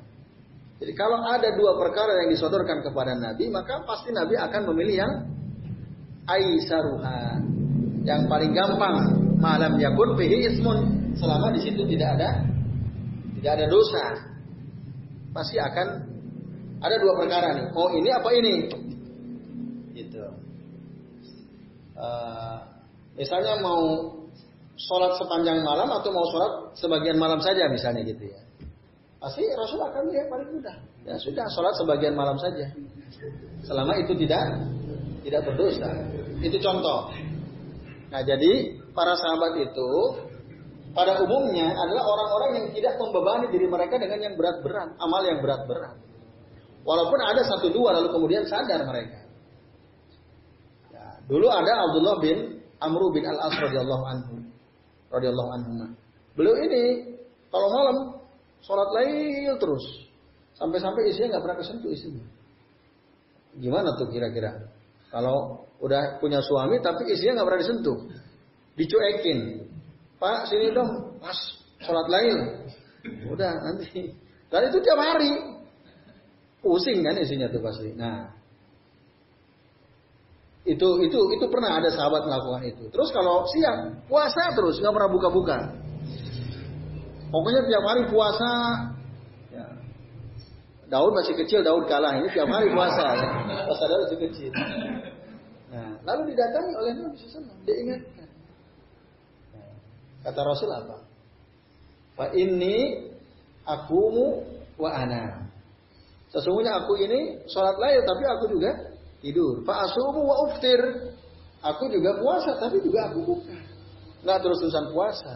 Jadi 0.78 0.92
kalau 0.94 1.18
ada 1.26 1.48
dua 1.58 1.74
perkara 1.80 2.22
yang 2.22 2.28
disodorkan 2.30 2.86
kepada 2.86 3.18
Nabi, 3.18 3.50
maka 3.50 3.82
pasti 3.82 4.14
Nabi 4.14 4.38
akan 4.38 4.62
memilih 4.70 4.96
yang 5.00 5.12
Aisyah 6.28 6.80
yang 8.04 8.28
paling 8.28 8.52
gampang 8.52 8.96
malam 9.40 9.80
yakun 9.80 10.14
fihi 10.14 10.52
ismun 10.52 11.10
selama 11.16 11.50
di 11.56 11.60
situ 11.64 11.82
tidak 11.88 12.20
ada 12.20 12.53
tidak 13.44 13.60
ada 13.60 13.66
dosa 13.68 14.04
pasti 15.36 15.60
akan 15.60 15.88
ada 16.80 16.96
dua 16.96 17.12
perkara 17.20 17.52
nih 17.52 17.66
mau 17.76 17.92
ini 17.92 18.08
apa 18.08 18.30
ini 18.32 18.54
gitu 19.92 20.24
uh, 22.00 22.56
misalnya 23.20 23.60
mau 23.60 24.16
sholat 24.80 25.20
sepanjang 25.20 25.60
malam 25.60 25.92
atau 25.92 26.08
mau 26.08 26.24
sholat 26.32 26.72
sebagian 26.80 27.20
malam 27.20 27.36
saja 27.44 27.68
misalnya 27.68 28.00
gitu 28.08 28.32
ya. 28.32 28.40
pasti 29.20 29.44
Rasul 29.44 29.80
akan 29.80 30.02
lihat 30.08 30.26
paling 30.28 30.48
mudah. 30.48 30.76
Ya 31.04 31.16
sudah, 31.16 31.46
sholat 31.52 31.72
sebagian 31.80 32.12
malam 32.12 32.36
saja. 32.36 32.68
Selama 33.64 33.96
itu 33.96 34.12
tidak 34.20 34.40
tidak 35.24 35.40
berdosa. 35.48 35.88
Itu 36.44 36.60
contoh. 36.60 37.12
Nah 38.08 38.20
jadi 38.20 38.76
para 38.92 39.16
sahabat 39.16 39.56
itu 39.64 39.90
pada 40.94 41.18
umumnya 41.26 41.74
adalah 41.74 42.06
orang-orang 42.06 42.50
yang 42.54 42.66
tidak 42.70 42.94
membebani 43.02 43.50
diri 43.50 43.66
mereka 43.66 43.98
dengan 43.98 44.18
yang 44.30 44.34
berat-berat, 44.38 44.94
amal 45.02 45.22
yang 45.26 45.42
berat-berat. 45.42 45.98
Walaupun 46.86 47.18
ada 47.18 47.42
satu 47.42 47.74
dua 47.74 47.98
lalu 47.98 48.14
kemudian 48.14 48.46
sadar 48.46 48.86
mereka. 48.86 49.26
Ya, 50.94 51.18
dulu 51.26 51.50
ada 51.50 51.90
Abdullah 51.90 52.16
bin 52.22 52.62
Amru 52.78 53.10
bin 53.10 53.26
Al 53.26 53.42
As 53.42 53.58
radhiyallahu 53.58 54.04
anhu, 54.06 54.34
radhiyallahu 55.10 55.50
anhu. 55.58 55.70
Beliau 56.38 56.56
ini 56.62 56.82
kalau 57.50 57.68
malam 57.74 57.96
sholat 58.62 58.88
lail 58.94 59.58
terus, 59.58 59.84
sampai-sampai 60.54 61.10
isinya 61.10 61.36
nggak 61.36 61.42
pernah 61.42 61.58
kesentuh 61.58 61.90
isinya. 61.90 62.24
Gimana 63.58 63.98
tuh 63.98 64.10
kira-kira? 64.14 64.70
Kalau 65.10 65.66
udah 65.82 66.18
punya 66.22 66.38
suami 66.42 66.78
tapi 66.78 67.06
isinya 67.10 67.42
nggak 67.42 67.46
pernah 67.50 67.62
disentuh, 67.62 67.98
dicuekin. 68.78 69.38
Pak 70.24 70.48
sini 70.48 70.72
dong, 70.72 71.20
pas 71.20 71.36
sholat 71.84 72.08
lain. 72.08 72.64
Udah 73.28 73.52
nanti. 73.60 74.08
Dan 74.48 74.72
itu 74.72 74.80
tiap 74.80 74.96
hari. 74.96 75.36
Pusing 76.64 77.04
kan 77.04 77.12
isinya 77.20 77.52
tuh 77.52 77.60
pasti. 77.60 77.92
Nah, 77.92 78.32
itu 80.64 80.88
itu 81.04 81.18
itu 81.36 81.44
pernah 81.52 81.76
ada 81.76 81.92
sahabat 81.92 82.24
melakukan 82.24 82.64
itu. 82.64 82.88
Terus 82.88 83.12
kalau 83.12 83.44
siang 83.52 84.00
puasa 84.08 84.56
terus 84.56 84.80
nggak 84.80 84.96
pernah 84.96 85.10
buka-buka. 85.12 85.58
Pokoknya 87.28 87.68
tiap 87.68 87.84
hari 87.84 88.08
puasa. 88.08 88.52
Ya. 89.52 89.66
Daud 90.88 91.12
masih 91.12 91.36
kecil, 91.36 91.60
Daud 91.60 91.84
kalah 91.84 92.16
ini 92.16 92.32
tiap 92.32 92.48
hari 92.48 92.72
puasa. 92.72 93.04
Ya. 93.12 93.28
Pas 93.68 93.78
ada 93.84 93.94
masih 94.08 94.18
kecil. 94.24 94.52
Nah, 95.68 96.00
lalu 96.08 96.32
didatangi 96.32 96.72
oleh 96.80 96.90
Nabi 96.96 97.16
SAW. 97.20 97.44
Dia 97.68 97.76
ingatkan. 97.76 98.23
Kata 100.24 100.40
Rasul 100.40 100.72
apa? 100.72 100.96
Fa 102.16 102.26
ini 102.32 103.04
akumu 103.68 104.40
wa 104.80 104.90
ana. 104.90 105.44
Sesungguhnya 106.32 106.82
aku 106.82 106.96
ini 106.98 107.44
sholat 107.46 107.76
lail 107.76 108.00
tapi 108.02 108.24
aku 108.24 108.44
juga 108.56 108.70
tidur. 109.20 109.60
Fa 109.68 109.84
asumu 109.84 110.24
wa 110.24 110.36
uftir. 110.48 110.80
Aku 111.64 111.88
juga 111.92 112.16
puasa 112.20 112.56
tapi 112.56 112.80
juga 112.80 113.12
aku 113.12 113.20
buka. 113.24 113.56
Enggak 114.24 114.38
terus-terusan 114.40 114.86
puasa. 114.96 115.32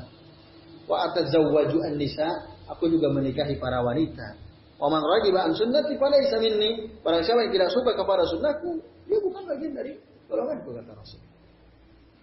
Wa 0.88 1.12
atazawwaju 1.12 1.78
an-nisa. 1.92 2.26
Aku 2.72 2.88
juga 2.88 3.12
menikahi 3.12 3.56
para 3.60 3.80
wanita. 3.84 4.36
Wa 4.78 4.88
man 4.88 5.02
ragiba 5.04 5.44
an 5.44 5.52
sunnati 5.52 5.96
falaysa 6.00 6.40
minni. 6.40 6.88
Barang 7.04 7.24
siapa 7.24 7.44
yang 7.48 7.52
tidak 7.52 7.70
suka 7.74 7.96
kepada 7.96 8.22
sunnahku, 8.28 8.78
dia 9.08 9.18
bukan 9.24 9.42
bagian 9.48 9.72
dari 9.74 9.92
golonganku 10.28 10.70
kata 10.70 10.92
Rasul. 10.94 11.20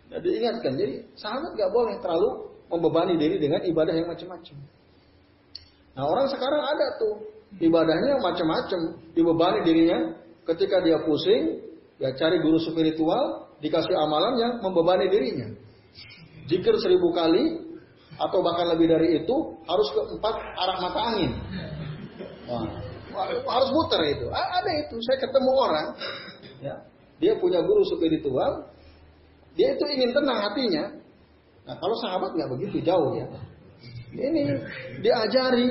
Nah, 0.05 0.21
diingatkan, 0.21 0.77
jadi 0.77 1.01
sahabat 1.17 1.57
gak 1.57 1.71
boleh 1.73 1.97
terlalu 1.97 2.54
membebani 2.71 3.15
diri 3.19 3.37
dengan 3.37 3.61
ibadah 3.63 3.93
yang 3.93 4.07
macam-macam. 4.09 4.57
Nah 5.95 6.03
orang 6.03 6.27
sekarang 6.27 6.61
ada 6.63 6.87
tuh 6.99 7.15
ibadahnya 7.61 8.19
macam-macam, 8.19 8.79
dibebani 9.15 9.59
dirinya 9.63 9.99
ketika 10.43 10.83
dia 10.83 10.99
pusing, 11.07 11.63
ya 12.01 12.11
cari 12.19 12.43
guru 12.43 12.59
spiritual, 12.59 13.47
dikasih 13.63 13.95
amalan 13.95 14.33
yang 14.37 14.53
membebani 14.59 15.07
dirinya. 15.07 15.47
Jikir 16.45 16.75
seribu 16.77 17.09
kali, 17.15 17.65
atau 18.15 18.39
bahkan 18.43 18.69
lebih 18.75 18.87
dari 18.91 19.23
itu, 19.23 19.35
harus 19.65 19.87
ke 19.91 20.01
empat 20.19 20.35
arah 20.35 20.77
mata 20.83 20.99
angin. 21.15 21.31
Wah, 22.45 22.67
harus 23.25 23.69
muter 23.71 24.01
itu. 24.11 24.27
Ada 24.29 24.71
itu, 24.85 24.95
saya 25.09 25.17
ketemu 25.23 25.51
orang, 25.55 25.87
ya, 26.61 26.75
dia 27.17 27.33
punya 27.39 27.63
guru 27.63 27.81
spiritual, 27.87 28.69
dia 29.55 29.73
itu 29.73 29.85
ingin 29.87 30.11
tenang 30.11 30.39
hatinya. 30.51 30.83
Nah 31.65 31.75
kalau 31.81 31.95
sahabat 31.97 32.37
nggak 32.37 32.49
begitu 32.53 32.81
jauh 32.85 33.17
ya. 33.17 33.25
Ini 34.15 34.41
diajari 35.03 35.67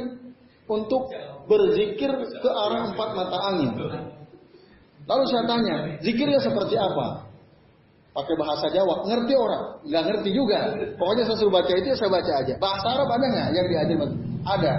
untuk 0.69 1.09
berzikir 1.49 2.11
ke 2.13 2.51
arah 2.51 2.93
empat 2.93 3.09
mata 3.17 3.39
angin. 3.55 3.73
Lalu 5.05 5.25
saya 5.29 5.45
tanya, 5.45 5.77
zikirnya 6.01 6.41
seperti 6.41 6.81
apa? 6.81 7.29
Pakai 8.15 8.35
bahasa 8.39 8.71
Jawa, 8.71 9.05
ngerti 9.05 9.35
orang? 9.37 9.65
Nggak 9.85 10.03
ngerti 10.07 10.31
juga. 10.33 10.59
Pokoknya 10.97 11.25
saya 11.29 11.37
suruh 11.37 11.53
baca 11.53 11.73
itu, 11.75 11.93
saya 11.99 12.09
baca 12.09 12.33
aja. 12.41 12.55
Bahasa 12.57 12.87
Arab 12.95 13.09
ada 13.11 13.27
nggak 13.27 13.49
yang 13.53 13.67
diajar? 13.69 13.99
Ada. 14.45 14.75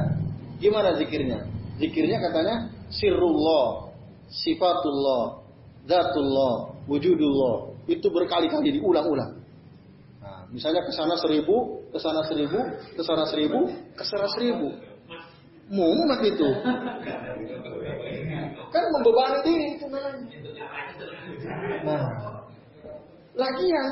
Gimana 0.58 0.90
zikirnya? 0.98 1.44
Zikirnya 1.78 2.18
katanya 2.24 2.56
sirrullah, 2.88 3.92
sifatullah, 4.32 5.44
zatullah, 5.84 6.80
wujudullah. 6.88 7.76
Itu 7.86 8.08
berkali-kali 8.10 8.82
diulang-ulang. 8.82 9.45
Misalnya 10.56 10.88
ke 10.88 10.92
sana 10.96 11.20
seribu, 11.20 11.84
ke 11.92 12.00
sana 12.00 12.24
seribu, 12.24 12.60
ke 12.96 13.04
sana 13.04 13.28
seribu, 13.28 13.60
ke 13.92 14.04
sana 14.08 14.28
seribu. 14.32 14.72
Mumet 15.68 16.22
itu. 16.24 16.50
Kan 18.72 18.84
membebani 18.96 19.40
diri 19.44 19.66
itu 19.76 19.86
namanya. 19.92 20.24
Nah, 21.84 22.04
lagian 23.36 23.88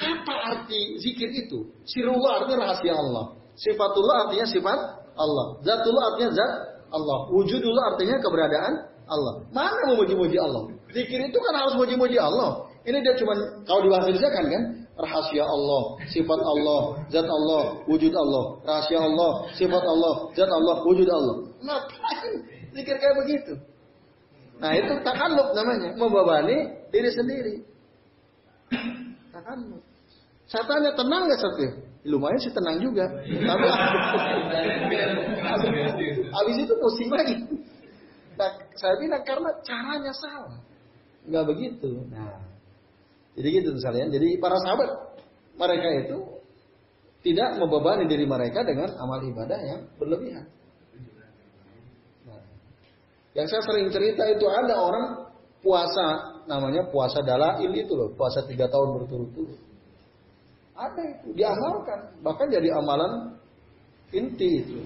apa 0.00 0.34
arti 0.56 0.96
zikir 1.04 1.28
itu? 1.36 1.68
Sirullah 1.84 2.40
artinya 2.40 2.64
rahasia 2.64 2.96
Allah. 2.96 3.36
Sifatullah 3.60 4.16
artinya 4.28 4.46
sifat 4.48 4.80
Allah. 5.20 5.46
Zatullah 5.60 6.04
artinya 6.16 6.30
zat 6.32 6.52
Allah. 6.96 7.18
Wujudullah 7.28 7.84
artinya 7.92 8.16
keberadaan 8.24 8.72
Allah. 9.04 9.34
Mana 9.52 9.92
memuji-muji 9.92 10.40
Allah? 10.40 10.72
Zikir 10.96 11.28
itu 11.28 11.38
kan 11.38 11.54
harus 11.60 11.76
muji-muji 11.76 12.16
Allah. 12.16 12.70
Ini 12.88 12.96
dia 13.04 13.12
cuma 13.20 13.36
kalau 13.68 13.84
dibahas 13.84 14.08
kan 14.16 14.44
kan 14.48 14.62
rahasia 15.00 15.44
Allah, 15.44 15.82
sifat 16.08 16.40
Allah, 16.40 16.80
zat 17.08 17.26
Allah, 17.26 17.64
wujud 17.88 18.12
Allah, 18.12 18.44
rahasia 18.64 19.00
Allah, 19.00 19.48
sifat 19.56 19.84
Allah, 19.84 20.14
zat 20.36 20.50
Allah, 20.50 20.76
wujud 20.84 21.08
Allah. 21.08 21.36
Ngapain 21.60 22.32
zikir 22.76 22.96
kayak 22.96 23.16
begitu? 23.24 23.52
Nah 24.60 24.76
itu 24.76 24.92
takalluf 25.00 25.56
namanya, 25.56 25.96
membebani 25.96 26.56
diri 26.92 27.10
sendiri. 27.10 27.54
Takalluf. 29.32 29.82
Saya 30.50 30.64
tanya 30.66 30.90
tenang 30.98 31.30
nggak 31.30 31.40
Satya? 31.40 31.70
Lumayan 32.04 32.40
sih 32.40 32.52
tenang 32.52 32.80
juga. 32.80 33.04
Tapi 33.22 33.66
habis 36.36 36.56
itu 36.56 36.74
pusing 36.80 37.10
lagi. 37.12 37.36
Nah, 38.40 38.56
saya 38.72 38.96
bilang 38.96 39.20
karena 39.20 39.52
caranya 39.60 40.12
salah. 40.16 40.56
Nggak 41.28 41.44
begitu. 41.44 42.00
Nah, 42.08 42.40
jadi 43.38 43.48
gitu 43.62 43.68
misalnya. 43.78 44.10
Jadi 44.10 44.28
para 44.42 44.56
sahabat 44.58 44.90
mereka 45.54 45.88
itu 46.06 46.18
tidak 47.20 47.60
membebani 47.60 48.08
diri 48.08 48.24
mereka 48.24 48.64
dengan 48.64 48.90
amal 48.96 49.20
ibadah 49.20 49.60
yang 49.60 49.80
berlebihan. 50.00 50.48
Nah, 52.24 52.42
yang 53.36 53.46
saya 53.46 53.62
sering 53.68 53.92
cerita 53.92 54.24
itu 54.24 54.46
ada 54.48 54.74
orang 54.80 55.06
puasa 55.60 56.40
namanya 56.48 56.88
puasa 56.88 57.20
dalail 57.20 57.70
itu 57.70 57.92
loh, 57.92 58.10
puasa 58.16 58.42
tiga 58.48 58.66
tahun 58.66 58.96
berturut-turut. 58.96 59.60
Ada 60.80 61.02
itu 61.20 61.36
diamalkan, 61.36 62.24
bahkan 62.24 62.48
jadi 62.48 62.72
amalan 62.72 63.36
inti 64.16 64.64
itu. 64.64 64.80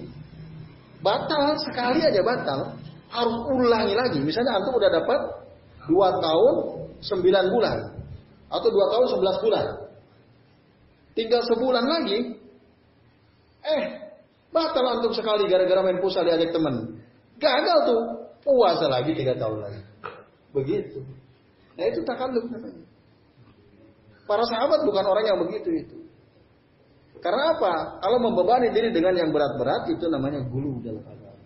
Batal 0.99 1.55
sekali 1.63 2.03
aja 2.03 2.19
batal, 2.19 2.75
harus 3.15 3.37
ulangi 3.47 3.95
lagi. 3.95 4.19
Misalnya 4.19 4.59
antum 4.59 4.75
udah 4.75 4.91
dapat 4.91 5.19
dua 5.87 6.19
tahun 6.19 6.55
sembilan 6.99 7.45
bulan 7.47 7.94
atau 8.55 8.69
dua 8.71 8.85
tahun 8.87 9.07
sebelas 9.11 9.37
bulan, 9.43 9.65
tinggal 11.11 11.41
sebulan 11.43 11.85
lagi, 11.85 12.39
eh 13.67 13.83
batal 14.55 14.85
antum 14.87 15.11
sekali 15.11 15.51
gara-gara 15.51 15.83
main 15.83 15.99
pusat 15.99 16.23
diajak 16.23 16.55
teman, 16.55 17.03
gagal 17.35 17.77
tuh 17.83 18.01
puasa 18.47 18.87
lagi 18.87 19.11
tiga 19.11 19.35
tahun 19.35 19.59
lagi, 19.67 19.81
begitu. 20.55 21.03
Nah 21.75 21.85
itu 21.91 21.99
takalluf 22.07 22.47
namanya. 22.47 22.87
Para 24.25 24.41
sahabat 24.47 24.81
bukan 24.87 25.05
orang 25.05 25.25
yang 25.27 25.39
begitu 25.45 25.69
itu. 25.69 25.97
Karena 27.21 27.57
apa? 27.57 28.01
Kalau 28.01 28.17
membebani 28.21 28.69
diri 28.69 28.93
dengan 28.93 29.17
yang 29.17 29.29
berat-berat 29.33 29.89
itu 29.89 30.05
namanya 30.09 30.45
gulu 30.45 30.81
dalam 30.81 31.01
agama. 31.05 31.41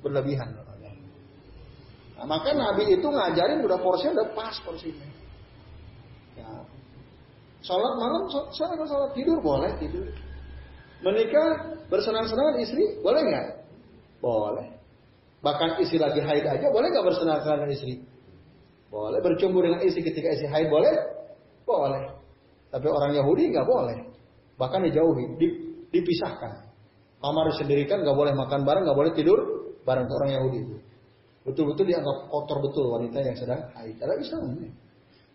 Berlebihan 0.00 0.48
dalam 0.52 0.68
agama. 0.68 1.00
Nah, 2.20 2.26
maka 2.28 2.56
Nabi 2.56 2.92
itu 2.92 3.04
ngajarin 3.04 3.64
udah 3.64 3.78
porsinya 3.84 4.20
udah 4.20 4.28
pas 4.32 4.56
porsinya. 4.64 5.13
Sholat 7.64 7.96
malam, 7.96 8.28
sholat, 8.28 8.76
sholat 8.84 9.10
tidur 9.16 9.40
boleh 9.40 9.72
tidur. 9.80 10.04
Menikah 11.00 11.80
bersenang-senang 11.88 12.60
istri 12.60 13.00
boleh 13.00 13.20
nggak? 13.24 13.46
Boleh. 14.20 14.68
Bahkan 15.40 15.80
istri 15.80 15.96
lagi 15.96 16.20
haid 16.20 16.44
aja 16.44 16.66
boleh 16.68 16.88
nggak 16.92 17.04
bersenang-senang 17.08 17.64
dengan 17.64 17.72
istri? 17.72 17.94
Boleh. 18.92 19.20
Bercumbu 19.24 19.64
dengan 19.64 19.80
istri 19.80 20.04
ketika 20.04 20.36
istri 20.36 20.48
haid 20.52 20.68
boleh? 20.68 20.92
Boleh. 21.64 22.12
Tapi 22.68 22.84
orang 22.84 23.16
Yahudi 23.16 23.52
nggak 23.56 23.64
boleh. 23.64 23.98
Bahkan 24.60 24.80
dijauhi, 24.84 25.24
dipisahkan. 25.88 26.68
Kamar 27.24 27.48
disendirikan, 27.56 28.04
nggak 28.04 28.16
boleh 28.16 28.36
makan 28.36 28.68
bareng, 28.68 28.84
nggak 28.84 28.98
boleh 29.00 29.12
tidur 29.16 29.38
bareng 29.88 30.04
orang 30.04 30.30
Yahudi 30.36 30.58
itu. 30.68 30.76
Betul-betul 31.48 31.88
dianggap 31.88 32.28
kotor 32.28 32.60
betul 32.60 32.92
wanita 32.92 33.24
yang 33.24 33.36
sedang 33.36 33.72
haid. 33.72 33.96
Karena 33.96 34.20
Islam 34.20 34.52
ini. 34.60 34.68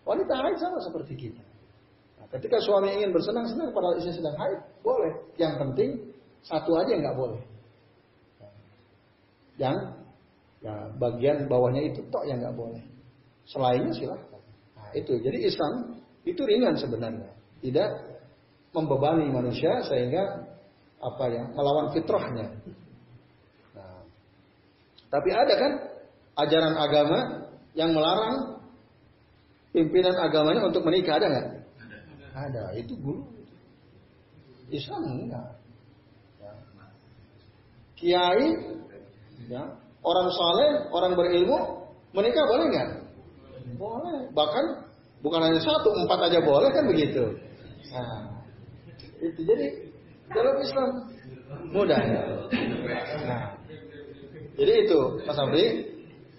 Wanita 0.06 0.34
haid 0.38 0.58
sama 0.62 0.78
seperti 0.86 1.14
kita. 1.18 1.49
Ketika 2.30 2.62
suami 2.62 2.94
ingin 2.94 3.10
bersenang-senang 3.10 3.74
pada 3.74 3.98
istri 3.98 4.14
sedang 4.14 4.38
haid, 4.38 4.62
boleh. 4.86 5.14
Yang 5.42 5.54
penting 5.66 5.90
satu 6.46 6.78
aja 6.78 6.94
nggak 6.94 7.18
boleh. 7.18 7.42
Yang 9.58 9.78
ya, 10.62 10.74
bagian 11.02 11.50
bawahnya 11.50 11.90
itu 11.90 12.06
tok 12.14 12.30
yang 12.30 12.38
nggak 12.38 12.54
boleh. 12.54 12.86
Selainnya 13.50 13.92
silahkan. 13.98 14.42
Nah, 14.78 14.94
itu. 14.94 15.18
Jadi 15.18 15.38
Islam 15.42 16.06
itu 16.22 16.42
ringan 16.46 16.78
sebenarnya. 16.78 17.34
Tidak 17.66 17.90
membebani 18.78 19.26
manusia 19.34 19.82
sehingga 19.90 20.46
apa 21.02 21.24
ya 21.34 21.44
melawan 21.58 21.90
fitrahnya. 21.98 22.46
Nah, 23.74 24.06
tapi 25.10 25.30
ada 25.34 25.54
kan 25.58 25.72
ajaran 26.46 26.76
agama 26.78 27.20
yang 27.74 27.90
melarang 27.98 28.62
pimpinan 29.74 30.14
agamanya 30.14 30.62
untuk 30.70 30.86
menikah 30.86 31.18
ada 31.18 31.28
nggak? 31.28 31.48
Ada. 32.34 32.64
Itu 32.78 32.94
guru. 33.00 33.24
Islam 34.70 35.02
enggak. 35.06 35.50
Ya. 36.38 36.52
Kiai, 37.98 38.48
ya, 39.50 39.64
orang 40.06 40.28
saleh, 40.30 40.70
orang 40.94 41.12
berilmu 41.18 41.90
menikah 42.14 42.46
boleh 42.46 42.66
nggak? 42.70 42.90
Boleh. 43.76 44.20
Bahkan 44.34 44.66
bukan 45.26 45.42
hanya 45.42 45.62
satu, 45.62 45.90
empat 46.06 46.20
aja 46.30 46.40
boleh 46.46 46.70
kan 46.70 46.86
begitu. 46.86 47.24
Nah, 47.90 48.46
itu 49.20 49.40
jadi 49.42 49.68
dalam 50.30 50.56
Islam 50.62 50.90
mudah. 51.74 52.00
Ya? 52.00 52.24
Nah, 53.26 53.44
jadi 54.56 54.74
itu 54.86 55.00
Mas 55.26 55.40
Abri 55.40 55.66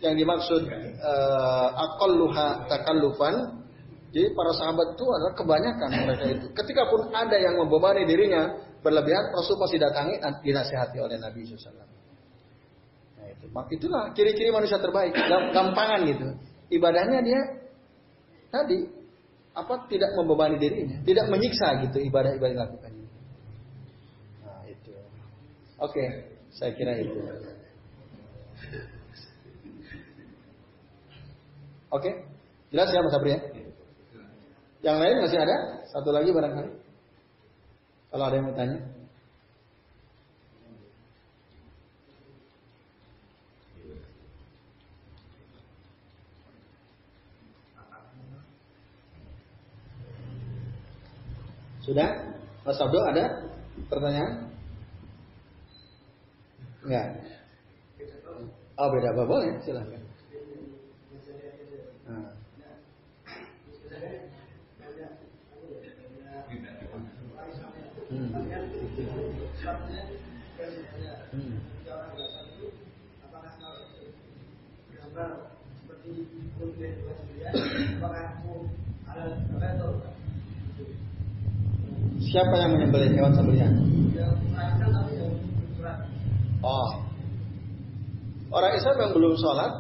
yang 0.00 0.16
dimaksud 0.16 0.64
uh, 1.02 1.68
akalluha 1.76 2.64
takallufan 2.72 3.59
jadi 4.10 4.34
para 4.34 4.50
sahabat 4.50 4.98
itu 4.98 5.06
adalah 5.06 5.32
kebanyakan 5.38 5.90
mereka 6.02 6.24
itu. 6.26 6.46
Ketika 6.50 6.82
pun 6.90 7.14
ada 7.14 7.38
yang 7.38 7.54
membebani 7.62 8.02
dirinya 8.02 8.58
berlebihan, 8.82 9.30
Rasul 9.30 9.54
pasti 9.54 9.78
datangi 9.78 10.18
dan 10.18 10.42
dinasihati 10.42 10.98
oleh 10.98 11.14
Nabi 11.14 11.46
SAW. 11.46 11.78
Nah 11.78 13.26
itu, 13.30 13.46
itulah 13.78 14.10
ciri-ciri 14.10 14.50
manusia 14.50 14.82
terbaik, 14.82 15.14
gampangan 15.54 16.00
gitu. 16.10 16.26
Ibadahnya 16.74 17.22
dia 17.22 17.40
tadi 18.50 18.82
apa 19.54 19.86
tidak 19.86 20.10
membebani 20.18 20.58
dirinya, 20.58 20.98
tidak 21.06 21.26
menyiksa 21.30 21.78
gitu 21.86 22.02
ibadah-ibadah 22.02 22.50
yang 22.50 22.58
dilakukan. 22.66 22.92
Nah 24.42 24.62
itu, 24.66 24.90
oke, 25.78 26.04
saya 26.50 26.74
kira 26.74 26.98
itu. 26.98 27.14
Oke? 31.94 32.10
Jelas 32.70 32.90
ya 32.90 33.02
Mas 33.02 33.14
Abri 33.14 33.34
ya? 33.34 33.38
Yang 34.80 34.96
lain 34.96 35.16
masih 35.20 35.38
ada? 35.44 35.56
Satu 35.92 36.08
lagi 36.08 36.32
barangkali? 36.32 36.70
Kalau 38.10 38.24
ada 38.24 38.36
yang 38.36 38.46
mau 38.48 38.56
tanya? 38.56 38.78
Sudah? 51.84 52.10
Mas 52.64 52.80
Abdo 52.80 53.00
ada 53.02 53.24
pertanyaan? 53.88 54.52
Enggak. 56.84 57.06
Oh 58.80 58.88
beda 58.88 59.12
apa 59.12 59.22
boleh 59.28 59.60
silahkan. 59.60 60.09
Siapa 82.20 82.54
yang 82.60 82.70
menyembelih 82.76 83.10
hewan 83.16 83.32
sembelihan? 83.32 83.72
Oh. 86.60 86.90
Orang 88.50 88.72
Islam 88.76 88.96
yang 89.00 89.12
belum 89.16 89.34
sholat, 89.40 89.72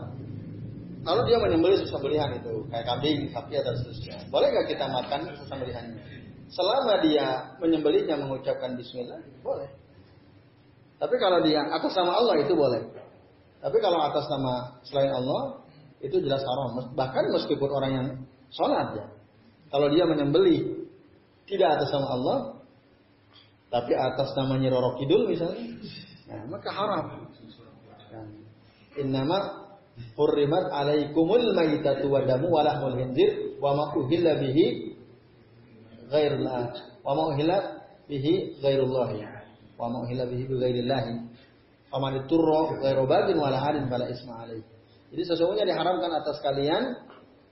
lalu 1.04 1.20
dia 1.28 1.38
menyembelih 1.42 1.84
sembelihan 1.84 2.30
itu, 2.40 2.64
kayak 2.72 2.86
kambing, 2.88 3.28
sapi 3.28 3.60
atau 3.60 3.76
seterusnya. 3.76 4.16
Boleh 4.32 4.48
nggak 4.48 4.66
kita 4.72 4.86
makan 4.88 5.20
sembelihannya? 5.46 6.02
Selama 6.50 6.98
dia 7.04 7.54
menyembelihnya 7.60 8.16
mengucapkan 8.18 8.74
Bismillah, 8.74 9.20
boleh. 9.44 9.68
Tapi 10.96 11.14
kalau 11.20 11.44
dia 11.44 11.60
atas 11.60 11.92
nama 11.92 12.12
Allah 12.18 12.34
itu 12.40 12.52
boleh. 12.56 12.82
Tapi 13.60 13.76
kalau 13.84 14.00
atas 14.00 14.24
nama 14.32 14.80
selain 14.88 15.12
Allah 15.12 15.59
itu 16.00 16.16
jelas 16.24 16.40
haram. 16.40 16.96
Bahkan 16.96 17.24
meskipun 17.36 17.68
orang 17.68 17.92
yang 17.92 18.06
sholat 18.52 18.88
ya, 18.96 19.06
kalau 19.70 19.86
dia 19.92 20.04
menyembelih 20.08 20.88
tidak 21.46 21.78
atas 21.78 21.88
nama 21.92 22.08
Allah, 22.16 22.38
tapi 23.70 23.92
atas 23.94 24.34
nama 24.34 24.58
Nyiroro 24.58 24.98
Kidul 24.98 25.30
misalnya, 25.30 25.78
nah, 26.26 26.42
maka 26.50 26.68
haram. 26.72 27.04
Nah, 28.10 28.26
innama 28.98 29.38
hurrimat 30.16 30.72
alaikumul 30.72 31.54
maitatu 31.54 32.10
wa 32.10 32.24
damu 32.24 32.50
wa 32.50 32.64
lahmul 32.64 32.96
wa 33.60 33.70
ma 33.76 33.84
uhilla 33.94 34.40
bihi 34.40 34.96
ghairullah 36.08 36.72
wa 37.04 37.12
ma 37.14 37.22
uhilla 37.30 37.58
bihi 38.08 38.58
ghairullah 38.58 39.10
wa 39.78 39.86
ma 39.86 39.96
uhilla 40.02 40.24
bihi 40.26 40.44
bi 40.48 40.54
ghairillah 40.56 41.04
man 41.90 42.12
iturra 42.22 42.80
ghairu 42.82 43.04
bagin 43.06 43.36
wala 43.38 43.58
adin 43.66 43.90
fala 43.90 44.06
isma 44.10 44.46
alaih. 44.46 44.62
Jadi 45.10 45.22
sesungguhnya 45.26 45.66
diharamkan 45.66 46.10
atas 46.22 46.38
kalian 46.38 46.94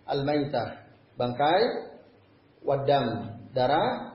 al-maitah, 0.06 0.88
bangkai, 1.18 1.62
wadam, 2.62 3.38
darah 3.50 4.14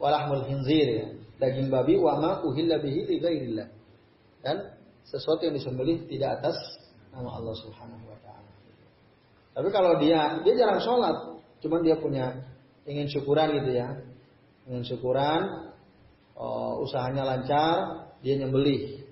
walahmul 0.00 0.48
hinzir 0.48 0.88
ya. 0.88 1.06
daging 1.38 1.68
babi 1.68 2.00
wa 2.00 2.18
ma 2.18 2.30
uhilla 2.42 2.80
bihi 2.80 3.00
li 3.06 3.16
ghairillah. 3.20 3.68
Dan 4.42 4.56
sesuatu 5.06 5.46
yang 5.46 5.54
disembelih 5.54 6.08
tidak 6.08 6.42
atas 6.42 6.56
nama 7.12 7.38
Allah 7.38 7.54
Subhanahu 7.60 8.04
wa 8.08 8.18
taala. 8.24 8.52
Tapi 9.52 9.68
kalau 9.68 10.00
dia 10.00 10.40
dia 10.40 10.54
jarang 10.56 10.80
sholat, 10.80 11.16
cuman 11.60 11.80
dia 11.84 12.00
punya 12.00 12.40
ingin 12.88 13.06
syukuran 13.06 13.52
gitu 13.62 13.70
ya. 13.76 13.88
Ingin 14.66 14.82
syukuran, 14.86 15.74
oh, 16.38 16.82
usahanya 16.82 17.26
lancar, 17.26 18.08
dia 18.22 18.38
nyembelih. 18.38 19.02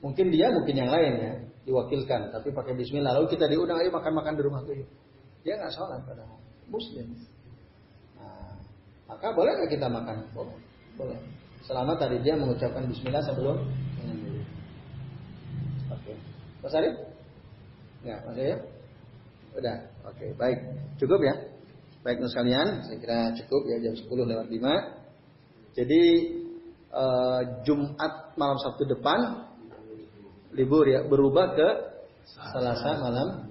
Mungkin 0.00 0.32
dia, 0.32 0.48
mungkin 0.48 0.74
yang 0.74 0.88
lain 0.88 1.12
ya, 1.20 1.32
diwakilkan, 1.70 2.34
tapi 2.34 2.50
pakai 2.50 2.74
bismillah. 2.74 3.14
Lalu 3.14 3.30
kita 3.30 3.46
diundang, 3.46 3.78
ayo 3.78 3.94
makan-makan 3.94 4.34
di 4.34 4.42
rumah 4.42 4.60
tuh. 4.66 4.74
Dia 5.46 5.54
nggak 5.56 5.72
sholat 5.72 6.02
padahal. 6.02 6.36
Muslim. 6.66 7.06
Maka 9.10 9.26
boleh 9.34 9.52
nggak 9.58 9.70
kita 9.74 9.86
makan? 9.90 10.22
Boleh. 10.30 10.54
Boleh. 10.94 11.18
Selama 11.66 11.98
tadi 11.98 12.22
dia 12.22 12.38
mengucapkan 12.38 12.86
bismillah 12.86 13.22
sebelum. 13.26 13.58
Oke. 15.90 16.14
Mas 16.62 16.74
Arif? 16.78 16.94
Ya, 18.06 18.22
Mas 18.22 18.38
Arif? 18.38 18.60
Udah. 19.58 19.76
Oke, 20.06 20.30
baik. 20.38 20.58
Cukup 21.02 21.18
ya? 21.26 21.34
Baik 22.00 22.22
sekalian, 22.32 22.80
saya 22.86 22.96
kira 22.96 23.18
cukup 23.36 23.68
ya 23.68 23.76
jam 23.82 23.92
10 23.92 24.08
lewat 24.08 24.46
5. 24.48 25.76
Jadi 25.76 26.02
uh, 26.94 27.40
Jumat 27.66 28.32
malam 28.40 28.56
Sabtu 28.62 28.88
depan 28.88 29.49
libur 30.54 30.86
ya, 30.86 31.06
berubah 31.06 31.54
ke 31.54 31.68
Selasa 32.30 33.00
malam 33.02 33.50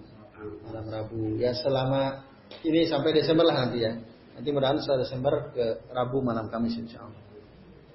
malam 0.63 0.85
Rabu. 0.87 1.35
Ya 1.35 1.51
selama 1.51 2.23
ini 2.63 2.87
sampai 2.87 3.11
Desember 3.11 3.43
lah 3.43 3.67
nanti 3.67 3.83
ya. 3.83 3.93
Nanti 4.39 4.55
mudah-mudahan 4.55 4.79
setelah 4.79 5.01
Desember 5.03 5.33
ke 5.51 5.65
Rabu 5.91 6.23
malam 6.23 6.47
Kamis 6.47 6.79
insya 6.79 7.03
Allah. 7.03 7.21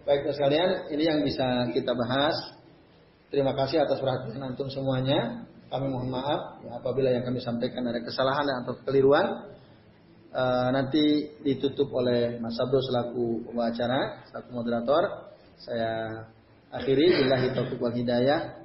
Baik 0.05 0.29
sekalian, 0.37 0.93
ini 0.93 1.09
yang 1.09 1.25
bisa 1.25 1.73
kita 1.73 1.97
bahas. 1.97 2.37
Terima 3.33 3.57
kasih 3.57 3.81
atas 3.81 3.97
perhatian 3.97 4.45
antum 4.45 4.69
semuanya. 4.69 5.49
Kami 5.73 5.89
mohon 5.89 6.13
maaf 6.13 6.61
ya, 6.61 6.77
apabila 6.77 7.09
yang 7.09 7.25
kami 7.25 7.41
sampaikan 7.41 7.89
ada 7.89 8.05
kesalahan 8.05 8.45
atau 8.63 8.77
kekeliruan. 8.85 9.57
E, 10.29 10.43
nanti 10.77 11.33
ditutup 11.41 11.89
oleh 11.97 12.37
Mas 12.39 12.61
Abdul 12.61 12.85
selaku 12.85 13.49
pembacara, 13.49 14.29
selaku 14.29 14.49
moderator. 14.53 15.33
Saya 15.57 15.93
akhiri 16.69 17.25
billahi 17.25 17.57
taufiq 17.57 17.81
wal 17.81 17.97
hidayah. 17.97 18.64